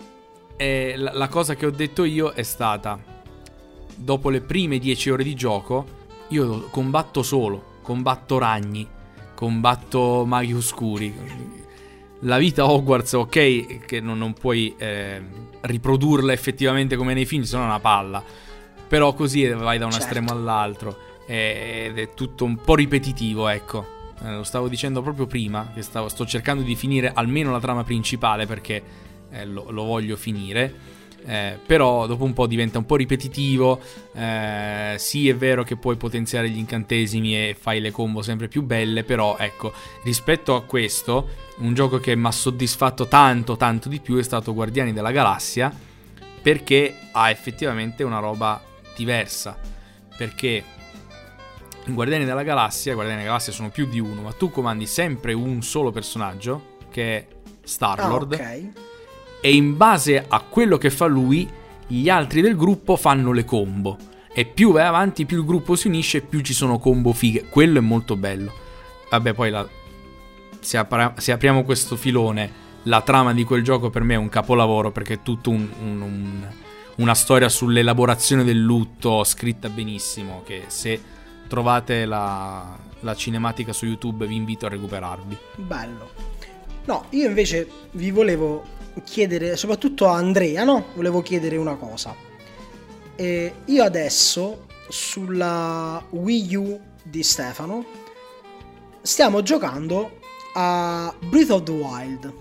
E 0.57 0.94
la, 0.96 1.12
la 1.12 1.28
cosa 1.28 1.54
che 1.54 1.66
ho 1.66 1.70
detto 1.70 2.04
io 2.04 2.30
è 2.30 2.42
stata, 2.42 2.98
dopo 3.94 4.30
le 4.30 4.40
prime 4.40 4.78
10 4.78 5.11
ore 5.11 5.22
di 5.24 5.34
gioco, 5.34 5.86
io 6.28 6.62
combatto 6.70 7.22
solo, 7.22 7.78
combatto 7.82 8.38
ragni, 8.38 8.86
combatto 9.34 10.24
maghi 10.26 10.54
oscuri. 10.54 11.14
La 12.20 12.38
vita 12.38 12.68
Hogwarts, 12.70 13.12
ok, 13.12 13.84
che 13.84 14.00
non, 14.00 14.16
non 14.18 14.32
puoi 14.32 14.74
eh, 14.78 15.22
riprodurla 15.61 16.32
effettivamente 16.32 16.96
come 16.96 17.12
nei 17.12 17.26
film, 17.26 17.42
se 17.42 17.57
no 17.57 17.62
è 17.62 17.66
una 17.66 17.80
palla. 17.80 18.22
Però 18.88 19.12
così 19.14 19.46
vai 19.48 19.78
da 19.78 19.84
un 19.84 19.90
Certo. 19.90 20.07
estremo 20.07 20.30
all'altro 20.32 20.96
ed 21.26 21.98
è 21.98 22.14
tutto 22.14 22.44
un 22.44 22.57
po' 22.57 22.76
ripetitivo, 22.76 23.48
ecco. 23.48 23.94
Eh, 24.22 24.32
lo 24.32 24.44
stavo 24.44 24.68
dicendo 24.68 25.02
proprio 25.02 25.26
prima, 25.26 25.70
che 25.74 25.82
stavo- 25.82 26.09
sto 26.09 26.24
cercando 26.24 26.62
di 26.62 26.74
finire 26.74 27.12
almeno 27.12 27.50
la 27.50 27.61
trama 27.61 27.84
principale 27.84 28.46
perché 28.46 28.82
eh, 29.30 29.44
lo, 29.44 29.70
lo 29.70 29.84
voglio 29.84 30.16
finire. 30.16 30.94
Eh, 31.28 31.58
però 31.66 32.06
dopo 32.06 32.22
un 32.22 32.32
po' 32.32 32.46
diventa 32.46 32.78
un 32.78 32.86
po' 32.86 32.96
ripetitivo. 32.96 33.80
eh, 34.14 34.94
sì, 34.96 35.28
è 35.28 35.34
vero 35.34 35.64
che 35.64 35.76
puoi 35.76 35.96
potenziare 35.96 36.48
gli 36.48 36.58
incantesimi 36.58 37.34
e 37.36 37.56
fai 37.58 37.80
le 37.80 37.90
combo 37.90 38.22
sempre 38.22 38.46
più 38.48 38.62
belle. 38.62 39.02
Però 39.02 39.36
ecco, 39.36 39.72
rispetto 40.04 40.54
a 40.54 40.62
questo, 40.62 41.28
un 41.58 41.74
gioco 41.74 41.98
che 41.98 42.14
mi 42.14 42.26
ha 42.26 42.30
soddisfatto 42.30 43.08
tanto, 43.08 43.56
tanto 43.56 43.88
di 43.88 44.00
più 44.00 44.16
è 44.16 44.22
stato 44.22 44.54
Guardiani 44.54 44.92
della 44.92 45.10
Galassia. 45.10 45.72
Perché 46.40 46.94
ha 47.10 47.28
effettivamente 47.30 48.04
una 48.04 48.20
roba 48.20 48.62
diversa. 48.94 49.58
Perché 50.16 50.62
in 51.86 51.94
Guardiani 51.94 52.24
della 52.24 52.44
Galassia, 52.44 52.94
Guardiani 52.94 53.20
della 53.20 53.32
Galassia 53.32 53.52
sono 53.52 53.70
più 53.70 53.86
di 53.86 53.98
uno, 53.98 54.22
ma 54.22 54.32
tu 54.32 54.50
comandi 54.50 54.86
sempre 54.86 55.32
un 55.32 55.60
solo 55.62 55.90
personaggio, 55.90 56.76
che 56.90 57.16
è 57.16 57.26
Star-Lord 57.64 58.32
ok. 58.32 58.94
E 59.47 59.55
in 59.55 59.76
base 59.76 60.24
a 60.26 60.40
quello 60.40 60.76
che 60.76 60.90
fa 60.90 61.07
lui, 61.07 61.49
gli 61.86 62.09
altri 62.09 62.40
del 62.40 62.57
gruppo 62.57 62.97
fanno 62.97 63.30
le 63.30 63.44
combo. 63.44 63.97
E 64.32 64.44
più 64.44 64.72
vai 64.72 64.84
avanti, 64.86 65.24
più 65.24 65.38
il 65.38 65.44
gruppo 65.44 65.76
si 65.76 65.86
unisce, 65.86 66.20
più 66.20 66.40
ci 66.40 66.53
sono 66.53 66.80
combo 66.80 67.12
fighe. 67.12 67.44
Quello 67.49 67.78
è 67.78 67.80
molto 67.80 68.16
bello. 68.16 68.53
Vabbè, 69.09 69.34
poi 69.34 69.51
la- 69.51 69.68
se, 70.59 70.76
apra- 70.78 71.14
se 71.18 71.30
apriamo 71.30 71.62
questo 71.62 71.94
filone, 71.94 72.51
la 72.82 73.03
trama 73.03 73.32
di 73.32 73.44
quel 73.44 73.62
gioco 73.62 73.88
per 73.88 74.03
me 74.03 74.14
è 74.14 74.18
un 74.18 74.28
capolavoro 74.28 74.90
perché 74.90 75.14
è 75.14 75.22
tutto 75.22 75.51
un- 75.51 75.70
un- 75.80 76.01
un- 76.01 76.47
una 76.97 77.14
storia 77.14 77.49
sull'elaborazione 77.49 78.42
del 78.42 78.59
lutto 78.61 79.22
scritta 79.22 79.68
benissimo. 79.68 80.42
Che 80.44 80.64
se 80.66 81.01
trovate 81.47 82.05
la, 82.05 82.76
la 82.99 83.14
cinematica 83.14 83.72
su 83.72 83.86
YouTube 83.86 84.26
vi 84.26 84.34
invito 84.34 84.66
a 84.66 84.70
recuperarvi. 84.70 85.36
Bello. 85.55 86.11
No, 86.86 87.05
io 87.11 87.28
invece 87.28 87.68
vi 87.92 88.11
volevo 88.11 88.74
chiedere, 89.05 89.57
soprattutto 89.57 90.07
a 90.09 90.16
Andrea, 90.16 90.64
no? 90.64 90.86
Volevo 90.94 91.22
chiedere 91.22 91.57
una 91.57 91.74
cosa. 91.76 92.14
Eh, 93.14 93.53
io 93.64 93.82
adesso 93.84 94.66
sulla 94.88 96.03
Wii 96.11 96.55
U 96.57 96.80
di 97.03 97.22
Stefano 97.22 97.84
stiamo 99.03 99.42
giocando 99.42 100.18
a 100.55 101.14
Breath 101.20 101.51
of 101.51 101.62
the 101.64 101.70
Wild, 101.72 102.32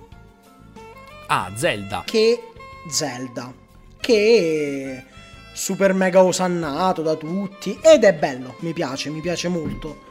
Ah, 1.28 1.52
Zelda. 1.56 2.04
che 2.06 2.42
Zelda, 2.90 3.52
che 4.00 5.04
è 5.08 5.14
super 5.54 5.94
mega 5.94 6.24
osannato 6.24 7.02
da 7.02 7.16
tutti 7.16 7.80
ed 7.82 8.04
è 8.04 8.14
bello, 8.14 8.56
mi 8.60 8.74
piace, 8.74 9.10
mi 9.10 9.22
piace 9.22 9.48
molto. 9.48 10.04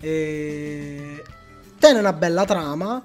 Eh, 0.00 1.22
tiene 1.78 1.98
una 1.98 2.12
bella 2.12 2.44
trama, 2.44 3.02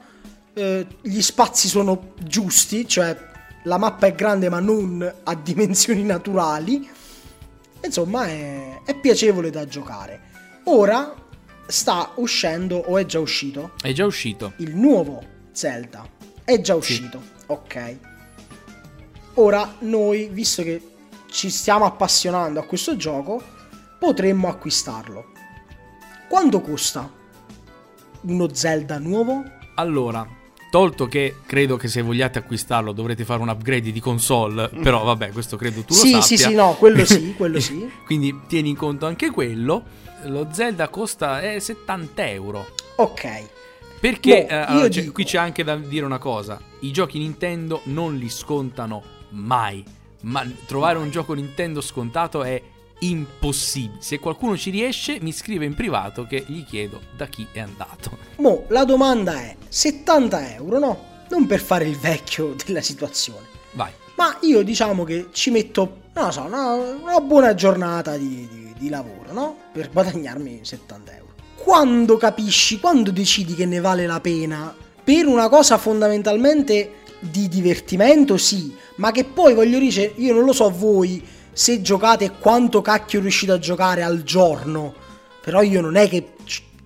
eh, 0.58 0.88
gli 1.01 1.22
spazi 1.22 1.68
sono 1.68 2.14
giusti, 2.18 2.88
cioè 2.88 3.16
la 3.64 3.78
mappa 3.78 4.08
è 4.08 4.16
grande 4.16 4.49
ma 4.49 4.60
non 4.60 5.14
a 5.24 5.36
dimensioni 5.36 6.03
naturali. 6.03 6.89
Insomma, 7.84 8.26
è, 8.26 8.82
è 8.84 8.99
piacevole 8.99 9.51
da 9.51 9.66
giocare. 9.68 10.22
Ora 10.66 11.14
sta 11.68 12.12
uscendo, 12.16 12.78
o 12.78 12.97
è 12.97 13.05
già 13.05 13.20
uscito, 13.20 13.72
È 13.82 13.91
già 13.91 14.05
uscito. 14.05 14.53
il 14.58 14.76
nuovo 14.76 15.24
Zelda. 15.51 16.10
È 16.43 16.60
già 16.60 16.76
uscito. 16.76 17.22
Ok. 17.47 17.97
Ora 19.36 19.76
noi, 19.80 20.30
visto 20.30 20.64
che 20.64 20.82
ci 21.30 21.49
stiamo 21.51 21.86
appassionando 21.86 22.60
a 22.60 22.64
questo 22.64 22.95
gioco, 22.95 23.41
potremmo 23.99 24.47
acquistarlo. 24.47 25.32
Quanto 26.28 26.62
costa 26.62 27.10
uno 28.22 28.53
Zelda 28.53 28.97
nuovo? 28.97 29.43
Allora, 29.76 30.28
tolto 30.78 31.07
che 31.07 31.38
credo 31.47 31.75
che 31.75 31.88
se 31.88 32.03
vogliate 32.03 32.38
acquistarlo 32.38 32.91
dovrete 32.91 33.25
fare 33.25 33.41
un 33.41 33.49
upgrade 33.49 33.91
di 33.91 33.99
console, 33.99 34.69
però 34.69 35.03
vabbè, 35.03 35.32
questo 35.32 35.57
credo 35.57 35.82
tu 35.82 35.95
sì, 35.95 36.11
lo 36.11 36.21
sì, 36.21 36.38
sappia. 36.38 36.49
sì, 36.49 36.55
no, 36.55 36.75
quello 36.75 37.03
sì, 37.03 37.34
quello 37.36 37.59
sì. 37.59 37.89
Quindi 38.05 38.41
tieni 38.47 38.69
in 38.69 38.75
conto 38.75 39.07
anche 39.07 39.32
quello. 39.32 39.84
Lo 40.25 40.49
Zelda 40.51 40.88
costa 40.89 41.41
eh, 41.41 41.59
70 41.59 42.28
euro. 42.30 42.67
Ok. 42.97 43.49
Perché 43.99 44.45
Mo, 44.47 44.55
eh, 44.55 44.55
allora, 44.55 44.84
io 44.86 44.89
c'è- 44.91 44.99
dico- 45.01 45.13
qui 45.13 45.23
c'è 45.23 45.39
anche 45.39 45.63
da 45.63 45.75
dire 45.78 46.05
una 46.05 46.19
cosa: 46.19 46.61
i 46.82 46.91
giochi 46.91 47.17
Nintendo 47.17 47.82
non 47.86 48.15
li 48.15 48.30
scontano 48.30 49.01
mai. 49.30 49.84
Ma 50.21 50.45
trovare 50.67 50.99
un 50.99 51.09
gioco 51.09 51.34
Nintendo 51.34 51.82
scontato 51.82 52.43
è 52.43 52.61
impossibile. 53.00 54.00
Se 54.00 54.20
qualcuno 54.20 54.58
ci 54.58 54.70
riesce, 54.70 55.20
mi 55.22 55.32
scrive 55.32 55.66
in 55.66 55.74
privato 55.74 56.26
che 56.26 56.43
gli 56.48 56.64
chiedo 56.66 57.02
da 57.16 57.28
chi 57.28 57.48
è 57.52 57.60
andato. 57.60 58.18
Mo, 58.38 58.66
la 58.70 58.86
domanda 58.86 59.36
è 59.36 59.56
70 59.68 60.56
euro, 60.56 60.80
no? 60.80 61.06
Non 61.30 61.45
per 61.45 61.60
fare 61.60 61.86
il 61.86 61.98
vecchio 61.98 62.56
della 62.66 62.82
situazione. 62.82 63.45
Vai. 63.74 63.91
Ma 64.16 64.38
io 64.41 64.64
diciamo 64.64 65.04
che 65.04 65.28
ci 65.32 65.52
metto, 65.52 66.02
non 66.14 66.26
lo 66.26 66.32
so, 66.32 66.41
una, 66.41 66.74
una 66.74 67.22
buona 67.22 67.54
giornata 67.54 68.18
di, 68.18 68.48
di- 68.52 68.74
di 68.78 68.89
lavoro, 68.89 69.32
no? 69.32 69.58
Per 69.72 69.91
guadagnarmi 69.91 70.60
70 70.64 71.16
euro. 71.16 71.34
Quando 71.56 72.18
capisci, 72.18 72.80
quando 72.80 73.12
decidi 73.12 73.54
che 73.54 73.66
ne 73.66 73.80
vale 73.80 74.06
la 74.06 74.20
pena, 74.20 74.74
per 75.04 75.26
una 75.26 75.50
cosa 75.50 75.78
fondamentalmente 75.78 76.93
di 77.20 77.48
divertimento, 77.48 78.38
sì, 78.38 78.76
ma 78.95 79.12
che 79.12 79.24
poi 79.24 79.54
voglio 79.54 79.80
dire, 79.80 80.14
io 80.16 80.34
non 80.34 80.45
lo 80.45 80.54
so 80.54 80.70
voi 80.70 81.24
se 81.58 81.82
giocate 81.82 82.34
quanto 82.34 82.84
cacchio 82.84 83.20
riuscite 83.20 83.51
a 83.51 83.58
giocare 83.58 84.03
al 84.03 84.22
giorno, 84.22 84.93
però 85.41 85.64
io 85.64 85.82
non 85.82 85.95
è 85.95 86.08
che 86.08 86.34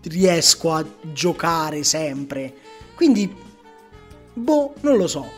riesco 0.04 0.72
a 0.72 0.86
giocare 1.02 1.84
sempre. 1.84 2.54
Quindi, 2.96 3.36
boh, 4.34 4.76
non 4.80 4.96
lo 4.96 5.08
so. 5.08 5.30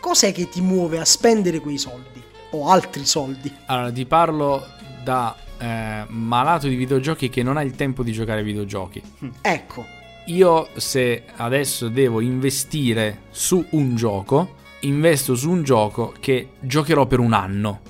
Cos'è 0.00 0.32
che 0.32 0.48
ti 0.48 0.62
muove 0.62 0.98
a 0.98 1.04
spendere 1.04 1.60
quei 1.60 1.76
soldi? 1.76 2.22
O 2.52 2.70
altri 2.70 3.04
soldi? 3.04 3.54
Allora, 3.66 3.92
ti 3.92 4.06
parlo 4.06 4.64
da 5.04 5.36
eh, 5.58 6.06
malato 6.08 6.66
di 6.66 6.76
videogiochi 6.76 7.28
che 7.28 7.42
non 7.42 7.58
ha 7.58 7.62
il 7.62 7.72
tempo 7.72 8.02
di 8.02 8.12
giocare 8.12 8.38
ai 8.38 8.46
videogiochi. 8.46 9.02
Ecco, 9.42 9.84
Io 10.28 10.68
se 10.76 11.24
adesso 11.36 11.88
devo 11.88 12.22
investire 12.22 13.24
su 13.28 13.62
un 13.72 13.96
gioco, 13.96 14.54
investo 14.80 15.34
su 15.34 15.50
un 15.50 15.62
gioco 15.62 16.14
che 16.18 16.52
giocherò 16.58 17.04
per 17.04 17.18
un 17.18 17.34
anno, 17.34 17.80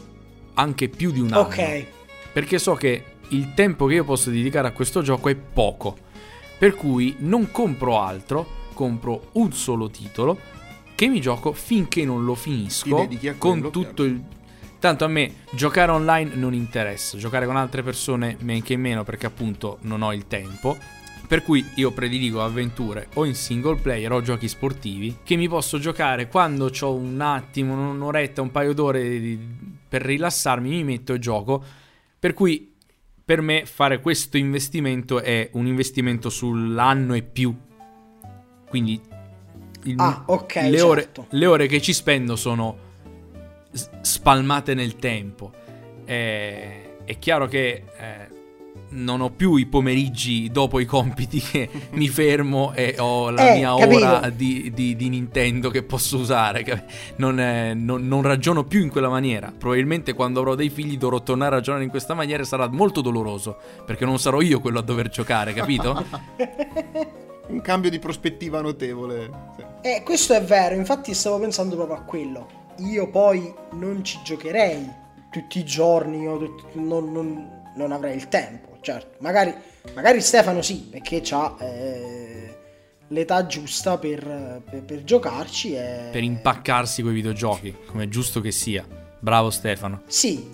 anche 0.57 0.89
più 0.89 1.11
di 1.11 1.21
un 1.21 1.33
anno. 1.33 1.41
ok. 1.41 1.87
Perché 2.33 2.59
so 2.59 2.75
che 2.75 3.05
il 3.29 3.55
tempo 3.55 3.87
che 3.87 3.95
io 3.95 4.05
posso 4.05 4.31
dedicare 4.31 4.69
a 4.69 4.73
questo 4.73 5.03
gioco 5.03 5.29
è 5.29 5.35
poco. 5.35 5.97
Per 6.59 6.75
cui 6.75 7.17
non 7.21 7.51
compro 7.51 8.01
altro, 8.01 8.47
compro 8.73 9.29
un 9.33 9.53
solo 9.53 9.89
titolo 9.89 10.39
che 10.95 11.09
mi 11.09 11.21
gioco 11.21 11.53
finché 11.53 12.05
non 12.05 12.25
lo 12.25 12.35
finisco 12.35 13.07
con 13.39 13.71
tutto 13.71 14.03
il 14.03 14.23
Tanto 14.79 15.05
a 15.05 15.09
me 15.09 15.37
giocare 15.51 15.91
online 15.91 16.35
non 16.35 16.53
interessa, 16.53 17.17
giocare 17.17 17.47
con 17.47 17.57
altre 17.57 17.83
persone 17.83 18.37
men 18.41 18.63
che 18.63 18.77
meno 18.77 19.05
perché 19.05 19.27
appunto 19.27 19.79
non 19.83 20.03
ho 20.03 20.13
il 20.13 20.27
tempo. 20.27 20.77
Per 21.27 21.43
cui 21.43 21.65
io 21.77 21.91
prediligo 21.91 22.45
avventure 22.45 23.09
o 23.15 23.25
in 23.25 23.35
single 23.35 23.77
player 23.77 24.13
o 24.13 24.21
giochi 24.21 24.47
sportivi 24.47 25.17
che 25.25 25.35
mi 25.35 25.49
posso 25.49 25.79
giocare 25.81 26.29
quando 26.29 26.71
ho 26.81 26.95
un 26.95 27.21
attimo, 27.21 27.91
un'oretta, 27.91 28.43
un 28.43 28.53
paio 28.53 28.75
d'ore 28.75 29.19
di- 29.19 29.39
per 29.89 30.03
rilassarmi, 30.03 30.69
mi 30.69 30.85
metto 30.85 31.13
e 31.15 31.19
gioco. 31.19 31.63
Per 32.19 32.33
cui 32.35 32.75
per 33.25 33.41
me 33.41 33.67
fare 33.67 34.01
questo 34.01 34.37
investimento 34.37 35.21
è 35.21 35.51
un 35.55 35.67
investimento 35.67 36.29
sull'anno 36.29 37.15
e 37.15 37.23
più. 37.23 37.55
Quindi 38.69 39.01
il- 39.85 39.99
Ah, 39.99 40.23
ok, 40.27 40.55
le, 40.69 40.81
ore, 40.81 41.03
certo. 41.03 41.27
le 41.31 41.47
ore 41.47 41.67
che 41.67 41.81
ci 41.81 41.93
spendo 41.93 42.37
sono 42.37 42.79
spalmate 44.01 44.75
nel 44.75 44.97
tempo. 44.97 45.53
Eh, 46.05 47.05
è 47.05 47.19
chiaro 47.19 47.47
che 47.47 47.85
eh, 47.99 48.29
non 48.91 49.21
ho 49.21 49.31
più 49.31 49.57
i 49.57 49.67
pomeriggi 49.67 50.51
dopo 50.51 50.79
i 50.81 50.85
compiti 50.85 51.41
che 51.41 51.69
mi 51.93 52.09
fermo 52.09 52.73
e 52.75 52.95
ho 52.99 53.31
la 53.31 53.53
Eh, 53.53 53.57
mia 53.59 53.75
capito. 53.77 53.97
ora 54.07 54.31
di, 54.31 54.71
di- 54.75 54.97
di 54.97 55.09
Nintendo 55.09 55.71
che 55.71 55.83
posso 55.83 56.17
usare. 56.19 56.65
Non, 57.17 57.39
eh, 57.41 57.75
non- 57.75 58.07
non 58.07 58.23
ragiono 58.23 58.65
più 58.65 58.81
in 58.83 58.89
quella 58.91 59.09
maniera. 59.09 59.53
Probabilmente 59.57 60.13
quando 60.15 60.41
avrò 60.41 60.55
dei 60.55 60.71
figli 60.71 60.97
dovrò 60.99 61.23
tornare 61.23 61.53
a 61.53 61.59
ragionare 61.59 61.85
in 61.85 61.91
questa 61.91 62.15
maniera 62.15 62.43
e 62.43 62.47
sarà 62.47 62.69
molto 62.69 63.01
doloroso 63.01 63.57
perché 63.85 64.05
non 64.05 64.19
sarò 64.19 64.41
io 64.41 64.61
quello 64.61 64.79
a 64.79 64.83
dover 64.83 65.09
giocare, 65.09 65.53
capito? 65.53 66.05
Un 67.49 67.61
cambio 67.61 67.91
di 67.91 67.99
prospettiva 68.01 68.61
notevole. 68.61 69.31
Sì. 69.57 69.65
Eh, 69.89 70.03
questo 70.05 70.33
è 70.35 70.43
vero, 70.43 70.75
infatti 70.75 71.15
stavo 71.15 71.39
pensando 71.39 71.77
proprio 71.77 71.97
a 71.97 72.01
quello. 72.01 72.47
Io 72.79 73.09
poi 73.09 73.53
non 73.73 74.03
ci 74.05 74.19
giocherei 74.25 74.89
tutti 75.31 75.59
i 75.61 75.65
giorni, 75.65 76.25
non, 76.25 77.13
non- 77.13 77.55
non 77.77 77.93
avrei 77.93 78.17
il 78.17 78.29
tempo, 78.29 78.76
certo. 78.87 79.17
Magari, 79.19 79.53
magari 79.95 80.21
Stefano 80.21 80.63
sì, 80.63 80.87
perché 80.89 81.21
ha 81.31 81.57
l'età 83.09 83.47
giusta 83.47 83.99
per, 83.99 84.63
per- 84.69 84.83
per 84.85 85.03
giocarci 85.03 85.75
e... 85.75 86.09
per 86.13 86.23
impaccarsi 86.23 87.03
coi 87.03 87.13
videogiochi, 87.13 87.75
come 87.87 88.05
è 88.05 88.09
giusto 88.09 88.41
che 88.41 88.53
sia. 88.53 88.87
Bravo 89.19 89.51
Stefano. 89.51 90.03
Sì, 90.07 90.49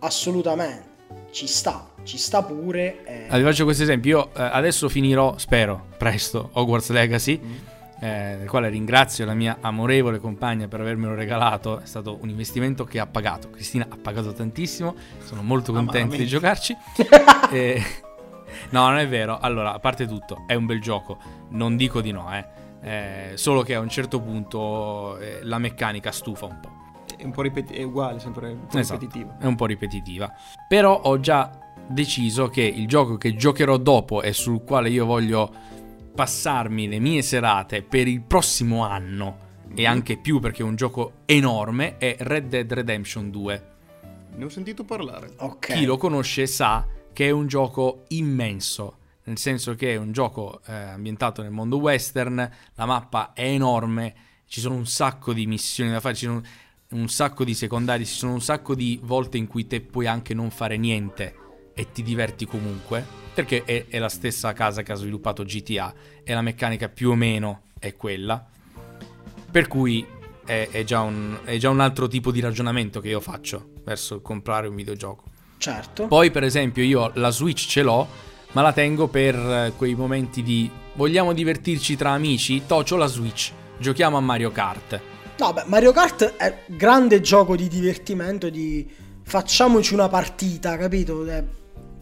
assolutamente. 0.00 0.92
Ci 1.30 1.46
sta, 1.46 1.90
ci 2.04 2.16
sta 2.16 2.42
pure. 2.42 3.04
eh. 3.04 3.26
Ah, 3.28 3.36
vi 3.36 3.42
faccio 3.42 3.64
questo 3.64 3.82
esempio. 3.82 4.18
Io 4.18 4.30
eh, 4.34 4.42
adesso 4.50 4.88
finirò, 4.88 5.36
spero, 5.36 5.88
presto 5.98 6.50
Hogwarts 6.52 6.88
Legacy. 6.90 7.40
Eh, 8.04 8.36
del 8.36 8.48
quale 8.50 8.68
ringrazio 8.68 9.24
la 9.24 9.32
mia 9.32 9.56
amorevole 9.62 10.18
compagna 10.18 10.68
per 10.68 10.80
avermelo 10.80 11.14
regalato. 11.14 11.80
È 11.80 11.86
stato 11.86 12.18
un 12.20 12.28
investimento 12.28 12.84
che 12.84 13.00
ha 13.00 13.06
pagato. 13.06 13.48
Cristina 13.48 13.86
ha 13.88 13.96
pagato 13.96 14.34
tantissimo. 14.34 14.94
Sono 15.24 15.42
molto 15.42 15.72
contento 15.72 16.16
di 16.16 16.26
giocarci. 16.26 16.76
Eh, 17.50 17.82
no, 18.70 18.88
non 18.88 18.98
è 18.98 19.08
vero. 19.08 19.38
Allora, 19.38 19.74
a 19.74 19.78
parte 19.78 20.06
tutto, 20.06 20.44
è 20.46 20.54
un 20.54 20.66
bel 20.66 20.80
gioco. 20.80 21.18
Non 21.50 21.76
dico 21.76 22.00
di 22.00 22.10
no, 22.10 22.32
eh. 22.34 22.44
Eh, 22.80 23.32
solo 23.36 23.62
che 23.62 23.74
a 23.74 23.80
un 23.80 23.88
certo 23.88 24.20
punto 24.20 25.18
eh, 25.18 25.40
la 25.42 25.58
meccanica 25.58 26.10
stufa 26.12 26.46
un 26.46 26.58
po'. 26.60 26.70
È 27.16 27.24
un 27.24 27.32
po' 27.32 27.42
ripeti- 27.42 27.74
è 27.74 27.82
uguale, 27.82 28.18
sempre 28.18 28.50
un 28.50 28.66
po' 28.66 28.78
Esatto, 28.78 29.00
ripetitivo. 29.00 29.36
è 29.40 29.46
un 29.46 29.54
po' 29.56 29.66
ripetitiva. 29.66 30.32
Però 30.68 31.00
ho 31.02 31.18
già 31.20 31.50
deciso 31.86 32.48
che 32.48 32.62
il 32.62 32.86
gioco 32.86 33.16
che 33.16 33.34
giocherò 33.34 33.76
dopo 33.76 34.22
e 34.22 34.32
sul 34.32 34.62
quale 34.62 34.88
io 34.90 35.04
voglio 35.04 35.52
passarmi 36.14 36.86
le 36.88 37.00
mie 37.00 37.22
serate 37.22 37.82
per 37.82 38.06
il 38.06 38.22
prossimo 38.22 38.84
anno 38.84 39.52
e 39.74 39.86
anche 39.86 40.16
più 40.16 40.38
perché 40.38 40.62
è 40.62 40.64
un 40.64 40.76
gioco 40.76 41.22
enorme 41.24 41.98
è 41.98 42.16
Red 42.20 42.48
Dead 42.48 42.72
Redemption 42.72 43.30
2. 43.30 43.66
Ne 44.36 44.44
ho 44.44 44.48
sentito 44.48 44.84
parlare. 44.84 45.32
Ok. 45.38 45.72
Chi 45.74 45.84
lo 45.84 45.96
conosce 45.96 46.46
sa 46.46 46.86
che 47.12 47.26
è 47.26 47.30
un 47.30 47.46
gioco 47.46 48.04
immenso, 48.08 48.98
nel 49.24 49.38
senso 49.38 49.74
che 49.74 49.94
è 49.94 49.96
un 49.96 50.12
gioco 50.12 50.60
eh, 50.66 50.72
ambientato 50.72 51.42
nel 51.42 51.50
mondo 51.50 51.78
western, 51.78 52.50
la 52.74 52.86
mappa 52.86 53.32
è 53.32 53.46
enorme, 53.46 54.14
ci 54.46 54.60
sono 54.60 54.76
un 54.76 54.86
sacco 54.86 55.32
di 55.32 55.46
missioni 55.46 55.90
da 55.90 56.00
fare, 56.00 56.14
ci 56.14 56.26
sono 56.26 56.42
un 56.90 57.08
sacco 57.08 57.44
di 57.44 57.54
secondari, 57.54 58.06
ci 58.06 58.14
sono 58.14 58.34
un 58.34 58.40
sacco 58.40 58.74
di 58.74 59.00
volte 59.02 59.36
in 59.36 59.46
cui 59.46 59.66
te 59.66 59.80
puoi 59.80 60.06
anche 60.06 60.34
non 60.34 60.50
fare 60.50 60.76
niente 60.76 61.42
e 61.74 61.92
ti 61.92 62.02
diverti 62.02 62.46
comunque, 62.46 63.04
perché 63.34 63.64
è, 63.64 63.86
è 63.88 63.98
la 63.98 64.08
stessa 64.08 64.52
casa 64.52 64.82
che 64.82 64.92
ha 64.92 64.96
sviluppato 64.96 65.44
GTA 65.44 65.92
e 66.22 66.32
la 66.32 66.42
meccanica 66.42 66.88
più 66.88 67.10
o 67.10 67.14
meno 67.14 67.62
è 67.78 67.94
quella. 67.96 68.44
Per 69.50 69.68
cui 69.68 70.06
è, 70.44 70.68
è 70.70 70.84
già 70.84 71.00
un, 71.00 71.38
è 71.44 71.56
già 71.56 71.70
un 71.70 71.80
altro 71.80 72.08
tipo 72.08 72.30
di 72.30 72.40
ragionamento 72.40 73.00
che 73.00 73.08
io 73.08 73.20
faccio 73.20 73.70
verso 73.84 74.20
comprare 74.20 74.68
un 74.68 74.74
videogioco. 74.74 75.24
Certo. 75.58 76.06
Poi, 76.06 76.30
per 76.30 76.44
esempio, 76.44 76.82
io 76.82 77.10
la 77.14 77.30
Switch 77.30 77.66
ce 77.66 77.82
l'ho, 77.82 78.06
ma 78.52 78.62
la 78.62 78.72
tengo 78.72 79.08
per 79.08 79.34
eh, 79.34 79.72
quei 79.76 79.94
momenti 79.94 80.42
di 80.42 80.70
vogliamo 80.94 81.32
divertirci 81.32 81.96
tra 81.96 82.10
amici? 82.10 82.62
Tocio 82.66 82.96
la 82.96 83.06
Switch, 83.06 83.52
giochiamo 83.78 84.16
a 84.16 84.20
Mario 84.20 84.50
Kart. 84.50 85.00
No, 85.38 85.52
beh, 85.52 85.64
Mario 85.66 85.92
Kart 85.92 86.36
è 86.36 86.64
grande 86.66 87.20
gioco 87.20 87.56
di 87.56 87.68
divertimento, 87.68 88.50
di 88.50 88.88
facciamoci 89.22 89.94
una 89.94 90.08
partita, 90.08 90.76
capito? 90.76 91.24
È 91.24 91.42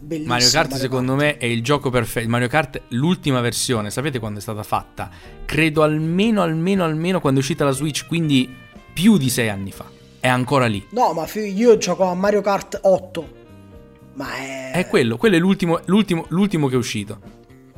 bellissimo. 0.03 0.33
Mario 0.33 0.49
Kart, 0.49 0.73
secondo 0.75 1.15
me, 1.15 1.37
è 1.37 1.45
il 1.45 1.63
gioco 1.63 1.89
perfetto. 1.89 2.29
Mario 2.29 2.47
Kart, 2.47 2.81
l'ultima 2.89 3.41
versione, 3.41 3.89
sapete 3.89 4.19
quando 4.19 4.39
è 4.39 4.41
stata 4.41 4.63
fatta? 4.63 5.09
Credo 5.45 5.81
almeno, 5.81 6.41
almeno, 6.41 6.83
almeno 6.83 7.19
quando 7.19 7.39
è 7.39 7.41
uscita 7.41 7.65
la 7.65 7.71
Switch, 7.71 8.05
quindi 8.07 8.53
più 8.93 9.17
di 9.17 9.29
sei 9.29 9.49
anni 9.49 9.71
fa. 9.71 9.85
È 10.19 10.27
ancora 10.27 10.67
lì. 10.67 10.85
No, 10.91 11.13
ma 11.13 11.25
io 11.33 11.77
gioco 11.77 12.03
a 12.03 12.13
Mario 12.13 12.41
Kart 12.41 12.79
8. 12.81 13.41
Ma 14.13 14.35
è... 14.35 14.71
È 14.73 14.87
quello, 14.87 15.17
quello 15.17 15.35
è 15.35 15.39
l'ultimo, 15.39 15.79
l'ultimo, 15.85 16.25
l'ultimo 16.29 16.67
che 16.67 16.75
è 16.75 16.77
uscito. 16.77 17.19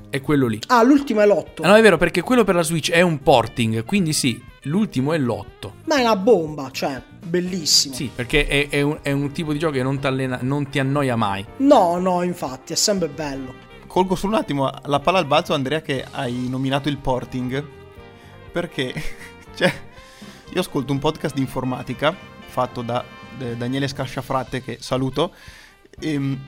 È 0.10 0.22
quello 0.22 0.48
lì. 0.48 0.60
Ah, 0.68 0.84
l'ultimo 0.84 1.22
è 1.22 1.26
l'8. 1.26 1.64
Ah, 1.64 1.68
no, 1.68 1.76
è 1.76 1.82
vero, 1.82 1.98
perché 1.98 2.22
quello 2.22 2.44
per 2.44 2.56
la 2.56 2.62
Switch 2.62 2.92
è 2.92 3.02
un 3.02 3.22
porting, 3.22 3.84
quindi 3.84 4.14
sì, 4.14 4.42
l'ultimo 4.64 5.14
è 5.14 5.18
l'8. 5.18 5.72
Ma 5.86 5.98
è 5.98 6.02
una 6.02 6.16
bomba, 6.16 6.70
cioè, 6.72 7.02
bellissimo. 7.26 7.94
Sì, 7.94 8.10
perché 8.14 8.48
è, 8.48 8.70
è 8.70 8.82
un, 8.82 9.00
è 9.02 9.12
un 9.12 9.32
tipo 9.32 9.52
di 9.52 9.60
gioco 9.60 9.74
che 9.74 9.84
non 9.84 10.00
ti 10.00 10.08
allena, 10.08 10.40
non 10.42 10.70
ti 10.70 10.80
annoia 10.80 11.16
mai. 11.16 11.46
No, 11.58 11.98
no, 11.98 12.24
infatti, 12.24 12.74
è 12.74 12.76
sempre 12.76 13.08
bello. 13.08 13.64
Colgo 13.88 14.16
solo 14.16 14.34
un 14.34 14.40
attimo 14.40 14.72
la 14.86 15.00
palla 15.00 15.20
al 15.20 15.26
balzo, 15.26 15.54
Andrea, 15.54 15.82
che 15.82 16.06
hai 16.12 16.48
nominato 16.50 16.90
il 16.90 16.98
porting. 16.98 17.66
Perché, 18.52 18.94
cioè, 19.56 19.74
io 20.54 20.60
ascolto 20.60 20.92
un 20.92 21.00
podcast 21.00 21.36
di 21.36 21.42
informatica 21.42 22.16
fatto 22.56 22.82
da 22.82 23.04
eh, 23.40 23.58
Daniele 23.58 23.88
Scasciafratte, 23.88 24.62
che 24.62 24.78
saluto. 24.80 25.34
ehm, 26.00 26.40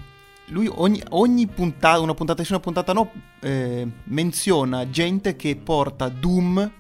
lui 0.50 0.70
ogni, 0.74 1.02
ogni 1.10 1.46
puntata, 1.48 2.00
una 2.00 2.14
puntata 2.14 2.44
sì, 2.44 2.54
una 2.54 2.62
puntata 2.62 2.94
no, 2.94 3.12
eh, 3.42 3.86
menziona 4.06 4.90
gente 4.90 5.36
che 5.36 5.58
porta 5.58 6.08
Doom 6.08 6.72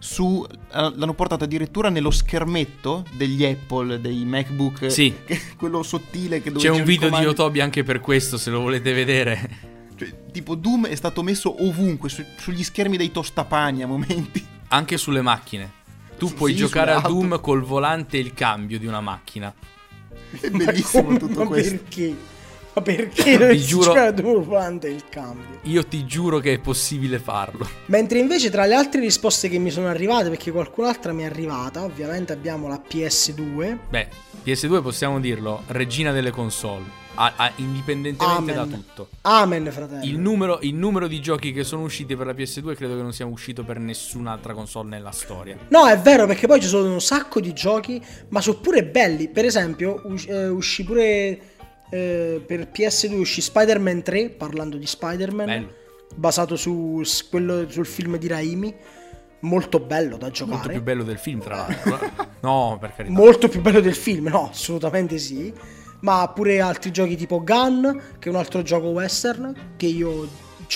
su... 0.00 0.44
eh, 0.50 0.56
L'hanno 0.96 1.14
portato 1.14 1.44
addirittura 1.44 1.88
nello 1.90 2.10
schermetto 2.10 3.04
degli 3.12 3.44
Apple, 3.44 4.00
dei 4.00 4.24
MacBook. 4.24 4.90
Sì. 4.90 5.14
che- 5.24 5.40
quello 5.56 5.82
sottile 5.84 6.42
che 6.42 6.50
dove 6.50 6.64
C'è 6.64 6.70
un 6.70 6.78
video 6.82 7.04
di 7.04 7.10
comandi. 7.12 7.26
Yotobi 7.26 7.60
anche 7.60 7.84
per 7.84 8.00
questo, 8.00 8.36
se 8.38 8.50
lo 8.50 8.60
volete 8.60 8.92
vedere. 8.92 9.68
Cioè, 9.96 10.12
tipo 10.32 10.54
Doom 10.54 10.86
è 10.86 10.94
stato 10.94 11.22
messo 11.22 11.62
ovunque, 11.64 12.08
su- 12.08 12.24
sugli 12.38 12.64
schermi 12.64 12.96
dei 12.96 13.12
tostapani 13.12 13.82
a 13.82 13.86
momenti. 13.86 14.44
Anche 14.68 14.96
sulle 14.96 15.20
macchine. 15.20 15.78
Tu 16.18 16.28
Sì, 16.28 16.34
puoi 16.34 16.52
sì, 16.52 16.56
giocare 16.58 16.92
a. 16.92 17.00
Doom 17.00 17.40
col 17.40 17.62
volante 17.62 18.16
e 18.16 18.20
il 18.20 18.32
cambio 18.34 18.78
di 18.78 18.86
una 18.86 19.00
macchina. 19.00 19.52
È 20.40 20.48
bellissimo 20.48 21.04
come- 21.04 21.18
tutto 21.18 21.40
ma 21.40 21.46
questo. 21.46 21.76
perché? 21.76 22.16
Ma 22.72 22.82
perché 22.82 23.36
non 23.36 23.50
Ti 23.50 23.58
giuro- 23.58 23.84
gioca 23.92 24.10
durante 24.12 24.88
il 24.88 25.02
cambio? 25.08 25.58
Io 25.62 25.84
ti 25.86 26.04
giuro 26.06 26.38
che 26.38 26.54
è 26.54 26.58
possibile 26.60 27.18
farlo. 27.18 27.68
Mentre 27.86 28.18
invece 28.20 28.48
tra 28.50 28.64
le 28.64 28.74
altre 28.74 29.00
risposte 29.00 29.48
che 29.48 29.58
mi 29.58 29.70
sono 29.70 29.88
arrivate, 29.88 30.28
perché 30.28 30.52
qualcun'altra 30.52 31.12
mi 31.12 31.22
è 31.22 31.26
arrivata, 31.26 31.82
ovviamente 31.82 32.32
abbiamo 32.32 32.68
la 32.68 32.80
PS2. 32.80 33.76
Beh, 33.88 34.08
PS2 34.44 34.82
possiamo 34.82 35.18
dirlo, 35.18 35.62
regina 35.68 36.12
delle 36.12 36.30
console. 36.30 36.98
A- 37.14 37.32
a- 37.36 37.52
indipendentemente 37.56 38.52
Amen. 38.52 38.70
da 38.70 38.76
tutto. 38.76 39.08
Amen, 39.22 39.70
fratello. 39.72 40.04
Il 40.04 40.16
numero, 40.18 40.58
il 40.62 40.74
numero 40.74 41.08
di 41.08 41.20
giochi 41.20 41.52
che 41.52 41.64
sono 41.64 41.82
usciti 41.82 42.14
per 42.16 42.26
la 42.26 42.32
PS2 42.32 42.74
credo 42.76 42.94
che 42.94 43.02
non 43.02 43.12
sia 43.12 43.26
uscito 43.26 43.64
per 43.64 43.78
nessun'altra 43.78 44.54
console 44.54 44.88
nella 44.90 45.10
storia. 45.10 45.56
No, 45.68 45.86
è 45.88 45.98
vero, 45.98 46.26
perché 46.26 46.46
poi 46.46 46.60
ci 46.60 46.68
sono 46.68 46.90
un 46.90 47.00
sacco 47.00 47.40
di 47.40 47.52
giochi, 47.52 48.00
ma 48.28 48.40
sono 48.40 48.58
pure 48.60 48.84
belli. 48.84 49.28
Per 49.28 49.44
esempio, 49.44 50.00
us- 50.04 50.26
eh, 50.28 50.48
uscì 50.48 50.84
pure 50.84 51.38
eh, 51.90 52.42
per 52.46 52.68
PS2 52.72 53.18
uscì 53.18 53.40
Spider-Man 53.40 54.02
3, 54.02 54.30
parlando 54.30 54.76
di 54.76 54.86
Spider-Man, 54.86 55.46
Bello. 55.46 55.72
basato 56.14 56.56
su 56.56 57.02
s- 57.02 57.28
quello- 57.28 57.68
sul 57.68 57.86
film 57.86 58.16
di 58.16 58.26
Raimi. 58.28 58.74
Molto 59.42 59.80
bello 59.80 60.18
da 60.18 60.30
giocare. 60.30 60.56
Molto 60.56 60.68
più 60.72 60.82
bello 60.82 61.02
del 61.02 61.16
film, 61.18 61.40
tra 61.40 61.56
l'altro. 61.56 61.98
no, 62.40 62.76
per 62.78 62.94
carità. 62.94 63.14
Molto 63.14 63.48
più 63.48 63.60
bello 63.62 63.80
del 63.80 63.94
film, 63.94 64.28
no, 64.28 64.50
assolutamente 64.50 65.16
sì. 65.18 65.52
Ma 66.00 66.28
pure 66.34 66.60
altri 66.60 66.90
giochi 66.90 67.16
tipo 67.16 67.42
Gun, 67.42 68.02
che 68.18 68.28
è 68.28 68.32
un 68.32 68.38
altro 68.38 68.62
gioco 68.62 68.88
western 68.88 69.74
che 69.76 69.86
io 69.86 70.28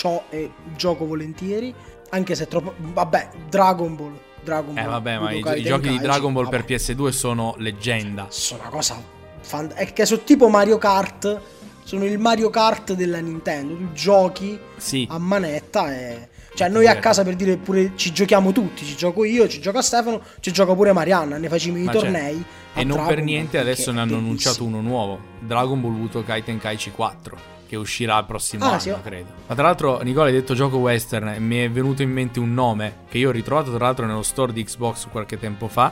ho 0.03 0.23
e 0.29 0.51
gioco 0.75 1.05
volentieri. 1.05 1.73
Anche 2.09 2.33
se 2.35 2.43
è 2.45 2.47
troppo. 2.47 2.73
Vabbè, 2.77 3.29
Dragon 3.49 3.95
Ball. 3.95 4.17
Dragon 4.43 4.77
eh 4.77 4.81
Ball. 4.81 4.91
vabbè, 4.91 5.17
ma 5.19 5.31
i, 5.31 5.35
Budokai 5.35 5.59
i 5.59 5.63
giochi 5.63 5.89
di 5.89 5.99
Dragon 5.99 6.33
Ball 6.33 6.43
vabbè, 6.45 6.63
per 6.63 6.75
PS2 6.77 7.09
sono 7.09 7.53
leggenda. 7.57 8.27
Sono 8.29 8.61
una 8.61 8.69
cosa. 8.69 8.99
Fan- 9.45 9.71
È 9.73 9.91
che 9.93 10.05
sono 10.05 10.21
tipo 10.23 10.47
Mario 10.49 10.77
Kart. 10.77 11.41
Sono 11.83 12.03
il 12.05 12.17
Mario 12.17 12.49
Kart 12.49 12.93
della 12.93 13.19
Nintendo. 13.19 13.75
Tu 13.75 13.91
giochi 13.93 14.59
Sì. 14.77 15.07
a 15.09 15.19
manetta 15.19 15.93
e. 15.95 16.29
Cioè, 16.55 16.69
noi 16.69 16.85
a 16.85 16.89
Vero. 16.91 17.01
casa 17.01 17.23
per 17.23 17.35
dire 17.35 17.57
pure 17.57 17.91
ci 17.95 18.13
giochiamo 18.13 18.53
tutti, 18.53 18.85
ci 18.85 18.95
gioco 18.95 19.25
io, 19.25 19.45
ci 19.49 19.59
gioca 19.59 19.81
Stefano, 19.81 20.21
ci 20.39 20.51
gioca 20.53 20.73
pure 20.73 20.93
Marianna, 20.93 21.37
ne 21.37 21.49
facciamo 21.49 21.77
i 21.77 21.81
Ma 21.83 21.91
certo. 21.91 22.07
tornei. 22.07 22.43
a 22.75 22.79
E 22.79 22.83
non 22.85 22.95
Dragon 22.97 23.13
per 23.15 23.23
niente 23.23 23.57
adesso 23.59 23.91
ne 23.91 23.99
hanno 23.99 24.15
annunciato 24.17 24.63
uno 24.63 24.79
nuovo. 24.81 25.19
Dragon 25.41 25.79
Ball 25.81 25.91
Budokai 25.97 26.43
Tenkaichi 26.45 26.91
4 26.91 27.37
che 27.67 27.75
uscirà 27.75 28.17
il 28.19 28.25
prossimo 28.25 28.63
Ah, 28.63 28.69
anno, 28.69 28.79
sì. 28.79 28.93
credo. 29.03 29.27
Ma 29.47 29.53
tra 29.55 29.63
l'altro, 29.65 29.99
Nicola 30.01 30.27
hai 30.27 30.31
detto 30.31 30.53
gioco 30.53 30.77
western 30.77 31.27
e 31.29 31.39
mi 31.39 31.57
è 31.57 31.69
venuto 31.69 32.01
in 32.03 32.11
mente 32.11 32.39
un 32.39 32.53
nome 32.53 32.99
che 33.09 33.17
io 33.17 33.29
ho 33.29 33.31
ritrovato 33.33 33.73
tra 33.75 33.85
l'altro 33.85 34.05
nello 34.05 34.23
store 34.23 34.53
di 34.53 34.63
Xbox 34.63 35.07
qualche 35.11 35.37
tempo 35.37 35.67
fa. 35.67 35.91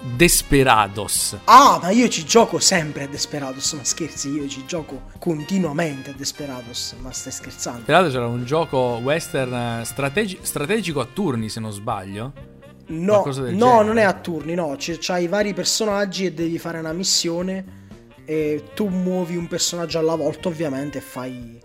Desperados. 0.00 1.36
Ah, 1.44 1.78
ma 1.82 1.90
io 1.90 2.08
ci 2.08 2.24
gioco 2.24 2.58
sempre 2.58 3.04
a 3.04 3.06
Desperados, 3.08 3.72
ma 3.72 3.84
scherzi, 3.84 4.28
io 4.30 4.48
ci 4.48 4.64
gioco 4.66 5.02
continuamente 5.18 6.10
a 6.10 6.12
Desperados, 6.16 6.94
ma 7.00 7.10
stai 7.12 7.32
scherzando? 7.32 7.82
L'altro 7.86 8.12
c'era 8.12 8.26
un 8.26 8.44
gioco 8.44 9.00
western 9.02 9.80
eh, 9.80 9.84
strategi- 9.84 10.38
strategico 10.42 11.00
a 11.00 11.06
turni, 11.12 11.48
se 11.48 11.60
non 11.60 11.72
sbaglio. 11.72 12.32
No, 12.90 13.22
no, 13.24 13.32
genere. 13.32 13.54
non 13.84 13.98
è 13.98 14.02
a 14.02 14.14
turni, 14.14 14.54
no, 14.54 14.74
c- 14.78 14.96
c'hai 14.98 15.24
i 15.24 15.28
vari 15.28 15.52
personaggi 15.52 16.24
e 16.26 16.32
devi 16.32 16.58
fare 16.58 16.78
una 16.78 16.92
missione 16.92 17.76
e 18.24 18.70
tu 18.74 18.88
muovi 18.88 19.36
un 19.36 19.46
personaggio 19.46 19.98
alla 19.98 20.14
volta 20.14 20.48
ovviamente 20.48 20.98
e 20.98 21.00
fai 21.02 21.58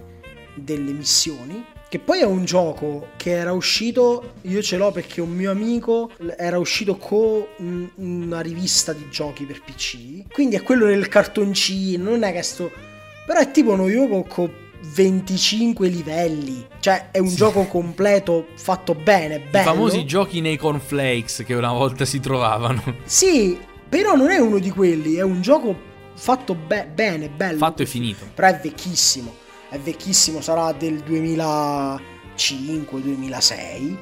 delle 0.55 0.91
missioni. 0.91 1.63
Che 1.93 1.99
poi 1.99 2.21
è 2.21 2.25
un 2.25 2.43
gioco 2.43 3.09
che 3.17 3.29
era 3.33 3.51
uscito, 3.53 4.33
io 4.41 4.63
ce 4.63 4.77
l'ho 4.77 4.89
perché 4.91 5.21
un 5.21 5.29
mio 5.29 5.51
amico 5.51 6.09
era 6.39 6.57
uscito 6.57 6.97
con 6.97 7.45
un- 7.57 7.87
una 7.97 8.39
rivista 8.41 8.93
di 8.93 9.05
giochi 9.11 9.43
per 9.45 9.61
PC. 9.61 10.23
Quindi 10.31 10.55
è 10.55 10.63
quello 10.63 10.87
del 10.87 11.07
cartoncino, 11.07 12.09
non 12.09 12.23
è 12.23 12.33
che 12.33 12.41
sto... 12.41 12.71
Però 13.27 13.39
è 13.39 13.51
tipo 13.51 13.73
uno 13.73 13.87
gioco 13.91 14.23
con 14.23 14.51
25 14.95 15.87
livelli. 15.87 16.65
Cioè 16.79 17.09
è 17.11 17.19
un 17.19 17.27
gioco 17.35 17.67
completo, 17.67 18.47
fatto 18.55 18.95
bene, 18.95 19.35
I 19.35 19.41
bello. 19.51 19.69
famosi 19.71 20.03
giochi 20.03 20.41
nei 20.41 20.57
cornflakes 20.57 21.43
che 21.45 21.53
una 21.53 21.73
volta 21.73 22.05
si 22.05 22.19
trovavano. 22.19 22.81
Sì, 23.05 23.55
però 23.87 24.15
non 24.15 24.31
è 24.31 24.39
uno 24.39 24.57
di 24.57 24.71
quelli, 24.71 25.13
è 25.17 25.21
un 25.21 25.41
gioco 25.43 25.75
fatto 26.15 26.55
be- 26.55 26.87
bene, 26.91 27.29
bello. 27.29 27.59
Fatto 27.59 27.83
e 27.83 27.85
finito. 27.85 28.25
Però 28.33 28.47
è 28.47 28.59
vecchissimo, 28.59 29.35
è 29.73 29.79
vecchissimo, 29.79 30.39
sarà 30.39 30.71
del 30.71 31.03
2005-2006. 31.03 33.97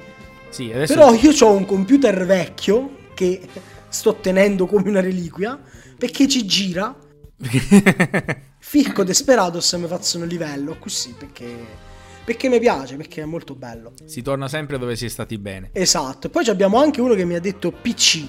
Sì, 0.50 0.70
adesso 0.74 0.94
Però 0.94 1.14
io 1.14 1.32
ho 1.46 1.52
un 1.54 1.66
computer 1.66 2.26
vecchio 2.26 2.98
che 3.14 3.40
sto 3.88 4.16
tenendo 4.16 4.66
come 4.66 4.90
una 4.90 5.00
reliquia 5.00 5.58
perché 5.98 6.28
ci 6.28 6.46
gira. 6.46 6.94
Ficco 8.60 9.06
Desperados 9.06 9.72
e 9.72 9.78
mi 9.78 9.88
faccio 9.88 10.18
un 10.18 10.28
livello 10.28 10.76
così 10.78 11.16
perché 11.18 11.90
perché 12.24 12.50
mi 12.50 12.60
piace, 12.60 12.98
perché 12.98 13.22
è 13.22 13.26
molto 13.26 13.56
bello. 13.56 13.94
si 14.06 14.22
torna 14.22 14.50
sempre 14.50 14.78
dove 14.78 14.98
si 14.98 15.06
è 15.06 15.10
stati 15.10 15.38
bene. 15.38 15.70
Esatto. 15.72 16.28
E 16.28 16.30
poi 16.30 16.46
abbiamo 16.50 16.82
anche 16.82 17.00
uno 17.00 17.14
che 17.14 17.24
mi 17.24 17.36
ha 17.36 17.40
detto 17.40 17.72
PC. 17.72 18.26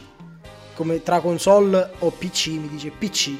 Come 0.74 1.02
tra 1.02 1.18
console 1.20 1.90
o 1.98 2.10
PC 2.10 2.46
mi 2.50 2.68
dice 2.68 2.90
PC. 2.90 3.32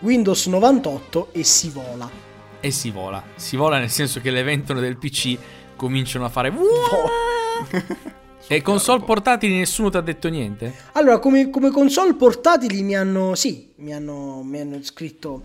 Windows 0.00 0.46
98 0.46 1.28
e 1.32 1.44
si 1.44 1.68
vola. 1.68 2.29
E 2.60 2.70
si 2.70 2.90
vola. 2.90 3.22
Si 3.36 3.56
vola 3.56 3.78
nel 3.78 3.90
senso 3.90 4.20
che 4.20 4.30
le 4.30 4.42
ventole 4.42 4.80
del 4.80 4.96
PC 4.96 5.36
cominciano 5.76 6.24
a 6.24 6.28
fare... 6.28 6.52
E 8.52 8.62
console 8.62 9.04
portatili 9.04 9.56
nessuno 9.58 9.90
ti 9.90 9.96
ha 9.96 10.00
detto 10.00 10.28
niente? 10.28 10.74
Allora, 10.92 11.20
come, 11.20 11.50
come 11.50 11.70
console 11.70 12.14
portatili 12.14 12.82
mi 12.82 12.96
hanno. 12.96 13.36
Sì, 13.36 13.68
mi 13.76 13.94
hanno, 13.94 14.42
mi 14.42 14.58
hanno 14.58 14.82
scritto. 14.82 15.42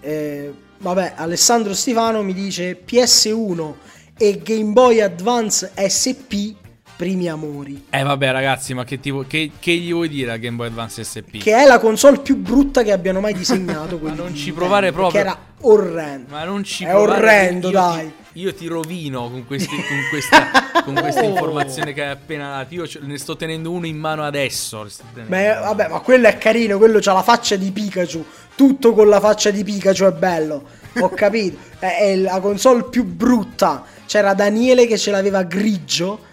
eh, 0.00 0.52
vabbè, 0.76 1.14
Alessandro 1.16 1.72
Stefano 1.72 2.22
mi 2.22 2.34
dice 2.34 2.82
PS1 2.84 3.72
e 4.18 4.40
Game 4.42 4.72
Boy 4.72 5.00
Advance 5.00 5.72
SP 5.80 6.54
primi 7.02 7.28
amori. 7.28 7.86
Eh 7.90 8.04
vabbè 8.04 8.30
ragazzi, 8.30 8.74
ma 8.74 8.84
che, 8.84 9.00
tipo, 9.00 9.24
che, 9.26 9.50
che 9.58 9.72
gli 9.72 9.92
vuoi 9.92 10.08
dire 10.08 10.30
a 10.30 10.36
Game 10.36 10.54
Boy 10.54 10.68
Advance 10.68 11.02
SP? 11.02 11.42
Che 11.42 11.52
è 11.52 11.66
la 11.66 11.80
console 11.80 12.20
più 12.20 12.36
brutta 12.36 12.84
che 12.84 12.92
abbiano 12.92 13.18
mai 13.18 13.34
disegnato. 13.34 13.98
quelli 14.00 14.14
non 14.14 14.28
ci 14.28 14.34
Nintendo, 14.34 14.60
provare 14.60 14.92
proprio. 14.92 15.22
Perché 15.22 15.28
era 15.28 15.38
orrendo. 15.62 16.26
Ma 16.30 16.44
non 16.44 16.62
ci 16.62 16.84
È 16.84 16.90
provare, 16.90 17.18
orrendo, 17.18 17.66
io 17.66 17.72
dai. 17.72 18.12
Ti, 18.32 18.38
io 18.38 18.54
ti 18.54 18.68
rovino 18.68 19.28
con, 19.28 19.44
questi, 19.46 19.74
con 19.74 19.98
questa, 20.10 20.82
con 20.84 20.94
questa 20.94 21.24
informazione 21.24 21.92
che 21.92 22.04
hai 22.04 22.10
appena 22.10 22.50
dato. 22.50 22.74
Io 22.74 22.86
ce- 22.86 23.00
ne 23.02 23.18
sto 23.18 23.34
tenendo 23.34 23.72
uno 23.72 23.86
in 23.86 23.96
mano 23.96 24.22
adesso. 24.22 24.86
Beh, 25.26 25.54
vabbè, 25.54 25.88
ma 25.88 25.98
quello 25.98 26.28
è 26.28 26.38
carino, 26.38 26.78
quello 26.78 27.00
c'ha 27.00 27.14
la 27.14 27.22
faccia 27.22 27.56
di 27.56 27.72
Pikachu. 27.72 28.24
Tutto 28.54 28.92
con 28.92 29.08
la 29.08 29.18
faccia 29.18 29.50
di 29.50 29.64
Pikachu 29.64 30.04
è 30.04 30.12
bello. 30.12 30.62
Ho 31.00 31.08
capito. 31.08 31.58
è, 31.80 31.96
è 31.98 32.16
la 32.16 32.38
console 32.38 32.84
più 32.84 33.02
brutta. 33.02 33.82
C'era 34.06 34.34
Daniele 34.34 34.86
che 34.86 34.96
ce 34.96 35.10
l'aveva 35.10 35.42
grigio. 35.42 36.30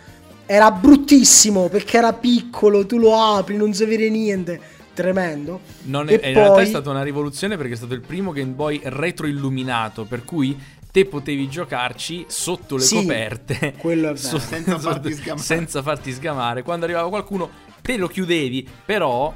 Era 0.52 0.72
bruttissimo 0.72 1.68
perché 1.70 1.98
era 1.98 2.12
piccolo, 2.12 2.84
tu 2.88 2.98
lo 2.98 3.16
apri, 3.16 3.56
non 3.56 3.72
si 3.72 3.86
vede 3.86 4.10
niente. 4.10 4.60
Tremendo. 4.96 5.60
Non 5.84 6.10
E 6.10 6.20
è, 6.20 6.28
in 6.30 6.34
realtà 6.34 6.54
poi- 6.54 6.64
è 6.64 6.66
stata 6.66 6.90
una 6.90 7.04
rivoluzione 7.04 7.56
perché 7.56 7.74
è 7.74 7.78
stato 7.78 7.94
il 7.94 8.02
primo 8.02 8.32
Game 8.32 8.54
Boy 8.54 8.82
retroilluminato. 8.84 10.06
Per 10.06 10.26
cui 10.26 10.58
te 10.92 11.06
potevi 11.06 11.48
giocarci 11.48 12.26
sotto 12.28 12.78
le 12.78 12.82
Sì, 12.82 12.96
coperte. 12.96 13.76
quello 13.78 14.10
è 14.10 14.14
vero. 14.18 14.40
Senza 14.40 14.80
farti 14.80 15.14
sgamare. 15.14 15.42
senza 15.44 15.82
farti 15.84 16.12
sgamare. 16.12 16.64
Quando 16.64 16.86
arrivava 16.86 17.10
qualcuno, 17.10 17.48
te 17.84 17.96
lo 17.98 18.08
chiudevi. 18.08 18.68
Però 18.86 19.32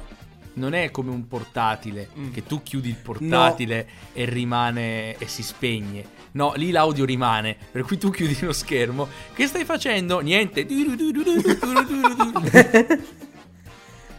non 0.54 0.74
è 0.74 0.90
come 0.90 1.10
un 1.10 1.26
portatile. 1.28 2.08
Mm. 2.18 2.32
Che 2.32 2.44
tu 2.44 2.62
chiudi 2.62 2.88
il 2.88 2.96
portatile 2.96 3.86
e 4.12 4.24
rimane 4.24 5.16
e 5.16 5.26
si 5.26 5.42
spegne. 5.42 6.22
No, 6.32 6.52
lì 6.56 6.70
l'audio 6.70 7.04
rimane. 7.04 7.56
Per 7.70 7.82
cui 7.82 7.96
tu 7.98 8.10
chiudi 8.10 8.36
lo 8.40 8.52
schermo. 8.52 9.08
Che 9.34 9.46
stai 9.46 9.64
facendo? 9.64 10.18
Niente. 10.20 10.66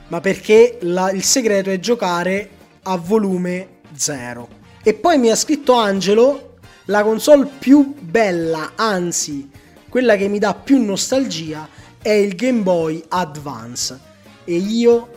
Ma 0.07 0.21
perché 0.21 0.77
la- 0.81 1.11
il 1.11 1.23
segreto 1.23 1.69
è 1.71 1.79
giocare 1.79 2.49
a 2.83 2.95
volume 2.97 3.79
zero. 3.93 4.47
E 4.83 4.93
poi 4.93 5.17
mi 5.17 5.29
ha 5.29 5.36
scritto 5.36 5.73
Angelo, 5.73 6.57
la 6.86 7.03
console 7.03 7.49
più 7.57 7.95
bella, 7.99 8.73
anzi, 8.75 9.49
quella 9.89 10.15
che 10.15 10.27
mi 10.27 10.38
dà 10.38 10.53
più 10.53 10.83
nostalgia, 10.83 11.67
è 12.01 12.11
il 12.11 12.36
Game 12.36 12.61
Boy 12.61 13.03
Advance. 13.09 13.99
E 14.43 14.55
io 14.57 15.09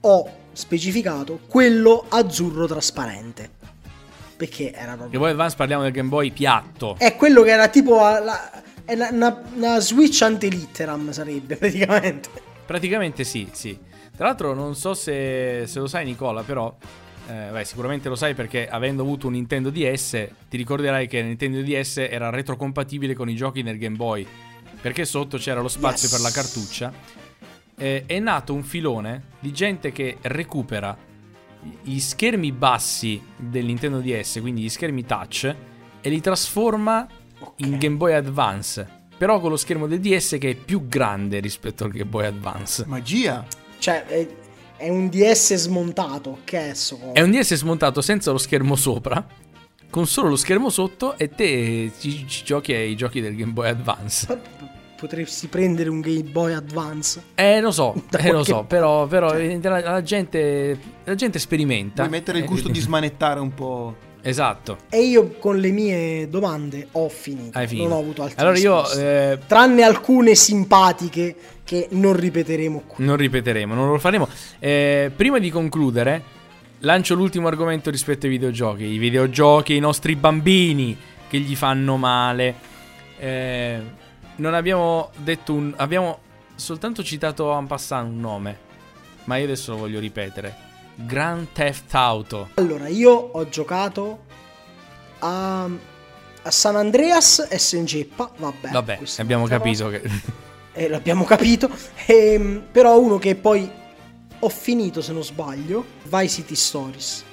ho 0.00 0.30
specificato 0.58 1.40
quello 1.46 2.04
azzurro 2.08 2.66
trasparente. 2.66 3.50
perché 4.36 4.72
era 4.72 4.94
proprio... 4.96 5.18
Boy 5.18 5.30
Advance 5.30 5.56
parliamo 5.56 5.82
del 5.82 5.92
Game 5.92 6.08
Boy 6.08 6.30
piatto. 6.30 6.94
È 6.98 7.16
quello 7.16 7.42
che 7.42 7.50
era 7.50 7.68
tipo 7.68 7.96
la- 7.98 8.62
è 8.84 8.94
una, 8.94 9.08
una- 9.10 9.42
una 9.54 9.80
Switch 9.80 10.22
antelitteram 10.22 11.10
sarebbe 11.10 11.56
praticamente. 11.58 12.28
Praticamente 12.64 13.24
sì, 13.24 13.48
sì. 13.52 13.76
Tra 14.16 14.26
l'altro 14.26 14.54
non 14.54 14.74
so 14.76 14.94
se, 14.94 15.64
se 15.66 15.78
lo 15.80 15.86
sai 15.86 16.04
Nicola, 16.04 16.42
però... 16.42 16.72
eh, 17.28 17.48
beh, 17.52 17.64
sicuramente 17.64 18.08
lo 18.08 18.14
sai 18.16 18.34
perché 18.34 18.68
avendo 18.68 19.02
avuto 19.02 19.26
un 19.26 19.32
Nintendo 19.34 19.70
DS, 19.70 20.28
ti 20.48 20.56
ricorderai 20.56 21.06
che 21.08 21.18
il 21.18 21.26
Nintendo 21.26 21.60
DS 21.62 21.96
era 22.08 22.30
retrocompatibile 22.30 23.14
con 23.14 23.28
i 23.28 23.34
giochi 23.34 23.62
nel 23.62 23.76
Game 23.78 23.96
Boy. 23.96 24.26
Perché 24.80 25.04
sotto 25.04 25.36
c'era 25.38 25.60
lo 25.60 25.68
spazio 25.68 26.06
Yes. 26.08 26.12
per 26.16 26.20
la 26.20 26.30
cartuccia. 26.30 26.92
Eh, 27.78 28.04
è 28.06 28.18
nato 28.18 28.52
un 28.52 28.64
filone 28.64 29.22
di 29.38 29.52
gente 29.52 29.92
che 29.92 30.18
recupera 30.22 30.96
gli 31.82 31.98
schermi 31.98 32.52
bassi 32.52 33.20
del 33.36 33.64
Nintendo 33.64 34.00
DS, 34.00 34.38
quindi 34.40 34.62
gli 34.62 34.68
schermi 34.68 35.04
touch, 35.04 35.54
e 36.00 36.08
li 36.10 36.20
trasforma 36.20 37.06
in 37.56 37.78
Game 37.78 37.96
Boy 37.96 38.14
Advance. 38.14 38.96
Però 39.16 39.40
con 39.40 39.50
lo 39.50 39.56
schermo 39.56 39.86
del 39.86 40.00
DS 40.00 40.36
che 40.38 40.50
è 40.50 40.54
più 40.54 40.86
grande 40.86 41.40
rispetto 41.40 41.84
al 41.84 41.90
Game 41.90 42.08
Boy 42.08 42.26
Advance. 42.26 42.84
Magia. 42.86 43.44
Cioè, 43.78 44.04
è, 44.06 44.28
è 44.76 44.88
un 44.88 45.08
DS 45.08 45.54
smontato, 45.54 46.38
che 46.44 46.70
è 46.70 46.74
so. 46.74 47.12
È 47.12 47.20
un 47.20 47.30
DS 47.32 47.54
smontato 47.56 48.00
senza 48.00 48.30
lo 48.30 48.38
schermo 48.38 48.76
sopra, 48.76 49.26
con 49.90 50.06
solo 50.06 50.28
lo 50.28 50.36
schermo 50.36 50.70
sotto, 50.70 51.18
e 51.18 51.28
te 51.30 51.90
ci, 51.98 52.26
ci 52.28 52.44
giochi 52.44 52.72
ai 52.72 52.94
giochi 52.94 53.20
del 53.20 53.34
Game 53.34 53.52
Boy 53.52 53.68
Advance. 53.68 54.40
Potresti 54.98 55.46
prendere 55.46 55.88
un 55.90 56.00
Game 56.00 56.24
Boy 56.24 56.52
Advance. 56.54 57.22
Eh, 57.36 57.60
lo 57.60 57.70
so, 57.70 57.94
eh, 58.18 58.32
lo 58.32 58.42
so, 58.42 58.64
però, 58.64 59.06
però 59.06 59.32
eh, 59.32 59.58
la, 59.62 59.80
la 59.80 60.02
gente, 60.02 60.76
la 61.04 61.14
gente 61.14 61.38
sperimenta. 61.38 62.02
Vuoi 62.02 62.18
mettere 62.18 62.38
il 62.38 62.44
Eh, 62.44 62.46
gusto 62.48 62.68
di 62.68 62.80
smanettare 62.80 63.38
un 63.38 63.54
po'. 63.54 63.94
Esatto. 64.20 64.78
E 64.90 65.02
io 65.02 65.36
con 65.38 65.58
le 65.58 65.70
mie 65.70 66.28
domande 66.28 66.88
ho 66.92 67.08
finito. 67.08 67.56
Hai 67.56 67.68
finito. 67.68 67.86
Non 67.88 67.96
ho 67.96 68.00
avuto 68.00 68.22
altri 68.24 68.40
Allora 68.40 68.58
io 68.58 68.80
discorsi. 68.80 69.00
eh, 69.00 69.38
Tranne 69.46 69.82
alcune 69.84 70.34
simpatiche 70.34 71.36
che 71.62 71.86
non 71.92 72.14
ripeteremo 72.16 72.82
qui. 72.88 73.04
non 73.04 73.16
ripeteremo, 73.16 73.74
non 73.74 73.88
lo 73.90 73.98
faremo. 73.98 74.28
Eh, 74.58 75.12
prima 75.14 75.38
di 75.38 75.48
concludere, 75.50 76.22
lancio 76.80 77.14
l'ultimo 77.14 77.46
argomento 77.46 77.90
rispetto 77.90 78.26
ai 78.26 78.32
videogiochi. 78.32 78.82
I 78.82 78.98
videogiochi, 78.98 79.76
i 79.76 79.80
nostri 79.80 80.16
bambini 80.16 80.96
che 81.28 81.38
gli 81.38 81.54
fanno 81.54 81.96
male. 81.96 82.54
Eh, 83.20 83.80
non 84.38 84.54
abbiamo 84.54 85.10
detto 85.16 85.54
un. 85.54 85.72
Abbiamo 85.76 86.18
soltanto 86.54 87.02
citato 87.02 87.56
en 87.56 87.66
passant 87.66 88.08
un 88.08 88.20
nome. 88.20 88.58
Ma 89.24 89.36
io 89.36 89.44
adesso 89.44 89.72
lo 89.72 89.78
voglio 89.78 90.00
ripetere. 90.00 90.66
Grand 90.94 91.48
Theft 91.52 91.94
Auto. 91.94 92.48
Allora, 92.54 92.88
io 92.88 93.12
ho 93.12 93.48
giocato 93.48 94.24
a, 95.20 95.64
a 95.64 96.50
San 96.50 96.76
Andreas 96.76 97.46
e 97.50 97.58
Senceppa. 97.58 98.30
Vabbè, 98.36 98.70
Vabbè, 98.70 99.00
abbiamo 99.18 99.46
capito 99.46 99.88
che. 99.88 100.02
Eh, 100.78 100.86
l'abbiamo 100.86 101.24
capito. 101.24 101.68
Ehm, 102.06 102.68
però 102.70 103.00
uno 103.00 103.18
che 103.18 103.34
poi 103.34 103.68
ho 104.38 104.48
finito, 104.48 105.02
se 105.02 105.12
non 105.12 105.24
sbaglio, 105.24 105.84
Vice 106.04 106.28
City 106.28 106.54
Stories. 106.54 107.24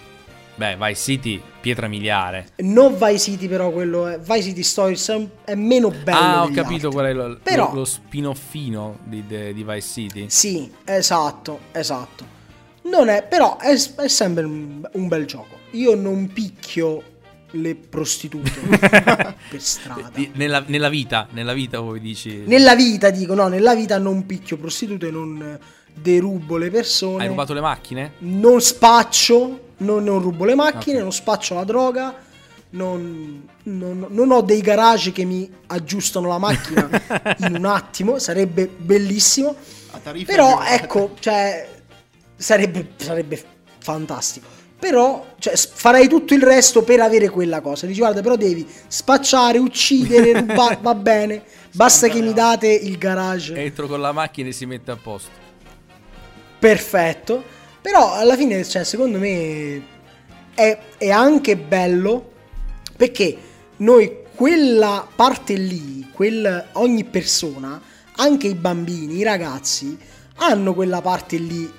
Beh, 0.55 0.77
vai 0.77 0.95
City, 0.95 1.41
pietra 1.59 1.87
miliare. 1.87 2.47
Non 2.57 2.93
Vice 2.93 3.31
City, 3.31 3.47
però 3.47 3.71
quello 3.71 4.07
è 4.07 4.19
Vice 4.19 4.43
City 4.43 4.63
Stories 4.63 5.27
è, 5.43 5.55
meno 5.55 5.89
bello. 5.89 6.17
ah, 6.17 6.43
ho 6.43 6.49
capito 6.49 6.87
altri. 6.87 6.89
qual 6.91 7.05
è 7.05 7.13
lo, 7.13 7.37
Però- 7.43 7.69
lo, 7.71 7.79
lo 7.79 7.85
spin-offino 7.85 8.99
di, 9.03 9.25
de- 9.27 9.53
di 9.53 9.63
Vice 9.63 9.87
City. 9.87 10.25
Sì, 10.29 10.71
esatto, 10.85 11.59
esatto. 11.71 12.33
Non 12.83 13.09
è, 13.09 13.23
però 13.23 13.57
è, 13.57 13.73
è 13.73 14.07
sempre 14.07 14.43
un, 14.45 14.87
un 14.93 15.07
bel 15.07 15.25
gioco. 15.25 15.57
Io 15.71 15.95
non 15.95 16.27
picchio 16.31 17.03
le 17.51 17.75
prostitute 17.75 18.51
per 19.49 19.61
strada. 19.61 20.11
Nella, 20.33 20.63
nella 20.67 20.89
vita, 20.89 21.27
nella 21.31 21.53
vita 21.53 21.79
voi 21.79 21.99
dici... 21.99 22.43
Nella 22.45 22.75
vita 22.75 23.09
dico, 23.09 23.33
no, 23.33 23.47
nella 23.47 23.75
vita 23.75 23.97
non 23.97 24.25
picchio 24.25 24.57
prostitute, 24.57 25.09
non 25.09 25.59
derubo 25.93 26.57
le 26.57 26.69
persone. 26.69 27.23
Hai 27.23 27.29
rubato 27.29 27.53
le 27.53 27.61
macchine? 27.61 28.13
Non 28.19 28.61
spaccio, 28.61 29.64
non, 29.77 30.03
non 30.03 30.19
rubo 30.19 30.45
le 30.45 30.55
macchine, 30.55 30.97
Ok. 30.97 31.01
non 31.03 31.11
spaccio 31.13 31.53
la 31.55 31.63
droga. 31.63 32.15
Non, 32.71 33.47
non- 33.63 34.07
non 34.09 34.31
ho 34.31 34.41
dei 34.41 34.59
garage 34.61 35.11
che 35.13 35.23
mi 35.23 35.49
aggiustano 35.67 36.27
la 36.27 36.37
macchina 36.37 36.89
in 37.47 37.55
un 37.55 37.65
attimo, 37.65 38.19
sarebbe 38.19 38.67
bellissimo. 38.67 39.55
Però 40.25 40.61
ecco, 40.63 41.15
cioè, 41.19 41.69
sarebbe, 42.35 42.89
sarebbe 42.97 43.41
fantastico. 43.79 44.47
Però 44.77 45.25
cioè, 45.39 45.55
farei 45.55 46.09
tutto 46.09 46.33
il 46.33 46.43
resto 46.43 46.83
per 46.83 46.99
avere 46.99 47.29
quella 47.29 47.61
cosa. 47.61 47.85
Dici, 47.87 47.99
guarda, 47.99 48.21
però 48.21 48.35
devi 48.35 48.67
spacciare, 48.87 49.57
uccidere, 49.57 50.33
rubare, 50.39 50.77
va 50.81 50.93
bene. 50.95 51.43
Basta 51.71 52.07
che 52.09 52.21
mi 52.21 52.33
date 52.33 52.67
il 52.67 52.97
garage. 52.97 53.55
Entro 53.55 53.87
con 53.87 54.01
la 54.01 54.11
macchina 54.11 54.49
e 54.49 54.51
si 54.51 54.65
mette 54.65 54.91
a 54.91 54.97
posto. 54.97 55.29
perfetto. 56.59 57.43
Però 57.85 58.15
alla 58.15 58.35
fine, 58.35 58.63
cioè, 58.63 58.83
secondo 58.83 59.19
me 59.19 59.79
è, 60.55 60.75
è 60.97 61.11
anche 61.11 61.55
bello 61.55 62.31
perché 62.97 63.37
noi 63.77 64.23
quella 64.33 65.07
parte 65.15 65.53
lì, 65.53 66.09
quel, 66.11 66.69
ogni 66.71 67.03
persona, 67.03 67.79
anche 68.15 68.47
i 68.47 68.55
bambini, 68.55 69.17
i 69.17 69.23
ragazzi, 69.23 69.95
hanno 70.37 70.73
quella 70.73 70.99
parte 71.01 71.37
lì 71.37 71.71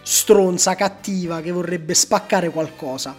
stronza, 0.00 0.76
cattiva, 0.76 1.40
che 1.40 1.50
vorrebbe 1.50 1.92
spaccare 1.92 2.50
qualcosa. 2.50 3.16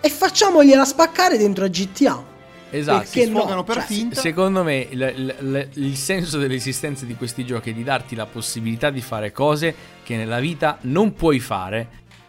E 0.00 0.08
facciamogliela 0.08 0.86
spaccare 0.86 1.36
dentro 1.36 1.66
a 1.66 1.68
GTA. 1.68 2.27
Esatto. 2.70 2.98
Perché 2.98 3.22
Si 3.24 3.30
sfogano 3.30 3.64
per 3.64 3.76
Cioè, 3.76 3.84
finta. 3.84 4.20
Secondo 4.20 4.62
me 4.62 4.86
il, 4.90 5.12
il- 5.16 5.34
il- 5.40 5.68
il 5.84 5.96
senso 5.96 6.38
dell'esistenza 6.38 7.04
di 7.06 7.14
questi 7.14 7.44
giochi 7.46 7.70
è 7.70 7.72
di 7.72 7.82
darti 7.82 8.14
la 8.14 8.26
possibilità 8.26 8.90
di 8.90 9.00
fare 9.00 9.32
cose 9.32 9.74
che 10.02 10.16
nella 10.16 10.38
vita 10.40 10.78
non 10.82 11.14
puoi 11.14 11.40
fare 11.40 11.88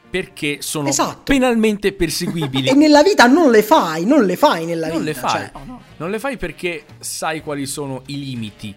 perché 0.09 0.57
sono 0.61 0.87
Esatto. 0.87 1.21
penalmente 1.23 1.91
perseguibili. 1.93 2.69
E 2.69 2.73
nella 2.73 3.03
vita 3.03 3.27
non 3.27 3.51
le 3.51 3.61
fai, 3.63 4.05
non 4.05 4.23
le 4.25 4.35
fai 4.37 4.65
nella 4.65 4.87
non 4.87 5.03
le 5.03 5.13
vita. 5.13 5.27
fai. 5.27 5.39
cioè, 5.51 5.51
Non 5.97 6.09
le 6.09 6.19
fai 6.19 6.37
perché 6.37 6.83
sai 6.99 7.41
quali 7.41 7.65
sono 7.67 8.01
i 8.07 8.17
limiti. 8.19 8.73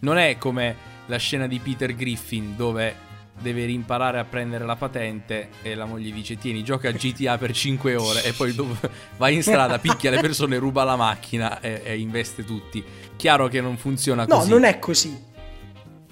Non 0.00 0.16
è 0.18 0.38
come 0.38 0.76
la 1.06 1.16
scena 1.18 1.46
di 1.46 1.58
Peter 1.58 1.94
Griffin 1.94 2.54
dove 2.56 2.94
deve 3.40 3.64
rimparare 3.64 4.18
a 4.18 4.24
prendere 4.24 4.64
la 4.64 4.76
patente 4.76 5.50
e 5.62 5.74
la 5.74 5.84
moglie 5.84 6.10
dice 6.10 6.36
tieni 6.38 6.64
gioca 6.64 6.88
a 6.88 6.92
GTA 6.92 7.38
per 7.38 7.52
5 7.52 7.96
ore 7.96 8.24
e 8.24 8.32
poi 8.32 8.54
vai 9.16 9.34
in 9.34 9.42
strada, 9.42 9.78
picchia 9.78 10.10
le 10.10 10.20
persone, 10.20 10.58
ruba 10.58 10.84
la 10.84 10.96
macchina 10.96 11.60
e, 11.60 11.82
e 11.84 11.98
investe 11.98 12.44
tutti. 12.44 12.84
Chiaro 13.16 13.48
che 13.48 13.60
non 13.60 13.76
funziona 13.76 14.24
no, 14.26 14.38
così. 14.38 14.48
non 14.48 14.64
è 14.64 14.78
così. 14.78 15.24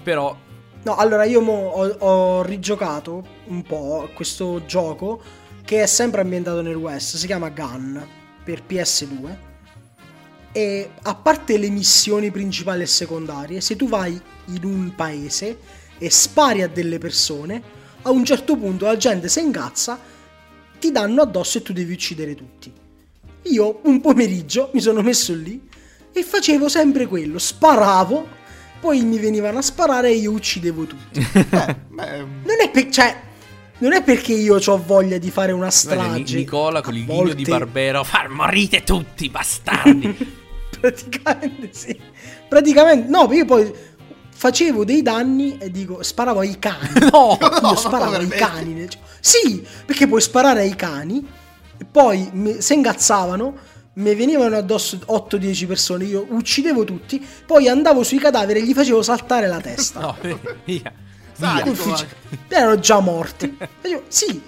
Però 0.03 0.43
No, 0.85 0.95
allora 0.97 1.23
io 1.23 1.41
ho, 1.41 1.87
ho 1.87 2.43
rigiocato 2.43 3.25
un 3.45 3.63
po' 3.63 4.07
questo 4.13 4.63
gioco 4.67 5.19
che 5.63 5.81
è 5.81 5.87
sempre 5.87 6.21
ambientato 6.21 6.61
nel 6.61 6.75
West, 6.75 7.15
si 7.15 7.25
chiama 7.25 7.49
Gun 7.49 8.07
per 8.43 8.61
PS2 8.69 9.35
e 10.51 10.91
a 11.01 11.15
parte 11.15 11.57
le 11.57 11.69
missioni 11.69 12.29
principali 12.29 12.83
e 12.83 12.85
secondarie, 12.85 13.61
se 13.61 13.75
tu 13.75 13.89
vai 13.89 14.21
in 14.45 14.63
un 14.63 14.93
paese 14.95 15.57
e 15.97 16.09
spari 16.09 16.61
a 16.61 16.67
delle 16.67 16.97
persone, 16.97 17.61
a 18.03 18.09
un 18.11 18.23
certo 18.25 18.55
punto 18.55 18.85
la 18.85 18.97
gente 18.97 19.27
si 19.29 19.39
ingazza, 19.39 19.99
ti 20.79 20.91
danno 20.91 21.21
addosso 21.21 21.57
e 21.57 21.61
tu 21.61 21.73
devi 21.73 21.93
uccidere 21.93 22.35
tutti. 22.35 22.71
Io 23.43 23.79
un 23.83 24.01
pomeriggio 24.01 24.69
mi 24.73 24.81
sono 24.81 25.01
messo 25.01 25.33
lì 25.33 25.67
e 26.11 26.23
facevo 26.23 26.67
sempre 26.69 27.05
quello, 27.07 27.37
sparavo, 27.39 28.27
poi 28.79 29.01
mi 29.03 29.17
venivano 29.19 29.59
a 29.59 29.61
sparare 29.61 30.09
e 30.09 30.15
io 30.15 30.31
uccidevo 30.31 30.83
tutti. 30.85 31.19
Eh, 31.35 31.75
beh, 31.89 32.17
Non 32.43 32.59
è, 32.61 32.69
per- 32.71 32.89
cioè, 32.89 33.15
non 33.79 33.93
è 33.93 34.03
perché 34.03 34.33
io 34.33 34.57
ho 34.63 34.83
voglia 34.85 35.17
di 35.17 35.31
fare 35.31 35.51
una 35.51 35.69
strage. 35.69 36.37
Nicola 36.37 36.81
con 36.81 36.93
A 36.93 36.97
il 36.97 37.05
ghigno 37.05 37.33
di 37.33 37.43
volte- 37.43 37.49
Barbero 37.51 38.03
far 38.03 38.29
morite 38.29 38.83
tutti 38.83 39.29
bastardi. 39.29 40.15
Praticamente 40.79 41.69
sì. 41.71 41.99
Praticamente, 42.47 43.09
no, 43.09 43.27
io 43.31 43.45
poi 43.45 43.71
facevo 44.37 44.83
dei 44.83 45.01
danni 45.01 45.57
e 45.57 45.71
dico, 45.71 46.03
sparavo 46.03 46.39
ai 46.39 46.59
cani. 46.59 46.89
no! 47.11 47.37
Io 47.39 47.75
sparavo 47.75 48.15
ai 48.17 48.27
cani. 48.27 48.73
nel 48.73 48.89
gioco. 48.89 49.05
Sì, 49.19 49.65
perché 49.85 50.07
puoi 50.07 50.21
sparare 50.21 50.61
ai 50.61 50.75
cani, 50.75 51.25
e 51.77 51.85
poi 51.85 52.29
mi- 52.33 52.61
se 52.61 52.73
ingazzavano, 52.73 53.55
mi 53.93 54.13
venivano 54.13 54.57
addosso 54.57 54.97
8-10 55.07 55.67
persone, 55.67 56.03
io 56.03 56.25
uccidevo 56.29 56.83
tutti, 56.83 57.25
poi 57.45 57.69
andavo 57.69 58.03
sui 58.03 58.19
cadaveri 58.19 58.59
e 58.59 58.63
gli 58.63 58.73
facevo 58.73 59.01
saltare 59.01 59.47
la 59.47 59.61
testa. 59.61 59.99
No, 60.01 60.17
via. 60.65 60.91
Sadico, 61.31 61.69
Uffici- 61.69 62.05
va. 62.47 62.55
erano 62.57 62.79
già 62.79 62.99
morti. 62.99 63.57
Facevo, 63.81 64.03
sì, 64.09 64.41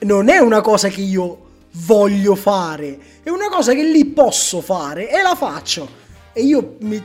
non 0.00 0.28
è 0.28 0.38
una 0.38 0.60
cosa 0.62 0.88
che 0.88 1.02
io 1.02 1.48
voglio 1.72 2.34
fare, 2.34 2.98
è 3.22 3.28
una 3.30 3.48
cosa 3.48 3.72
che 3.74 3.82
lì 3.82 4.06
posso 4.06 4.60
fare 4.60 5.10
e 5.10 5.22
la 5.22 5.34
faccio. 5.36 5.98
E 6.32 6.42
io 6.42 6.76
mi 6.80 7.02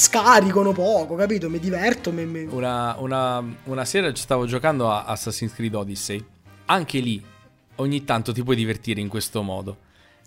scaricano 0.00 0.72
poco, 0.72 1.14
capito? 1.14 1.48
Mi 1.48 1.58
diverto. 1.58 2.12
mi- 2.12 2.26
mi- 2.26 2.44
Una, 2.44 2.94
una- 2.98 3.42
una 3.64 3.84
sera 3.86 4.12
ci 4.12 4.22
stavo 4.22 4.44
giocando 4.44 4.90
a 4.90 5.04
Assassin's 5.04 5.54
Creed 5.54 5.74
Odyssey. 5.74 6.22
Anche 6.66 6.98
lì 6.98 7.24
ogni 7.76 8.04
tanto 8.04 8.32
ti 8.32 8.42
puoi 8.42 8.56
divertire 8.56 9.00
in 9.00 9.08
questo 9.08 9.40
modo. 9.42 9.78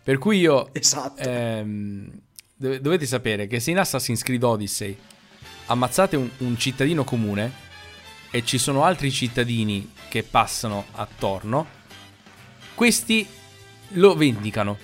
Per 0.03 0.17
cui 0.17 0.39
io... 0.39 0.69
Esatto. 0.73 1.21
ehm, 1.21 2.09
dov- 2.55 2.77
dovete 2.77 3.05
sapere 3.05 3.45
che 3.45 3.59
se 3.59 3.69
in 3.69 3.77
Assassin's 3.77 4.23
Creed 4.23 4.41
Odyssey 4.43 4.97
ammazzate 5.67 6.15
un, 6.15 6.27
un 6.39 6.57
cittadino 6.57 7.03
comune 7.03 7.67
e 8.31 8.43
ci 8.43 8.57
sono 8.57 8.83
altri 8.83 9.11
cittadini 9.11 9.91
che 10.09 10.23
passano 10.23 10.85
attorno, 10.93 11.67
questi 12.73 13.27
lo 13.89 14.15
vendicano. 14.15 14.77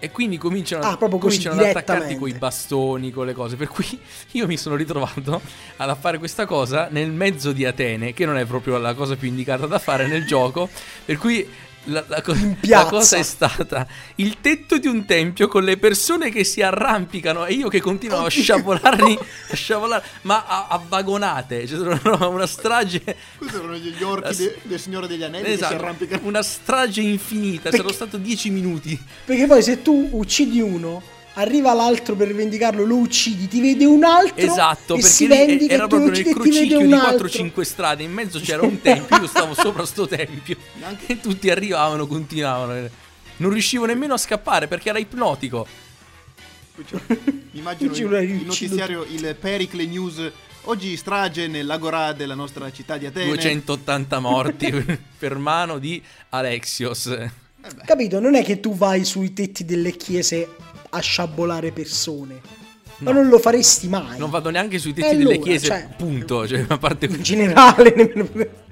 E 0.00 0.10
quindi 0.12 0.38
cominciano, 0.38 0.84
Ah, 0.84 0.96
cominciano 0.96 1.60
ad 1.60 1.66
attaccarti 1.66 2.16
con 2.16 2.28
i 2.28 2.32
bastoni, 2.34 3.10
con 3.10 3.26
le 3.26 3.32
cose. 3.32 3.56
Per 3.56 3.68
cui 3.68 3.98
io 4.32 4.46
mi 4.46 4.56
sono 4.56 4.76
ritrovato 4.76 5.40
ad 5.76 5.94
fare 5.96 6.18
questa 6.18 6.46
cosa 6.46 6.88
nel 6.90 7.10
mezzo 7.10 7.52
di 7.52 7.64
Atene, 7.64 8.12
che 8.12 8.24
non 8.24 8.36
è 8.36 8.44
proprio 8.44 8.78
la 8.78 8.94
cosa 8.94 9.16
più 9.16 9.28
indicata 9.28 9.66
da 9.66 9.78
fare 9.78 10.06
nel 10.06 10.24
gioco. 10.24 10.68
Per 11.04 11.16
cui 11.18 11.48
la, 11.84 12.04
la 12.06 12.20
co- 12.22 12.34
la 12.62 12.84
cosa 12.84 13.16
è 13.16 13.22
stata 13.22 13.86
il 14.16 14.38
tetto 14.40 14.78
di 14.78 14.86
un 14.88 15.06
tempio 15.06 15.48
con 15.48 15.64
le 15.64 15.76
persone 15.78 16.30
che 16.30 16.44
si 16.44 16.60
arrampicano 16.60 17.46
e 17.46 17.54
io 17.54 17.68
che 17.68 17.80
continuavo 17.80 18.24
a 18.24 18.26
Oddio. 18.26 18.42
sciavolarli, 18.42 19.18
a 19.50 19.54
sciavolare, 19.56 20.04
ma 20.22 20.44
a, 20.46 20.66
a 20.68 20.82
vagonate. 20.86 21.66
Cioè, 21.66 21.98
era 22.04 22.26
una 22.26 22.46
strage. 22.46 23.02
Questi 23.38 23.56
erano 23.56 23.76
gli 23.76 24.02
orchi 24.02 24.36
de- 24.36 24.58
del 24.62 24.80
Signore 24.80 25.06
degli 25.06 25.22
Anelli 25.22 25.44
che 25.44 25.48
si 25.50 25.54
Esatto, 25.62 25.74
arrampicano. 25.74 26.20
una 26.26 26.42
strage 26.42 27.00
infinita. 27.00 27.62
Perché- 27.70 27.78
Sono 27.78 27.92
stato 27.92 28.16
10 28.18 28.50
minuti. 28.50 29.00
Perché 29.24 29.46
poi 29.46 29.62
se 29.62 29.80
tu 29.82 30.08
uccidi 30.12 30.60
uno, 30.60 31.02
arriva 31.38 31.72
l'altro 31.72 32.14
per 32.16 32.34
vendicarlo, 32.34 32.84
lo 32.84 32.96
uccidi, 32.96 33.46
ti 33.46 33.60
vede 33.60 33.84
un 33.84 34.02
altro 34.04 34.34
Esatto, 34.36 34.94
e 34.94 35.00
perché 35.00 35.14
si 35.14 35.26
vendica 35.26 35.72
era 35.72 35.86
proprio 35.86 36.10
nel 36.10 36.24
crocicchio 36.24 36.86
di 36.86 36.92
altro. 36.92 37.28
4-5 37.28 37.60
strade. 37.62 38.02
In 38.02 38.12
mezzo 38.12 38.40
c'era 38.40 38.62
un 38.62 38.80
tempio, 38.80 39.16
io 39.18 39.26
stavo 39.26 39.54
sopra 39.58 39.84
sto 39.86 40.06
tempio. 40.06 40.56
E 41.06 41.20
tutti 41.20 41.48
arrivavano, 41.48 42.06
continuavano. 42.06 42.88
Non 43.36 43.50
riuscivo 43.50 43.86
nemmeno 43.86 44.14
a 44.14 44.18
scappare 44.18 44.66
perché 44.66 44.88
era 44.88 44.98
ipnotico. 44.98 45.66
Mi 46.74 47.58
immagino 47.58 47.92
il, 47.92 48.30
il 48.30 48.44
notiziario, 48.46 49.04
il 49.08 49.36
Pericle 49.38 49.86
News. 49.86 50.30
Oggi 50.62 50.96
strage 50.96 51.46
nell'agorà 51.46 52.12
della 52.12 52.34
nostra 52.34 52.70
città 52.72 52.98
di 52.98 53.06
Atene. 53.06 53.26
280 53.26 54.18
morti 54.18 54.98
per 55.18 55.38
mano 55.38 55.78
di 55.78 56.02
Alexios. 56.30 57.16
Capito? 57.84 58.20
Non 58.20 58.34
è 58.34 58.44
che 58.44 58.60
tu 58.60 58.74
vai 58.74 59.04
sui 59.04 59.32
tetti 59.32 59.64
delle 59.64 59.92
chiese 59.92 60.48
a 60.90 61.00
sciabolare 61.00 61.72
persone. 61.72 62.40
Ma 62.98 63.12
No. 63.12 63.20
non 63.20 63.28
lo 63.28 63.38
faresti 63.38 63.88
mai. 63.88 64.18
Non 64.18 64.28
vado 64.30 64.50
neanche 64.50 64.78
sui 64.78 64.92
tetti 64.92 65.16
delle 65.18 65.38
chiese, 65.38 65.66
cioè- 65.66 65.88
punto. 65.96 66.46
Cioè, 66.48 66.64
a 66.68 66.78
parte 66.78 67.06
In 67.06 67.22
generale, 67.22 67.94
nemmeno... 67.96 68.66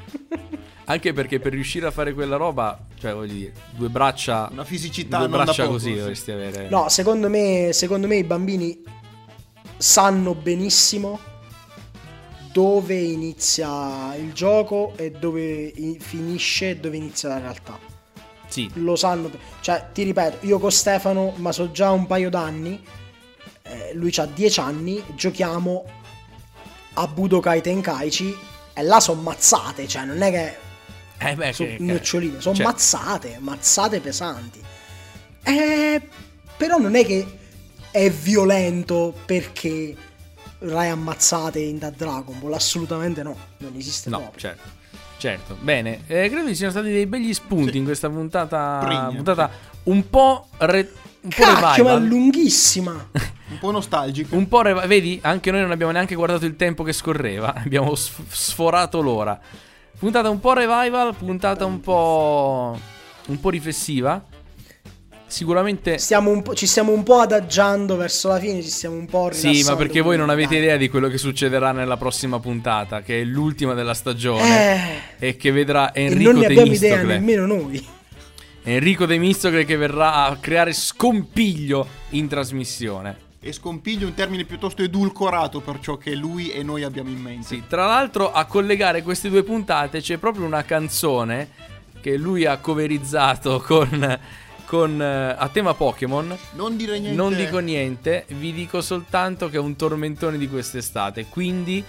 Anche 0.88 1.12
perché 1.12 1.40
per 1.40 1.52
riuscire 1.52 1.86
a 1.86 1.90
fare 1.90 2.12
quella 2.14 2.36
roba, 2.36 2.78
cioè 3.00 3.12
voglio 3.12 3.32
dire, 3.32 3.52
due 3.74 3.88
braccia, 3.88 4.48
Una 4.52 4.64
fisicità 4.64 5.18
due 5.18 5.26
non 5.28 5.38
da 5.38 5.44
braccia 5.44 5.62
poco, 5.64 5.74
così 5.74 5.90
sì. 5.92 5.98
dovresti 5.98 6.30
avere. 6.30 6.68
No, 6.68 6.88
secondo 6.88 7.28
me, 7.28 7.70
secondo 7.72 8.06
me 8.06 8.16
i 8.16 8.24
bambini 8.24 8.82
sanno 9.76 10.34
benissimo 10.34 11.18
dove 12.52 12.94
inizia 12.96 14.14
il 14.16 14.32
gioco 14.32 14.92
e 14.96 15.10
dove 15.10 15.72
finisce 15.98 16.70
e 16.70 16.76
dove 16.76 16.96
inizia 16.96 17.28
la 17.30 17.38
realtà. 17.38 17.78
Sì, 18.48 18.70
Lo 18.74 18.96
sanno. 18.96 19.30
Cioè, 19.60 19.86
ti 19.92 20.02
ripeto, 20.04 20.46
io 20.46 20.58
con 20.58 20.70
Stefano, 20.72 21.32
ma 21.36 21.52
so 21.52 21.70
già 21.72 21.90
un 21.90 22.06
paio 22.06 22.30
d'anni, 22.30 22.82
eh, 23.62 23.90
lui 23.94 24.12
ha 24.16 24.26
10 24.26 24.60
anni, 24.60 25.02
giochiamo 25.14 25.84
a 26.94 27.06
Budokai 27.08 27.60
Tenkaichi 27.60 28.36
e 28.72 28.82
là 28.82 29.00
sono 29.00 29.20
mazzate, 29.22 29.86
cioè 29.88 30.04
non 30.04 30.22
è 30.22 30.30
che 30.30 30.56
eh 31.18 31.34
beh, 31.34 31.52
sono 31.52 31.68
che- 31.70 31.76
noccioline, 31.80 32.40
sono 32.40 32.54
cioè, 32.54 32.64
mazzate, 32.64 33.36
mazzate 33.40 34.00
pesanti. 34.00 34.62
Eh, 35.42 36.00
però 36.56 36.78
non 36.78 36.94
è 36.94 37.04
che 37.04 37.38
è 37.90 38.10
violento 38.10 39.14
perché 39.26 39.94
Rai 40.58 40.88
ammazzate 40.88 41.58
in 41.58 41.78
da 41.78 41.90
Dragon 41.90 42.38
Ball, 42.40 42.54
assolutamente 42.54 43.22
no, 43.22 43.36
non 43.58 43.74
esiste 43.76 44.08
No, 44.10 44.18
proprio. 44.20 44.40
certo. 44.40 44.68
Certo, 45.18 45.56
bene, 45.60 46.00
eh, 46.06 46.28
credo 46.28 46.46
ci 46.48 46.54
siano 46.56 46.72
stati 46.72 46.90
dei 46.90 47.06
begli 47.06 47.32
spunti 47.32 47.72
Sì. 47.72 47.78
in 47.78 47.84
questa 47.84 48.08
puntata, 48.10 48.80
Pregnant. 48.84 49.14
puntata 49.14 49.50
un 49.84 50.08
po', 50.10 50.46
re- 50.58 50.92
un 51.22 51.30
po' 51.30 51.42
Cacchio, 51.42 51.60
ma 51.60 51.72
è 51.72 51.74
revival. 51.94 52.04
lunghissima. 52.06 53.08
Un 53.48 53.58
po' 53.60 53.70
nostalgico. 53.70 54.34
Un 54.34 54.48
po' 54.48 54.60
revival. 54.62 54.88
Vedi, 54.88 55.20
anche 55.22 55.52
noi 55.52 55.60
non 55.60 55.70
abbiamo 55.70 55.92
neanche 55.92 56.16
guardato 56.16 56.44
il 56.46 56.56
tempo 56.56 56.82
che 56.82 56.92
scorreva. 56.92 57.54
Abbiamo 57.64 57.94
sf- 57.94 58.22
sforato 58.28 59.00
l'ora. 59.00 59.38
Puntata 59.96 60.28
un 60.28 60.40
po' 60.40 60.52
revival, 60.52 61.14
puntata 61.14 61.64
un 61.64 61.80
po'. 61.80 62.76
un 63.26 63.38
po' 63.40 63.48
riflessiva. 63.50 64.20
Sicuramente. 65.28 65.98
Stiamo 65.98 66.30
un 66.30 66.42
po', 66.42 66.54
ci 66.54 66.66
stiamo 66.66 66.92
un 66.92 67.02
po' 67.02 67.18
adagiando 67.18 67.96
verso 67.96 68.28
la 68.28 68.38
fine, 68.38 68.62
ci 68.62 68.70
stiamo 68.70 68.96
un 68.96 69.06
po' 69.06 69.30
Sì, 69.32 69.48
rilassando. 69.48 69.70
ma 69.72 69.76
perché 69.76 70.00
voi 70.00 70.16
non 70.16 70.30
avete 70.30 70.56
idea 70.56 70.76
di 70.76 70.88
quello 70.88 71.08
che 71.08 71.18
succederà 71.18 71.72
nella 71.72 71.96
prossima 71.96 72.38
puntata, 72.38 73.02
che 73.02 73.20
è 73.20 73.24
l'ultima 73.24 73.74
della 73.74 73.94
stagione. 73.94 75.10
Eh, 75.18 75.28
E 75.28 75.36
che 75.36 75.50
vedrà 75.50 75.92
e 75.92 76.04
Enrico 76.04 76.30
non 76.32 76.40
ne 76.40 76.46
De 76.46 76.52
abbiamo 76.52 76.72
idea 76.72 77.02
nemmeno 77.02 77.46
noi. 77.46 77.86
Enrico 78.62 79.06
De 79.06 79.18
Mistocle 79.18 79.64
che 79.64 79.76
verrà 79.76 80.24
a 80.26 80.36
creare 80.38 80.72
scompiglio 80.72 81.86
in 82.10 82.28
trasmissione. 82.28 83.24
E 83.40 83.52
scompiglio 83.52 84.06
è 84.06 84.08
un 84.08 84.14
termine 84.14 84.44
piuttosto 84.44 84.82
edulcorato 84.82 85.60
per 85.60 85.78
ciò 85.80 85.96
che 85.96 86.14
lui 86.16 86.50
e 86.50 86.62
noi 86.64 86.82
abbiamo 86.82 87.10
in 87.10 87.20
mente. 87.20 87.46
Sì, 87.46 87.62
tra 87.68 87.86
l'altro 87.86 88.32
a 88.32 88.44
collegare 88.44 89.02
queste 89.02 89.28
due 89.28 89.44
puntate 89.44 90.00
c'è 90.00 90.16
proprio 90.16 90.44
una 90.44 90.64
canzone 90.64 91.48
che 92.00 92.16
lui 92.16 92.44
ha 92.44 92.56
coverizzato 92.58 93.60
con, 93.60 94.18
con, 94.66 95.00
eh, 95.00 95.34
a 95.38 95.48
tema 95.48 95.72
Pokémon. 95.74 96.36
Non 96.52 96.76
dire 96.76 96.98
niente. 96.98 97.16
Non 97.16 97.34
dico 97.34 97.58
niente, 97.58 98.24
vi 98.28 98.52
dico 98.52 98.80
soltanto 98.82 99.48
che 99.48 99.56
è 99.56 99.60
un 99.60 99.76
tormentone 99.76 100.36
di 100.36 100.48
quest'estate. 100.48 101.26
Quindi 101.26 101.82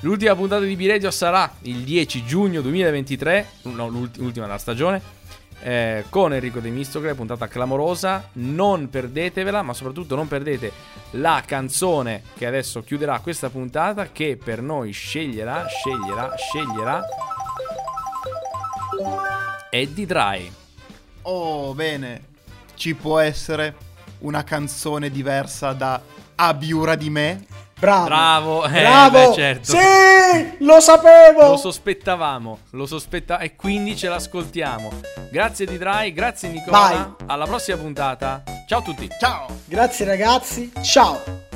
l'ultima 0.00 0.34
puntata 0.34 0.64
di 0.64 0.74
B-Radio 0.74 1.10
sarà 1.12 1.52
il 1.62 1.76
10 1.84 2.24
giugno 2.24 2.60
2023, 2.62 3.46
no, 3.62 3.86
l'ult- 3.88 4.16
l'ultima 4.16 4.46
della 4.46 4.58
stagione. 4.58 5.20
eh, 5.64 6.06
con 6.08 6.32
Enrico 6.34 6.58
De 6.58 6.70
Mistocle, 6.70 7.14
puntata 7.14 7.46
clamorosa. 7.46 8.30
Non 8.32 8.90
perdetevela, 8.90 9.62
ma 9.62 9.72
soprattutto 9.74 10.16
non 10.16 10.26
perdete 10.26 10.72
la 11.12 11.40
canzone 11.46 12.22
che 12.36 12.46
adesso 12.46 12.82
chiuderà 12.82 13.20
questa 13.20 13.48
puntata. 13.48 14.08
Che 14.10 14.36
per 14.42 14.60
noi 14.60 14.90
sceglierà, 14.90 15.64
sceglierà, 15.68 16.34
sceglierà. 16.36 17.04
Eddie 19.70 20.06
Dry. 20.06 20.52
Oh, 21.22 21.74
bene. 21.74 22.30
Ci 22.74 22.94
può 22.94 23.18
essere 23.18 23.74
una 24.20 24.44
canzone 24.44 25.10
diversa 25.10 25.72
da 25.72 26.00
Abiura 26.36 26.94
di 26.94 27.10
me? 27.10 27.44
Bravo. 27.78 28.04
Bravo, 28.06 28.64
eh, 28.66 28.80
Bravo. 28.80 29.28
beh, 29.30 29.34
certo. 29.34 29.72
Sì, 29.72 30.56
lo 30.60 30.78
sapevo. 30.80 31.48
Lo 31.48 31.56
sospettavamo, 31.56 32.58
lo 32.70 32.86
sospettavamo 32.86 33.44
e 33.44 33.56
quindi 33.56 33.96
ce 33.96 34.08
l'ascoltiamo. 34.08 34.90
Grazie 35.32 35.66
di 35.66 35.78
Dry, 35.78 36.12
grazie 36.12 36.48
Nicola. 36.50 36.78
Vai. 36.78 37.26
Alla 37.26 37.46
prossima 37.46 37.76
puntata. 37.78 38.44
Ciao 38.68 38.78
a 38.78 38.82
tutti. 38.82 39.08
Ciao! 39.18 39.46
Grazie 39.64 40.04
ragazzi. 40.06 40.70
Ciao. 40.82 41.51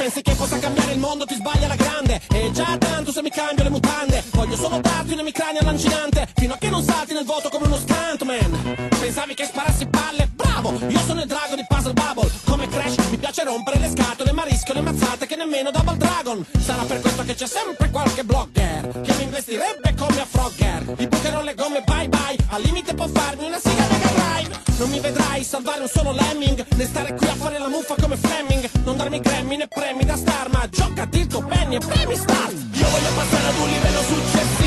Pensi 0.00 0.22
che 0.22 0.34
possa 0.34 0.58
cambiare 0.58 0.92
il 0.92 0.98
mondo 0.98 1.26
ti 1.26 1.34
sbaglia 1.34 1.66
la 1.68 1.74
grande. 1.74 2.20
E 2.32 2.50
già 2.52 2.78
tanto 2.78 3.12
se 3.12 3.20
mi 3.20 3.28
cambio 3.28 3.64
le 3.64 3.70
mutande. 3.70 4.24
Voglio 4.32 4.56
solo 4.56 4.80
darti 4.80 5.12
un 5.12 5.18
emicrania 5.18 5.62
lancinante. 5.62 6.26
Fino 6.36 6.54
a 6.54 6.56
che 6.56 6.70
non 6.70 6.82
salti 6.82 7.12
nel 7.12 7.24
vuoto 7.24 7.50
come 7.50 7.66
uno 7.66 7.76
stuntman. 7.76 8.88
Pensavi 8.98 9.34
che 9.34 9.44
sparassi 9.44 9.86
palle? 9.86 10.30
Bravo! 10.32 10.78
Io 10.88 11.00
sono 11.00 11.20
il 11.20 11.26
drago 11.26 11.54
di 11.54 11.64
Puzzle 11.68 11.92
Bubble 11.92 12.39
piace 13.30 13.44
rompere 13.44 13.78
le 13.78 13.90
scatole 13.90 14.32
Ma 14.32 14.42
rischio 14.42 14.74
le 14.74 14.80
mazzate 14.80 15.26
che 15.26 15.36
nemmeno 15.36 15.70
Double 15.70 15.96
Dragon. 15.96 16.44
Sarà 16.58 16.82
per 16.82 17.00
questo 17.00 17.22
che 17.22 17.34
c'è 17.34 17.46
sempre 17.46 17.88
qualche 17.90 18.24
blogger 18.24 19.00
Che 19.02 19.14
mi 19.14 19.22
investirebbe 19.22 19.94
come 19.96 20.20
a 20.20 20.26
Frogger. 20.26 20.94
Gli 20.96 21.06
bucherò 21.06 21.42
le 21.42 21.54
gomme 21.54 21.82
bye 21.82 22.08
bye 22.08 22.36
Al 22.48 22.62
limite 22.62 22.94
può 22.94 23.06
farmi 23.06 23.46
una 23.46 23.58
siga 23.58 23.86
Mega 23.88 24.08
Drive 24.08 24.60
Non 24.78 24.90
mi 24.90 24.98
vedrai 24.98 25.44
salvare 25.44 25.80
un 25.80 25.88
solo 25.88 26.12
lemming 26.12 26.66
Né 26.74 26.84
stare 26.84 27.14
qui 27.14 27.28
a 27.28 27.34
fare 27.34 27.58
la 27.58 27.68
muffa 27.68 27.94
come 28.00 28.16
Fleming. 28.16 28.68
Non 28.84 28.96
darmi 28.96 29.20
Grammy 29.20 29.56
né 29.56 29.68
premi 29.68 30.04
da 30.04 30.16
star 30.16 30.50
Ma 30.50 30.68
gioca 30.68 31.08
il 31.12 31.26
tuo 31.28 31.42
penny 31.44 31.76
e 31.76 31.78
premi 31.78 32.16
start. 32.16 32.52
Io 32.52 32.88
voglio 32.88 33.12
passare 33.14 33.46
ad 33.46 33.58
un 33.58 33.68
livello 33.68 34.02
successivo 34.02 34.59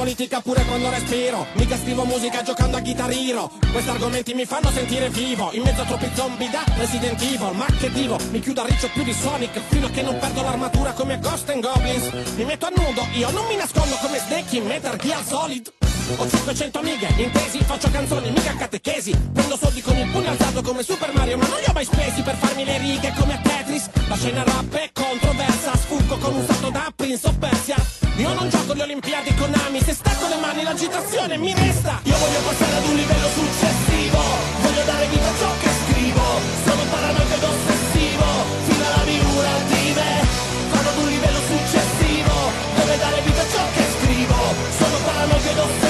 politica 0.00 0.40
pure 0.40 0.64
quando 0.64 0.90
respiro. 0.90 1.46
Mica 1.54 1.76
scrivo 1.76 2.04
musica 2.04 2.42
giocando 2.42 2.76
a 2.76 2.80
chitarriro. 2.80 3.50
Questi 3.72 3.90
argomenti 3.90 4.34
mi 4.34 4.44
fanno 4.44 4.70
sentire 4.70 5.08
vivo. 5.10 5.50
In 5.52 5.62
mezzo 5.62 5.82
a 5.82 5.84
troppi 5.84 6.10
zombie 6.14 6.50
da 6.50 6.64
Resident 6.76 7.20
Evil. 7.20 7.50
Ma 7.54 7.66
che 7.78 7.90
dico, 7.90 8.16
mi 8.30 8.40
chiudo 8.40 8.62
a 8.62 8.66
riccio 8.66 8.88
più 8.92 9.02
di 9.02 9.12
Sonic 9.12 9.60
Fino 9.68 9.86
a 9.86 9.90
che 9.90 10.02
non 10.02 10.18
perdo 10.18 10.42
l'armatura 10.42 10.92
come 10.92 11.18
Ghost 11.18 11.48
and 11.50 11.62
Goblins. 11.62 12.34
Mi 12.36 12.44
metto 12.44 12.66
a 12.66 12.72
nudo, 12.74 13.06
io 13.12 13.30
non 13.30 13.46
mi 13.46 13.56
nascondo 13.56 13.96
come 14.00 14.18
Snake 14.18 14.56
in 14.56 14.66
Metal 14.66 14.96
Gear 14.96 15.24
Solid. 15.24 15.72
Ho 16.16 16.28
500 16.28 16.78
amiche, 16.78 17.08
intesi, 17.16 17.58
faccio 17.58 17.88
canzoni, 17.90 18.30
mica 18.30 18.54
catechesi. 18.56 19.14
Prendo 19.32 19.56
soldi 19.56 19.80
con 19.80 19.96
il 19.96 20.08
pugno 20.10 20.30
alzato 20.30 20.60
come 20.62 20.82
Super 20.82 21.12
Mario 21.14 21.36
Ma 21.36 21.46
non 21.46 21.58
li 21.58 21.66
ho 21.68 21.72
mai 21.72 21.84
spesi 21.84 22.22
per 22.22 22.34
farmi 22.34 22.64
le 22.64 22.78
righe 22.78 23.12
come 23.16 23.34
a 23.34 23.38
Tetris. 23.38 23.88
La 24.08 24.16
scena 24.16 24.42
rap 24.42 24.74
è 24.74 24.90
controversa 24.92 25.72
Sfuggo 26.10 26.26
con 26.26 26.34
un 26.34 26.44
salto 26.44 26.70
da 26.70 26.92
of 27.22 27.34
Persia. 27.38 27.76
Io 28.16 28.34
non 28.34 28.48
gioco 28.48 28.72
le 28.72 28.82
Olimpiadi 28.82 29.32
con 29.36 29.54
Ami 29.66 29.80
Se 29.80 29.92
stacco 29.92 30.26
le 30.26 30.38
mani 30.40 30.64
l'agitazione 30.64 31.36
mi 31.36 31.54
resta. 31.54 32.00
Io 32.02 32.16
voglio 32.18 32.40
passare 32.40 32.74
ad 32.74 32.84
un 32.84 32.96
livello 32.96 33.28
successivo 33.28 34.18
Voglio 34.60 34.82
dare 34.86 35.06
vita 35.06 35.28
a 35.30 35.36
ciò 35.38 35.50
che 35.62 35.70
scrivo. 35.70 36.22
Sono 36.66 36.82
paranoico 36.90 37.34
ed 37.34 37.44
ossessivo 37.44 38.26
Fino 38.66 38.84
alla 38.86 39.04
miura 39.04 39.50
me 39.70 40.12
Vado 40.70 40.88
ad 40.88 40.98
un 40.98 41.08
livello 41.08 41.40
successivo 41.46 42.34
Dove 42.74 42.98
dare 42.98 43.20
vita 43.20 43.42
a 43.42 43.46
ciò 43.46 43.64
che 43.74 43.84
scrivo. 43.94 44.36
Sono 44.78 44.96
paranoico 45.04 45.48
ed 45.48 45.58
ossessivo 45.58 45.89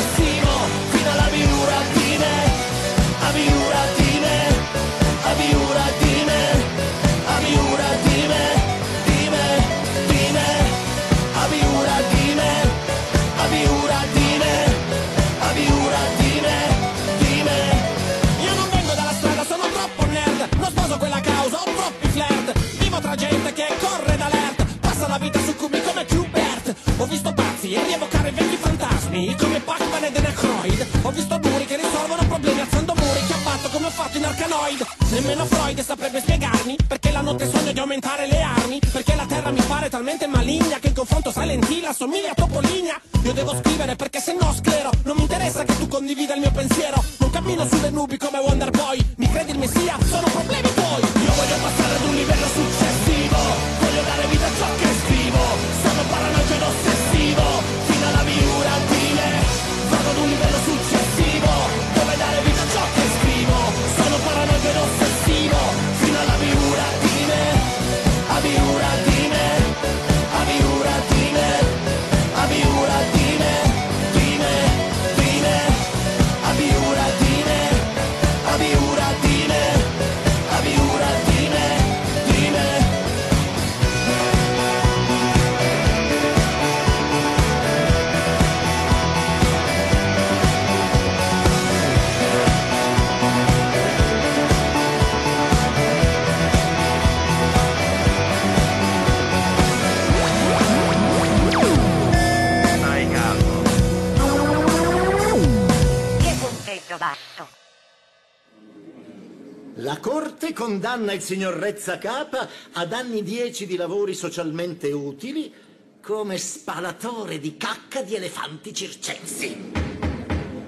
signor 111.30 111.54
Rezzacapa 111.54 112.48
ad 112.72 112.92
anni 112.92 113.22
10 113.22 113.64
di 113.64 113.76
lavori 113.76 114.14
socialmente 114.14 114.90
utili 114.90 115.54
come 116.02 116.38
spalatore 116.38 117.38
di 117.38 117.56
cacca 117.56 118.02
di 118.02 118.16
elefanti 118.16 118.74
circensi. 118.74 119.70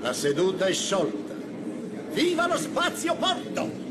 La 0.01 0.13
seduta 0.13 0.67
è 0.67 0.73
sciolta. 0.73 1.35
Viva 2.13 2.47
lo 2.47 2.57
spazio 2.59 3.17
porto! 3.17 3.82